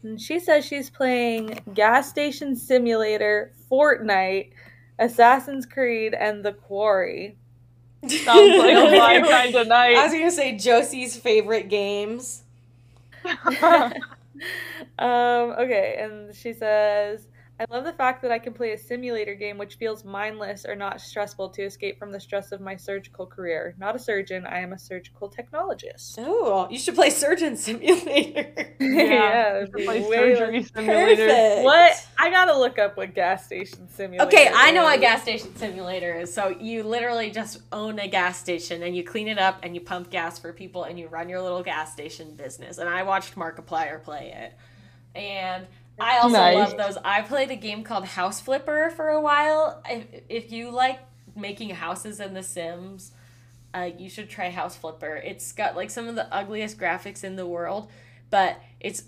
And 0.02 0.20
she 0.20 0.40
says 0.40 0.64
she's 0.64 0.90
playing 0.90 1.60
Gas 1.72 2.08
Station 2.08 2.56
Simulator, 2.56 3.52
Fortnite, 3.70 4.50
Assassin's 4.98 5.64
Creed, 5.64 6.12
and 6.12 6.44
The 6.44 6.54
Quarry. 6.54 7.36
Sounds 8.08 8.58
like 8.58 8.74
my 8.90 9.20
kind 9.30 9.54
of 9.54 9.68
night. 9.68 9.94
I 9.94 10.06
was 10.06 10.12
gonna 10.12 10.32
say 10.32 10.56
Josie's 10.56 11.16
favorite 11.16 11.68
games. 11.68 12.42
um, 13.24 13.94
okay, 14.98 15.98
and 16.00 16.34
she 16.34 16.52
says, 16.52 17.28
I 17.62 17.74
love 17.74 17.84
the 17.84 17.92
fact 17.92 18.22
that 18.22 18.32
I 18.32 18.40
can 18.40 18.52
play 18.52 18.72
a 18.72 18.78
simulator 18.78 19.34
game 19.36 19.56
which 19.56 19.76
feels 19.76 20.04
mindless 20.04 20.64
or 20.66 20.74
not 20.74 21.00
stressful 21.00 21.50
to 21.50 21.62
escape 21.62 21.96
from 21.96 22.10
the 22.10 22.18
stress 22.18 22.50
of 22.50 22.60
my 22.60 22.74
surgical 22.74 23.24
career. 23.24 23.76
Not 23.78 23.94
a 23.94 24.00
surgeon, 24.00 24.46
I 24.46 24.58
am 24.60 24.72
a 24.72 24.78
surgical 24.78 25.30
technologist. 25.30 26.16
Oh, 26.18 26.66
you 26.70 26.78
should 26.78 26.96
play 26.96 27.10
Surgeon 27.10 27.56
Simulator. 27.62 28.74
yeah, 28.80 29.58
You 29.58 29.62
it'd 29.62 29.72
play 29.74 30.02
surgery 30.02 30.64
simulator. 30.64 31.26
Perfect. 31.28 31.64
What? 31.64 32.08
I 32.18 32.30
gotta 32.30 32.58
look 32.58 32.80
up 32.80 32.96
what 32.96 33.14
gas 33.14 33.44
station 33.46 33.88
simulator. 33.88 34.24
Okay, 34.26 34.50
I 34.52 34.72
know 34.72 34.82
what 34.82 35.00
gas 35.00 35.22
station 35.22 35.54
simulator 35.54 36.14
is. 36.14 36.34
So 36.34 36.48
you 36.48 36.82
literally 36.82 37.30
just 37.30 37.60
own 37.70 38.00
a 38.00 38.08
gas 38.08 38.40
station 38.40 38.82
and 38.82 38.96
you 38.96 39.04
clean 39.04 39.28
it 39.28 39.38
up 39.38 39.60
and 39.62 39.76
you 39.76 39.80
pump 39.80 40.10
gas 40.10 40.36
for 40.36 40.52
people 40.52 40.82
and 40.82 40.98
you 40.98 41.06
run 41.06 41.28
your 41.28 41.40
little 41.40 41.62
gas 41.62 41.92
station 41.92 42.34
business. 42.34 42.78
And 42.78 42.88
I 42.88 43.04
watched 43.04 43.36
Markiplier 43.36 44.02
play 44.02 44.32
it. 44.36 44.54
And 45.14 45.66
I 46.00 46.18
also 46.18 46.42
Nice. 46.42 46.46
love 46.46 46.76
those. 46.76 46.96
I 47.04 47.22
played 47.22 47.50
a 47.50 47.56
game 47.56 47.84
called 47.84 48.04
House 48.04 48.40
Flipper 48.40 48.90
for 48.96 49.08
a 49.10 49.20
while. 49.20 49.82
If, 49.88 50.06
if 50.28 50.52
you 50.52 50.70
like 50.70 51.00
making 51.36 51.70
houses 51.70 52.18
in 52.20 52.34
The 52.34 52.42
Sims, 52.42 53.12
uh, 53.74 53.90
you 53.98 54.08
should 54.10 54.28
try 54.28 54.50
House 54.50 54.76
Flipper. 54.76 55.16
It's 55.16 55.52
got 55.52 55.76
like 55.76 55.90
some 55.90 56.08
of 56.08 56.14
the 56.16 56.32
ugliest 56.34 56.78
graphics 56.78 57.24
in 57.24 57.36
the 57.36 57.46
world, 57.46 57.90
but 58.30 58.60
it's 58.80 59.04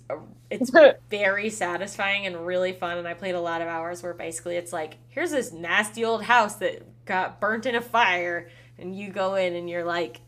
it's 0.51 0.71
very 1.11 1.51
satisfying 1.51 2.27
and 2.27 2.47
really 2.47 2.73
fun. 2.73 2.99
And 2.99 3.09
I 3.09 3.15
played 3.15 3.35
a 3.35 3.41
lot 3.41 3.63
of 3.63 3.69
hours 3.69 4.03
where 4.03 4.15
basically 4.15 4.57
it's 4.57 4.73
like 4.73 4.97
here's 5.11 5.33
this 5.33 5.53
nasty 5.53 6.05
old 6.05 6.23
house 6.25 6.57
that 6.57 6.83
got 7.07 7.41
burnt 7.41 7.67
in 7.67 7.75
a 7.75 7.81
fire, 7.81 8.51
and 8.79 8.97
you 8.97 9.11
go 9.11 9.35
in 9.35 9.55
and 9.55 9.69
you're 9.69 9.85
like 9.85 10.21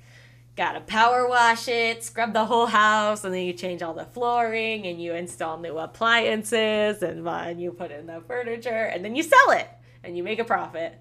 gotta 0.57 0.81
power 0.81 1.29
wash 1.29 1.69
it, 1.69 2.03
scrub 2.03 2.33
the 2.33 2.45
whole 2.45 2.67
house, 2.67 3.25
and 3.25 3.35
then 3.35 3.43
you 3.43 3.53
change 3.53 3.83
all 3.83 3.95
the 3.95 4.07
flooring 4.07 4.87
and 4.87 5.01
you 5.01 5.13
install 5.13 5.59
new 5.59 5.79
appliances 5.79 7.03
and, 7.03 7.29
uh, 7.29 7.31
and 7.31 7.61
you 7.61 7.73
put 7.73 7.91
in 7.91 8.07
the 8.07 8.23
furniture 8.27 8.71
and 8.71 9.05
then 9.05 9.15
you 9.15 9.23
sell 9.23 9.51
it 9.51 9.69
and 10.03 10.17
you 10.17 10.23
make 10.23 10.39
a 10.39 10.45
profit. 10.45 10.99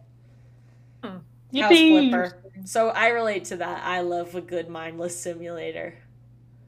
Hmm. 1.04 1.18
House 1.58 1.70
flipper. 1.70 2.42
So 2.66 2.90
I 2.90 3.08
relate 3.10 3.46
to 3.46 3.58
that. 3.58 3.84
I 3.86 4.02
love 4.02 4.36
a 4.36 4.42
good 4.42 4.70
mindless 4.70 5.18
simulator. 5.18 5.98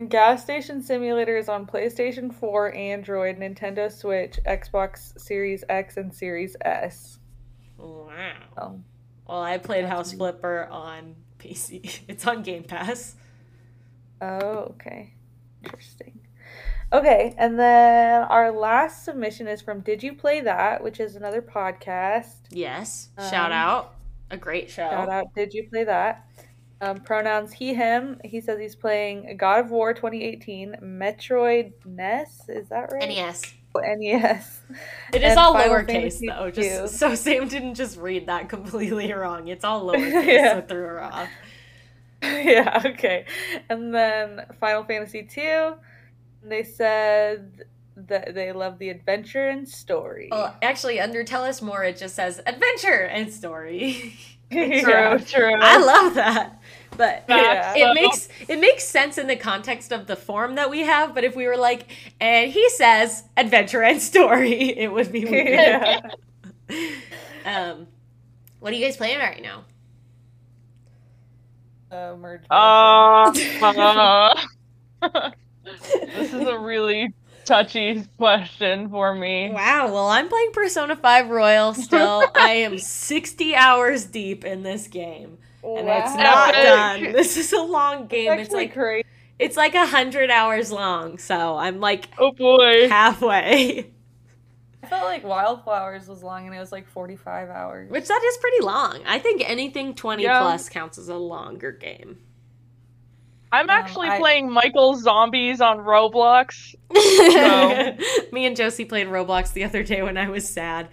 Gas 0.08 0.44
station 0.44 0.82
simulators 0.82 1.50
on 1.50 1.66
PlayStation 1.66 2.32
4, 2.32 2.76
Android, 2.76 3.40
Nintendo 3.40 3.92
Switch, 3.92 4.40
Xbox 4.46 5.20
Series 5.20 5.64
X, 5.70 5.98
and 5.98 6.14
Series 6.14 6.56
S. 6.62 7.18
Wow. 7.78 8.34
Oh. 8.58 8.80
Well, 9.28 9.42
I 9.42 9.58
played 9.58 9.86
House 9.86 10.14
Flipper 10.14 10.68
on 10.70 11.16
PC. 11.40 12.02
It's 12.08 12.26
on 12.26 12.44
Game 12.44 12.64
Pass. 12.64 13.16
Oh, 14.22 14.74
okay. 14.76 15.14
Interesting. 15.64 16.20
Okay, 16.94 17.36
and 17.38 17.60
then 17.60 18.24
our 18.24 18.50
last 18.52 19.04
submission 19.04 19.48
is 19.48 19.62
from 19.62 19.82
Did 19.82 20.02
You 20.02 20.14
Play 20.14 20.40
That, 20.42 20.82
which 20.82 21.02
is 21.02 21.16
another 21.16 21.42
podcast. 21.42 22.36
Yes. 22.50 23.10
Um, 23.18 23.30
shout 23.30 23.52
out. 23.52 23.96
A 24.32 24.38
great 24.38 24.70
show. 24.70 24.90
Shout 24.90 25.10
out. 25.10 25.26
Did 25.36 25.54
You 25.54 25.68
Play 25.70 25.84
That? 25.84 26.26
Um, 26.80 27.02
pronouns 27.02 27.52
he, 27.52 27.74
him. 27.74 28.22
He 28.24 28.40
says 28.40 28.60
he's 28.60 28.76
playing 28.76 29.36
God 29.38 29.66
of 29.66 29.72
War 29.72 29.94
2018, 29.94 30.78
Metroid 30.82 31.74
NES. 31.86 32.48
Is 32.48 32.70
that 32.70 32.92
right? 32.92 33.10
NES. 33.10 33.42
NES. 33.82 34.62
It 35.14 35.24
is 35.24 35.38
all 35.38 35.54
Final 35.54 35.74
lowercase 35.74 35.86
Fantasy 35.88 36.28
though. 36.28 36.52
Just 36.52 36.98
so 36.98 37.16
Sam 37.24 37.48
didn't 37.48 37.76
just 37.76 37.98
read 37.98 38.28
that 38.28 38.50
completely 38.50 39.12
wrong. 39.14 39.48
It's 39.48 39.64
all 39.64 39.86
lowercase, 39.86 40.26
yeah. 40.26 40.56
so 40.56 40.62
threw 40.68 40.84
her 40.84 41.02
off. 41.02 41.30
yeah. 42.22 42.82
Okay. 42.86 43.26
And 43.70 43.96
then 43.96 44.46
Final 44.60 44.84
Fantasy 44.84 45.24
2. 45.24 45.74
They 46.44 46.64
said 46.64 47.64
that 47.96 48.36
they 48.36 48.52
love 48.52 48.80
the 48.80 48.90
adventure 48.90 49.48
and 49.48 49.68
story. 49.68 50.28
Well, 50.30 50.56
actually, 50.62 51.00
under 51.00 51.24
Tell 51.24 51.44
Us 51.44 51.62
More, 51.62 51.84
it 51.84 51.98
just 51.98 52.16
says 52.16 52.42
adventure 52.46 53.06
and 53.06 53.32
story. 53.32 54.16
True, 54.52 55.20
true. 55.20 55.54
I 55.60 55.78
love 55.78 56.16
that. 56.16 56.62
But 56.98 57.26
yeah. 57.30 57.74
it 57.76 57.93
makes 57.93 58.28
it 58.48 58.60
makes 58.60 58.84
sense 58.84 59.18
in 59.18 59.28
the 59.28 59.36
context 59.36 59.91
of 59.91 60.08
the 60.08 60.16
form 60.16 60.56
that 60.56 60.70
we 60.70 60.80
have. 60.82 61.14
But 61.14 61.24
if 61.24 61.36
we 61.36 61.48
were 61.48 61.58
like, 61.58 61.91
and 62.20 62.52
he 62.52 62.70
says 62.72 63.24
adventure 63.38 63.84
and 63.84 64.02
story, 64.02 64.54
it 64.78 64.91
would 64.91 65.12
be 65.12 65.26
weird. 65.30 65.48
Yeah. 65.48 66.02
um, 67.45 67.88
what 68.60 68.74
are 68.74 68.76
you 68.76 68.84
guys 68.84 68.98
playing 68.98 69.20
right 69.20 69.41
now? 69.41 69.64
Uh, 71.91 72.16
merge. 72.18 72.41
Uh, 72.50 73.32
uh, 73.62 74.34
this 75.64 76.34
is 76.34 76.48
a 76.48 76.58
really 76.58 77.14
touchy 77.48 78.04
question 78.18 78.89
for 78.89 79.16
me. 79.16 79.50
Wow. 79.52 79.91
Well, 79.91 80.08
I'm 80.08 80.28
playing 80.28 80.52
Persona 80.52 80.95
5 80.95 81.30
Royal 81.30 81.74
still. 81.74 82.26
I 82.36 82.50
am 82.50 82.78
60 82.78 83.56
hours 83.56 84.06
deep 84.06 84.45
in 84.45 84.64
this 84.64 84.88
game. 84.88 85.38
And 85.64 85.88
wow. 85.88 86.04
it's 86.04 86.16
not 86.16 86.54
done. 86.54 87.12
This 87.14 87.38
is 87.38 87.52
a 87.54 87.62
long 87.62 88.08
game. 88.08 88.32
It's 88.34 88.54
like 88.54 88.74
crazy. 88.74 89.06
It's 89.39 89.58
like 89.58 89.76
a 89.76 89.86
hundred 89.86 90.32
hours 90.32 90.72
long, 90.72 91.20
so 91.20 91.58
I'm 91.58 91.80
like 91.80 92.10
oh 92.18 92.32
boy 92.32 92.89
halfway. 92.89 93.91
I 94.82 94.88
felt 94.88 95.04
like 95.04 95.24
Wylde 95.24 95.64
Flowers 95.64 96.08
was 96.08 96.24
long 96.24 96.45
and 96.45 96.56
it 96.56 96.60
was 96.60 96.72
like 96.72 96.88
45 96.88 97.50
hours. 97.50 97.91
Which 97.91 98.08
that 98.08 98.22
is 98.24 98.38
pretty 98.38 98.64
long. 98.64 99.02
I 99.06 99.20
think 99.20 99.48
anything 99.48 99.93
20 99.93 100.24
yeah. 100.24 100.39
plus 100.39 100.70
counts 100.70 100.98
as 100.98 101.10
a 101.10 101.16
longer 101.16 101.72
game. 101.72 102.20
I'm 103.52 103.70
actually 103.70 104.08
um, 104.08 104.14
I... 104.14 104.20
playing 104.20 104.52
Michael 104.52 104.95
Zombies 104.95 105.62
on 105.62 105.80
Roblox. 105.80 106.76
So. 106.98 107.98
Me 108.32 108.45
and 108.45 108.56
Josie 108.56 108.86
played 108.86 109.08
Roblox 109.08 109.54
the 109.54 109.64
other 109.64 109.84
day 109.84 110.02
when 110.02 110.18
I 110.18 110.30
was 110.30 110.48
sad. 110.48 110.88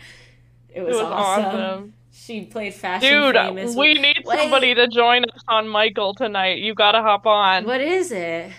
It 0.68 0.82
was, 0.82 0.96
it 0.96 1.02
was 1.02 1.12
awesome. 1.12 1.44
awesome. 1.44 1.94
She 2.12 2.44
played 2.44 2.74
Fashion 2.74 3.10
Dude, 3.10 3.34
Famous. 3.34 3.76
we 3.76 3.94
need 3.94 4.22
Wait. 4.24 4.38
somebody 4.38 4.74
to 4.74 4.88
join 4.88 5.24
us 5.24 5.42
on 5.48 5.68
Michael 5.68 6.14
tonight. 6.14 6.58
You 6.58 6.74
gotta 6.74 7.02
hop 7.02 7.26
on. 7.26 7.64
What 7.64 7.80
is 7.80 8.12
it? 8.12 8.52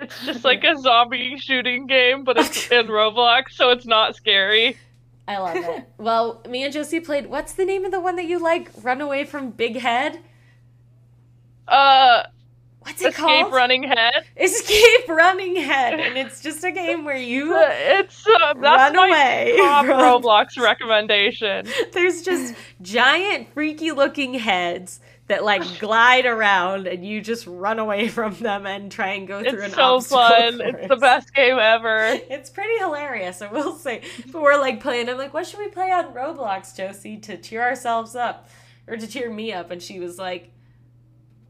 It's 0.00 0.24
just 0.24 0.44
like 0.44 0.64
a 0.64 0.76
zombie 0.78 1.38
shooting 1.38 1.86
game, 1.86 2.24
but 2.24 2.38
it's 2.38 2.70
in 2.70 2.86
Roblox, 2.88 3.52
so 3.52 3.70
it's 3.70 3.86
not 3.86 4.16
scary. 4.16 4.76
I 5.28 5.38
love 5.38 5.56
it. 5.56 5.88
well, 5.98 6.42
me 6.48 6.64
and 6.64 6.72
Josie 6.72 7.00
played. 7.00 7.26
What's 7.26 7.52
the 7.52 7.64
name 7.64 7.84
of 7.84 7.92
the 7.92 8.00
one 8.00 8.16
that 8.16 8.26
you 8.26 8.38
like? 8.38 8.70
Run 8.82 9.00
away 9.00 9.24
from 9.24 9.50
Big 9.50 9.78
Head. 9.78 10.20
Uh, 11.68 12.24
What's 12.90 13.02
it 13.02 13.08
Escape 13.10 13.24
called? 13.24 13.40
Escape 13.40 13.52
Running 13.52 13.82
Head. 13.84 14.12
Escape 14.36 15.08
Running 15.08 15.54
Head, 15.54 16.00
and 16.00 16.18
it's 16.18 16.40
just 16.40 16.64
a 16.64 16.72
game 16.72 17.04
where 17.04 17.16
you 17.16 17.54
it's 17.56 18.26
uh, 18.26 18.54
run 18.56 18.96
away. 18.96 19.54
Top 19.58 19.86
from... 19.86 20.00
Roblox 20.00 20.58
recommendation. 20.60 21.68
There's 21.92 22.22
just 22.22 22.56
giant, 22.82 23.54
freaky 23.54 23.92
looking 23.92 24.34
heads 24.34 24.98
that 25.28 25.44
like 25.44 25.62
glide 25.78 26.26
around, 26.26 26.88
and 26.88 27.06
you 27.06 27.20
just 27.20 27.46
run 27.46 27.78
away 27.78 28.08
from 28.08 28.34
them 28.34 28.66
and 28.66 28.90
try 28.90 29.10
and 29.10 29.28
go 29.28 29.40
through 29.40 29.62
it's 29.62 29.66
an 29.66 29.70
so 29.70 30.00
fun. 30.00 30.58
Course. 30.58 30.74
It's 30.74 30.88
the 30.88 30.96
best 30.96 31.32
game 31.32 31.60
ever. 31.60 32.18
It's 32.28 32.50
pretty 32.50 32.76
hilarious, 32.78 33.40
I 33.40 33.52
will 33.52 33.76
say. 33.76 34.02
But 34.32 34.42
we're 34.42 34.58
like 34.58 34.80
playing. 34.80 35.08
I'm 35.08 35.16
like, 35.16 35.32
what 35.32 35.46
should 35.46 35.60
we 35.60 35.68
play 35.68 35.92
on 35.92 36.12
Roblox, 36.12 36.76
Josie, 36.76 37.18
to 37.18 37.36
cheer 37.36 37.62
ourselves 37.62 38.16
up, 38.16 38.48
or 38.88 38.96
to 38.96 39.06
cheer 39.06 39.30
me 39.30 39.52
up? 39.52 39.70
And 39.70 39.80
she 39.80 40.00
was 40.00 40.18
like 40.18 40.50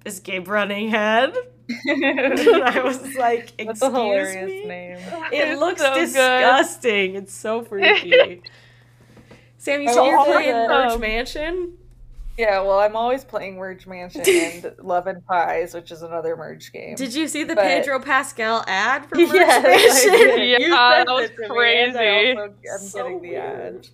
Escape 0.06 0.48
Running 0.48 0.88
Head. 0.90 1.34
I 1.88 2.80
was 2.84 3.14
like, 3.14 3.52
excuse 3.58 3.66
That's 3.66 3.82
a 3.82 3.90
hilarious 3.90 4.50
me? 4.50 4.64
name. 4.66 4.98
It 5.32 5.48
it's 5.48 5.60
looks 5.60 5.80
so 5.80 5.94
disgusting. 5.94 7.12
Good. 7.12 7.22
It's 7.24 7.34
so 7.34 7.62
freaky. 7.62 8.42
Sam, 9.58 9.82
you 9.82 9.92
said 9.92 10.04
you're 10.04 10.24
playing 10.24 10.54
Merge 10.54 10.92
um, 10.92 11.00
Mansion? 11.00 11.76
Yeah, 12.38 12.62
well, 12.62 12.78
I'm 12.78 12.96
always 12.96 13.22
playing 13.22 13.56
Merge 13.56 13.86
Mansion 13.86 14.22
and 14.26 14.74
Love 14.82 15.06
and 15.06 15.24
Pies, 15.26 15.74
which 15.74 15.90
is 15.90 16.00
another 16.00 16.34
Merge 16.36 16.72
game. 16.72 16.94
Did 16.94 17.14
you 17.14 17.28
see 17.28 17.44
the 17.44 17.54
but... 17.54 17.64
Pedro 17.64 18.00
Pascal 18.00 18.64
ad 18.66 19.04
for 19.06 19.16
Merge 19.16 19.32
yes, 19.34 20.06
Mansion? 20.06 20.62
Yeah, 20.62 21.04
that 21.04 21.06
was 21.06 21.30
crazy. 21.36 22.38
Also, 22.38 22.54
I'm 22.72 22.80
so 22.80 23.02
getting 23.02 23.22
the 23.22 23.36
ad. 23.36 23.88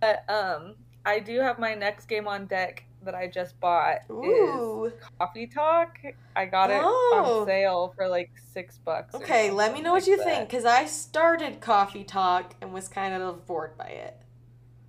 But 0.00 0.28
um, 0.28 0.74
I 1.06 1.20
do 1.20 1.40
have 1.40 1.58
my 1.58 1.74
next 1.74 2.06
game 2.06 2.28
on 2.28 2.44
deck 2.44 2.84
that 3.06 3.14
I 3.14 3.26
just 3.26 3.58
bought 3.58 4.00
Ooh. 4.10 4.84
is 4.84 4.92
Coffee 5.18 5.46
Talk. 5.46 5.98
I 6.36 6.44
got 6.44 6.70
it 6.70 6.80
oh. 6.82 7.40
on 7.40 7.46
sale 7.46 7.94
for 7.96 8.08
like 8.08 8.30
six 8.52 8.78
bucks. 8.78 9.14
Okay, 9.14 9.50
let 9.50 9.72
me 9.72 9.80
know 9.80 9.92
what 9.92 10.06
you 10.06 10.16
that. 10.18 10.26
think 10.26 10.48
because 10.48 10.64
I 10.64 10.84
started 10.84 11.60
Coffee 11.60 12.04
Talk 12.04 12.54
and 12.60 12.72
was 12.72 12.88
kind 12.88 13.14
of 13.14 13.46
bored 13.46 13.76
by 13.78 13.88
it. 13.88 14.18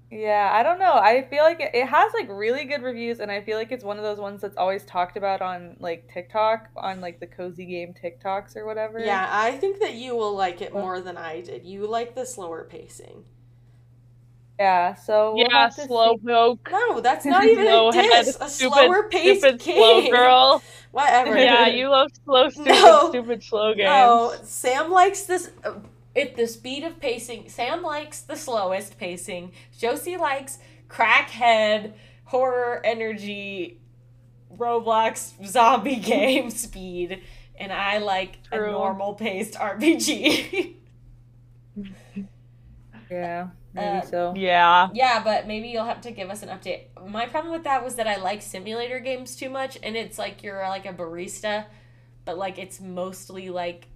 Yeah, 0.10 0.50
I 0.54 0.64
don't 0.64 0.80
know. 0.80 0.94
I 0.94 1.28
feel 1.30 1.44
like 1.44 1.60
it, 1.60 1.72
it 1.74 1.86
has 1.86 2.14
like 2.14 2.28
really 2.30 2.64
good 2.64 2.82
reviews, 2.82 3.20
and 3.20 3.30
I 3.30 3.42
feel 3.42 3.58
like 3.58 3.74
it's 3.74 3.84
one 3.84 3.98
of 3.98 4.04
those 4.04 4.20
ones 4.20 4.42
that's 4.42 4.56
always 4.56 4.86
talked 4.86 5.18
about 5.18 5.42
on 5.42 5.76
like 5.80 6.10
TikTok, 6.12 6.70
on 6.78 7.02
like 7.02 7.20
the 7.20 7.28
cozy 7.28 7.66
game 7.66 7.94
TikToks 7.94 8.56
or 8.56 8.66
whatever. 8.66 9.00
Yeah, 9.00 9.28
I 9.30 9.58
think 9.58 9.80
that 9.82 9.96
you 9.96 10.16
will 10.16 10.36
like 10.36 10.62
it 10.62 10.74
more 10.74 11.02
than 11.02 11.18
I 11.18 11.42
did. 11.42 11.66
You 11.66 11.88
like 11.88 12.16
the 12.16 12.26
slower 12.26 12.64
pacing. 12.64 13.26
Yeah, 14.60 14.96
so 14.96 15.36
we'll 15.36 15.48
yeah, 15.50 15.70
slow 15.70 16.18
poke. 16.18 16.70
No, 16.72 17.00
that's 17.00 17.26
not 17.26 17.46
even 17.46 17.68
a 17.68 17.92
diss. 17.92 18.38
A 18.42 18.50
stupid, 18.50 18.74
slower 18.74 19.10
paced 19.10 19.42
stupid 19.42 19.60
game. 19.62 19.76
slow 19.78 20.10
girl. 20.12 20.64
Whatever. 20.92 21.38
Yeah, 21.38 21.68
you 21.68 21.90
love 21.90 22.10
slow, 22.26 22.50
stupid, 22.50 22.70
no, 22.70 23.10
stupid 23.10 23.44
slow 23.44 23.74
games. 23.74 23.86
No, 23.86 24.34
Sam 24.44 24.92
likes 24.92 25.24
this. 25.24 25.52
Uh, 25.64 25.74
at 26.16 26.36
the 26.36 26.48
speed 26.48 26.84
of 26.84 27.00
pacing, 27.00 27.48
Sam 27.50 27.84
likes 27.84 28.22
the 28.22 28.36
slowest 28.36 28.98
pacing. 28.98 29.52
Josie 29.78 30.18
likes 30.18 30.58
crackhead 30.90 31.94
horror 32.24 32.82
energy 32.84 33.80
Roblox 34.56 35.34
zombie 35.46 35.96
game 35.98 36.50
speed, 36.50 37.22
and 37.60 37.72
I 37.72 38.00
like 38.00 38.44
True. 38.44 38.70
a 38.70 38.72
normal 38.72 39.14
paced 39.14 39.54
RPG. 39.54 40.74
Yeah. 43.10 43.48
Maybe 43.74 43.98
uh, 43.98 44.02
so. 44.02 44.34
Yeah. 44.36 44.90
Yeah, 44.94 45.22
but 45.24 45.48
maybe 45.48 45.68
you'll 45.68 45.86
have 45.86 46.02
to 46.02 46.12
give 46.12 46.30
us 46.30 46.44
an 46.44 46.50
update. 46.50 46.86
My 47.08 47.28
problem 47.28 47.54
with 47.54 47.64
that 47.64 47.84
was 47.84 47.96
that 47.96 48.08
I 48.08 48.18
like 48.18 48.42
simulator 48.42 49.00
games 49.00 49.36
too 49.36 49.50
much, 49.50 49.78
and 49.84 49.96
it's 49.96 50.18
like 50.18 50.44
you're 50.44 50.62
like 50.68 50.86
a 50.86 50.94
barista, 50.94 51.66
but 52.26 52.38
like 52.38 52.58
it's 52.58 52.82
mostly 52.82 53.50
like, 53.50 53.88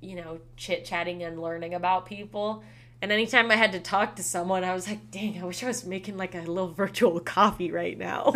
you 0.00 0.16
know, 0.16 0.38
chit 0.56 0.84
chatting 0.84 1.22
and 1.22 1.40
learning 1.40 1.74
about 1.74 2.06
people. 2.06 2.62
And 3.02 3.10
anytime 3.10 3.50
I 3.50 3.56
had 3.56 3.72
to 3.72 3.80
talk 3.80 4.16
to 4.16 4.22
someone, 4.22 4.62
I 4.62 4.74
was 4.74 4.86
like, 4.86 5.10
dang, 5.10 5.40
I 5.40 5.44
wish 5.44 5.64
I 5.64 5.66
was 5.66 5.86
making 5.86 6.16
like 6.16 6.34
a 6.34 6.40
little 6.40 6.68
virtual 6.68 7.18
coffee 7.24 7.72
right 7.72 7.98
now. 7.98 8.32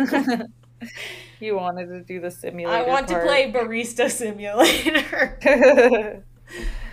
you 1.39 1.55
wanted 1.55 1.87
to 1.87 2.01
do 2.01 2.19
the 2.19 2.31
simulator. 2.31 2.75
I 2.75 2.87
want 2.87 3.07
part. 3.07 3.21
to 3.21 3.27
play 3.27 3.51
barista 3.51 4.09
simulator. 4.09 5.39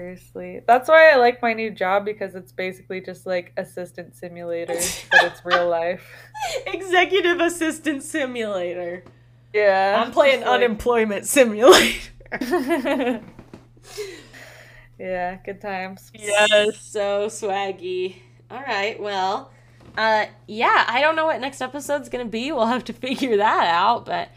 Seriously. 0.00 0.60
That's 0.66 0.88
why 0.88 1.10
I 1.10 1.16
like 1.16 1.42
my 1.42 1.52
new 1.52 1.70
job 1.70 2.06
because 2.06 2.34
it's 2.34 2.52
basically 2.52 3.02
just 3.02 3.26
like 3.26 3.52
assistant 3.58 4.16
simulator, 4.16 4.72
but 5.10 5.24
it's 5.24 5.44
real 5.44 5.68
life. 5.80 6.02
Executive 6.66 7.38
Assistant 7.38 8.02
Simulator. 8.02 9.04
Yeah. 9.52 10.02
I'm 10.02 10.10
playing 10.10 10.40
like- 10.40 10.48
Unemployment 10.48 11.26
Simulator. 11.26 11.98
yeah, 14.98 15.36
good 15.44 15.60
times. 15.60 16.10
Yes. 16.14 16.80
so 16.80 17.26
swaggy. 17.26 18.16
All 18.50 18.62
right, 18.62 18.98
well, 18.98 19.52
uh, 19.98 20.24
yeah, 20.48 20.86
I 20.88 21.02
don't 21.02 21.14
know 21.14 21.26
what 21.26 21.38
next 21.42 21.60
episode's 21.60 22.08
gonna 22.08 22.24
be. 22.24 22.52
We'll 22.52 22.66
have 22.66 22.84
to 22.84 22.92
figure 22.94 23.36
that 23.36 23.66
out, 23.66 24.06
but 24.06 24.30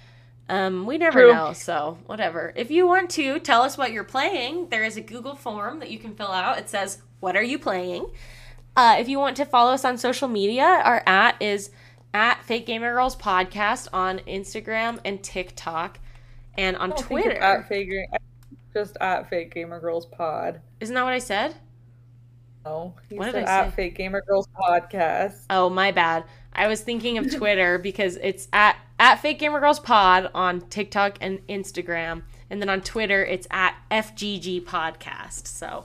um, 0.54 0.86
we 0.86 0.98
never 0.98 1.22
True. 1.22 1.34
know. 1.34 1.54
So 1.54 1.98
whatever. 2.06 2.54
If 2.56 2.70
you 2.72 2.86
want 2.88 3.10
to 3.12 3.40
tell 3.40 3.62
us 3.62 3.78
what 3.78 3.92
you're 3.92 4.04
playing, 4.04 4.70
there 4.70 4.84
is 4.84 4.98
a 4.98 5.02
Google 5.02 5.36
form 5.36 5.80
that 5.80 5.90
you 5.90 6.00
can 6.00 6.16
fill 6.16 6.32
out. 6.32 6.58
It 6.58 6.70
says, 6.70 7.02
"What 7.20 7.36
are 7.36 7.44
you 7.44 7.58
playing?" 7.60 8.12
Uh, 8.76 8.96
if 9.00 9.08
you 9.08 9.20
want 9.20 9.38
to 9.38 9.46
follow 9.46 9.72
us 9.74 9.86
on 9.86 9.98
social 9.98 10.28
media, 10.28 10.64
our 10.64 11.04
at 11.06 11.42
is 11.42 11.70
at 12.14 12.44
Fake 12.44 12.66
Gamer 12.66 12.94
Girls 12.94 13.16
Podcast 13.16 13.88
on 13.94 14.20
Instagram 14.20 15.00
and 15.06 15.24
TikTok, 15.24 16.00
and 16.58 16.76
on 16.78 16.92
I 16.92 16.96
don't 16.96 17.08
think 17.08 17.20
it's 17.20 17.26
Twitter. 17.28 17.42
At 17.42 17.68
figure, 17.68 18.06
just 18.74 18.98
at 19.00 19.30
Fake 19.30 19.54
Gamer 19.54 19.80
Girls 19.80 20.06
Pod. 20.08 20.62
Isn't 20.80 20.96
that 20.96 21.04
what 21.04 21.14
I 21.14 21.20
said? 21.20 21.56
No, 22.66 22.94
What 23.10 23.26
did 23.26 23.34
said 23.34 23.44
I 23.46 23.60
at 23.60 23.70
say? 23.72 23.76
Fake 23.76 23.96
Gamer 23.96 24.22
Girls 24.22 24.48
Podcast. 24.58 25.36
Oh, 25.50 25.70
my 25.70 25.92
bad. 25.92 26.24
I 26.54 26.68
was 26.68 26.82
thinking 26.82 27.18
of 27.18 27.30
Twitter 27.36 27.78
because 27.78 28.16
it's 28.22 28.48
at 28.54 28.78
at 29.04 29.20
Fake 29.20 29.38
Gamer 29.38 29.60
Girls 29.60 29.82
Pod 29.82 30.32
on 30.34 30.62
TikTok 30.70 31.18
and 31.20 31.46
Instagram, 31.48 32.22
and 32.50 32.62
then 32.62 32.70
on 32.70 32.80
Twitter 32.80 33.22
it's 33.22 33.46
at 33.52 33.76
FGG 33.92 34.64
Podcast. 34.64 35.46
So, 35.46 35.84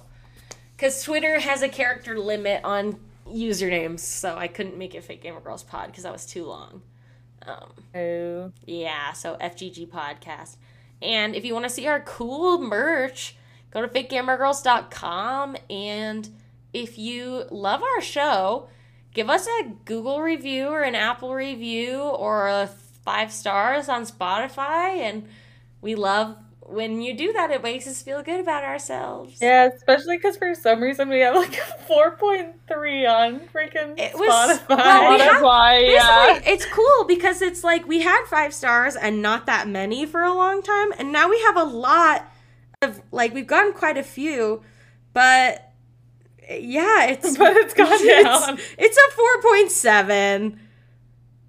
because 0.76 1.02
Twitter 1.02 1.40
has 1.40 1.60
a 1.60 1.68
character 1.68 2.16
limit 2.16 2.60
on 2.62 3.00
usernames, 3.26 3.98
so 3.98 4.36
I 4.36 4.46
couldn't 4.46 4.78
make 4.78 4.94
it 4.94 5.02
Fake 5.02 5.20
Gamer 5.20 5.40
Girls 5.40 5.64
Pod 5.64 5.88
because 5.88 6.04
that 6.04 6.12
was 6.12 6.26
too 6.26 6.44
long. 6.44 6.82
Um, 7.44 7.72
Oh, 7.92 8.52
yeah, 8.66 9.10
so 9.14 9.36
FGG 9.40 9.88
Podcast. 9.88 10.54
And 11.02 11.34
if 11.34 11.44
you 11.44 11.54
want 11.54 11.64
to 11.64 11.70
see 11.70 11.88
our 11.88 11.98
cool 11.98 12.60
merch, 12.60 13.34
go 13.72 13.82
to 13.84 13.88
fakegamergirls.com. 13.88 15.56
And 15.68 16.28
if 16.72 16.96
you 16.96 17.46
love 17.50 17.82
our 17.82 18.00
show, 18.00 18.68
give 19.12 19.28
us 19.28 19.48
a 19.60 19.72
Google 19.84 20.20
review 20.20 20.68
or 20.68 20.82
an 20.82 20.94
Apple 20.94 21.34
review 21.34 21.98
or 22.00 22.46
a 22.46 22.70
five 23.02 23.32
stars 23.32 23.88
on 23.88 24.04
Spotify. 24.04 24.98
And 24.98 25.28
we 25.80 25.94
love 25.94 26.36
when 26.68 27.00
you 27.00 27.16
do 27.16 27.32
that, 27.32 27.50
it 27.50 27.62
makes 27.62 27.86
us 27.86 28.02
feel 28.02 28.22
good 28.22 28.40
about 28.40 28.62
ourselves. 28.62 29.38
Yeah, 29.40 29.70
especially 29.74 30.18
because 30.18 30.36
for 30.36 30.54
some 30.54 30.82
reason 30.82 31.08
we 31.08 31.20
have 31.20 31.34
like 31.34 31.54
a 31.54 31.90
4.3 31.90 33.08
on 33.08 33.40
freaking 33.48 33.98
it 33.98 34.14
was, 34.14 34.58
Spotify. 34.58 34.68
Well, 34.68 35.18
Spotify, 35.18 35.92
yeah. 35.92 36.40
It's 36.44 36.66
cool 36.66 37.04
because 37.06 37.40
it's 37.40 37.64
like 37.64 37.86
we 37.88 38.02
had 38.02 38.24
five 38.26 38.52
stars 38.52 38.96
and 38.96 39.22
not 39.22 39.46
that 39.46 39.66
many 39.66 40.04
for 40.04 40.22
a 40.22 40.34
long 40.34 40.62
time. 40.62 40.92
And 40.98 41.10
now 41.10 41.28
we 41.30 41.40
have 41.40 41.56
a 41.56 41.64
lot 41.64 42.30
of, 42.82 43.00
like, 43.12 43.32
we've 43.32 43.46
gotten 43.46 43.72
quite 43.72 43.96
a 43.96 44.02
few, 44.02 44.62
but 45.14 45.72
yeah, 46.50 47.06
it's. 47.06 47.36
But 47.38 47.56
it's 47.56 47.74
gone 47.74 47.88
it's, 47.92 48.46
down. 48.46 48.58
It's 48.76 48.96
a 48.96 49.86
4.7. 49.88 50.58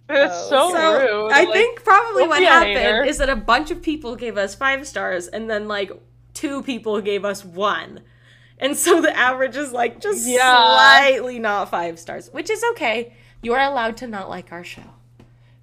That's 0.10 0.50
so, 0.50 0.72
so 0.72 1.00
rude. 1.00 1.32
I 1.32 1.44
like, 1.44 1.54
think 1.54 1.84
probably 1.84 2.28
what 2.28 2.42
happened 2.42 3.08
is 3.08 3.20
that 3.20 3.30
a 3.30 3.36
bunch 3.36 3.70
of 3.70 3.82
people 3.82 4.16
gave 4.16 4.38
us 4.38 4.56
five 4.56 4.88
stars, 4.88 5.28
and 5.28 5.50
then 5.50 5.68
like 5.68 5.92
two 6.34 6.64
people 6.64 7.00
gave 7.00 7.24
us 7.24 7.46
one. 7.46 8.02
And 8.58 8.76
so 8.76 9.02
the 9.02 9.16
average 9.16 9.56
is 9.56 9.72
like 9.72 10.02
just 10.02 10.28
yeah. 10.28 10.52
slightly 10.52 11.40
not 11.40 11.70
five 11.70 12.00
stars, 12.00 12.30
which 12.32 12.50
is 12.50 12.64
okay. 12.72 13.14
You 13.42 13.54
are 13.54 13.72
allowed 13.72 13.98
to 13.98 14.08
not 14.08 14.30
like 14.30 14.52
our 14.52 14.64
show. 14.64 14.84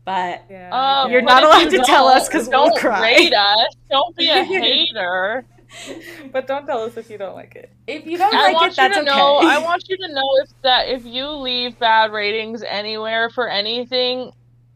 But 0.05 0.45
yeah. 0.49 0.71
um, 1.03 1.11
you're 1.11 1.21
not 1.21 1.43
allowed 1.43 1.69
to 1.71 1.79
tell 1.79 2.07
us 2.07 2.29
because 2.29 2.49
we'll 2.49 2.71
cry. 2.71 3.03
Rate 3.03 3.35
us. 3.35 3.75
Don't 3.91 4.15
be 4.17 4.31
a 4.31 4.45
hater 4.45 5.45
it. 5.89 6.03
But 6.33 6.47
don't 6.47 6.67
tell 6.67 6.83
us 6.83 6.97
if 6.97 7.11
you 7.11 7.19
don't 7.19 7.35
like 7.35 7.55
it. 7.57 7.71
if 7.87 8.07
you 8.07 8.19
don't 8.19 8.35
I 8.35 8.43
like 8.45 8.55
want 8.55 8.73
it, 8.73 8.77
that's 8.77 8.95
to 8.95 9.01
okay. 9.03 9.11
know. 9.11 9.37
I 9.39 9.59
want 9.59 9.89
you 9.89 9.97
to 9.97 10.09
know 10.13 10.37
if 10.43 10.51
that 10.63 10.89
if 10.89 11.05
you 11.05 11.29
leave 11.29 11.79
bad 11.79 12.13
ratings 12.13 12.63
anywhere 12.63 13.31
for 13.31 13.49
anything, 13.49 14.33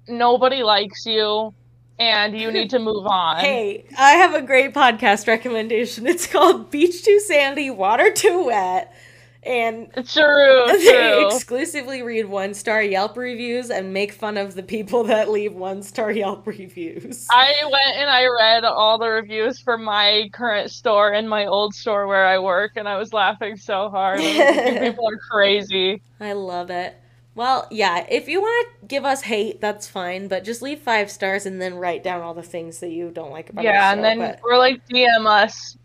nobody 0.08 0.62
likes 0.62 1.06
you, 1.06 1.54
and 1.98 2.38
you 2.38 2.50
need 2.50 2.70
to 2.70 2.78
move 2.78 3.06
on. 3.20 3.38
Hey, 3.38 3.84
I 3.98 4.12
have 4.12 4.34
a 4.34 4.42
great 4.42 4.72
podcast 4.74 5.26
recommendation. 5.26 6.06
It's 6.06 6.26
called 6.26 6.70
Beach 6.70 7.02
Too 7.04 7.20
Sandy, 7.20 7.70
Water 7.70 8.10
Too 8.12 8.46
Wet. 8.46 8.94
And 9.42 9.88
It's 9.96 10.12
true. 10.12 10.64
they 10.66 10.90
true. 10.90 11.26
exclusively 11.34 12.02
read 12.02 12.26
one 12.26 12.52
star 12.52 12.82
Yelp 12.82 13.16
reviews 13.16 13.70
and 13.70 13.92
make 13.92 14.12
fun 14.12 14.36
of 14.36 14.54
the 14.54 14.62
people 14.62 15.04
that 15.04 15.30
leave 15.30 15.54
one 15.54 15.82
star 15.82 16.10
Yelp 16.10 16.46
reviews. 16.46 17.26
I 17.30 17.54
went 17.64 17.96
and 17.96 18.10
I 18.10 18.26
read 18.26 18.64
all 18.64 18.98
the 18.98 19.08
reviews 19.08 19.58
for 19.58 19.78
my 19.78 20.28
current 20.32 20.70
store 20.70 21.12
and 21.12 21.28
my 21.28 21.46
old 21.46 21.74
store 21.74 22.06
where 22.06 22.26
I 22.26 22.38
work, 22.38 22.72
and 22.76 22.86
I 22.88 22.98
was 22.98 23.12
laughing 23.12 23.56
so 23.56 23.88
hard. 23.88 24.20
I 24.20 24.22
was 24.24 24.36
like, 24.36 24.74
"You 24.74 24.80
people 24.90 25.08
are 25.08 25.16
crazy. 25.18 26.02
I 26.20 26.34
love 26.34 26.70
it. 26.70 26.96
Well, 27.34 27.68
yeah, 27.70 28.04
if 28.10 28.28
you 28.28 28.40
want 28.42 28.68
to 28.80 28.86
give 28.88 29.04
us 29.06 29.22
hate, 29.22 29.60
that's 29.60 29.86
fine, 29.86 30.26
but 30.28 30.44
just 30.44 30.60
leave 30.62 30.80
five 30.80 31.10
stars 31.10 31.46
and 31.46 31.62
then 31.62 31.76
write 31.76 32.02
down 32.02 32.20
all 32.22 32.34
the 32.34 32.42
things 32.42 32.80
that 32.80 32.90
you 32.90 33.10
don't 33.10 33.30
like 33.30 33.48
about 33.48 33.64
our 33.64 33.72
Yeah, 33.72 33.92
and 33.92 34.04
then 34.04 34.18
but- 34.18 34.40
we're 34.42 34.58
like 34.58 34.86
DM 34.88 35.26
us 35.26 35.76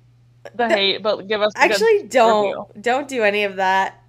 the 0.54 0.70
hate, 0.70 1.02
but 1.04 1.28
give 1.28 1.42
us 1.42 1.52
a 1.56 1.60
good 1.68 1.72
Actually, 1.72 2.04
don't 2.08 2.46
review. 2.48 2.66
don't 2.82 3.08
do 3.08 3.24
any 3.24 3.44
of 3.44 3.56
that. 3.58 4.02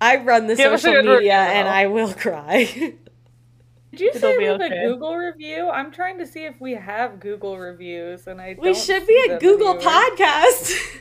I 0.00 0.16
run 0.16 0.46
the 0.46 0.56
Give 0.56 0.80
social 0.80 1.02
media, 1.02 1.14
review. 1.16 1.30
and 1.30 1.68
I 1.68 1.86
will 1.86 2.12
cry. 2.14 2.64
Did 2.64 4.00
you 4.00 4.08
It'll 4.14 4.20
say 4.20 4.38
be 4.38 4.48
leave 4.50 4.60
okay. 4.62 4.84
a 4.84 4.88
Google 4.88 5.16
review? 5.16 5.68
I'm 5.68 5.90
trying 5.92 6.18
to 6.18 6.26
see 6.26 6.44
if 6.44 6.60
we 6.60 6.72
have 6.74 7.20
Google 7.20 7.58
reviews, 7.58 8.26
and 8.26 8.40
I 8.40 8.56
we 8.58 8.72
don't 8.72 8.76
should 8.76 9.06
be 9.06 9.16
a 9.30 9.38
Google 9.38 9.74
anywhere. 9.74 9.92
podcast. 10.16 10.76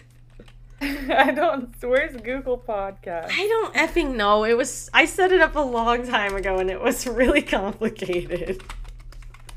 I 0.82 1.32
don't. 1.32 1.76
Where's 1.84 2.16
Google 2.22 2.58
Podcast? 2.58 3.28
I 3.32 3.48
don't 3.48 3.74
effing 3.74 4.16
know. 4.16 4.46
It 4.46 4.56
was 4.56 4.90
I 4.94 5.06
set 5.06 5.32
it 5.34 5.42
up 5.42 5.56
a 5.58 5.60
long 5.60 6.08
time 6.08 6.36
ago, 6.36 6.58
and 6.58 6.70
it 6.70 6.82
was 6.82 7.06
really 7.06 7.42
complicated. 7.42 8.64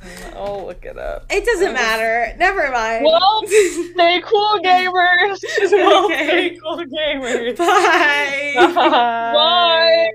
I'll 0.36 0.66
look 0.66 0.84
it 0.84 0.98
up. 0.98 1.26
It 1.30 1.44
doesn't 1.44 1.72
matter. 1.72 2.34
Never 2.38 2.70
mind. 2.70 3.04
Well, 3.04 3.42
stay 3.46 4.20
cool, 4.24 4.58
gamers. 4.64 5.38
Well, 5.70 6.04
Okay. 6.12 6.28
pretty 6.28 6.58
cool 6.60 6.78
gamers. 6.84 7.56
Bye. 7.56 8.72
Bye. 8.74 10.08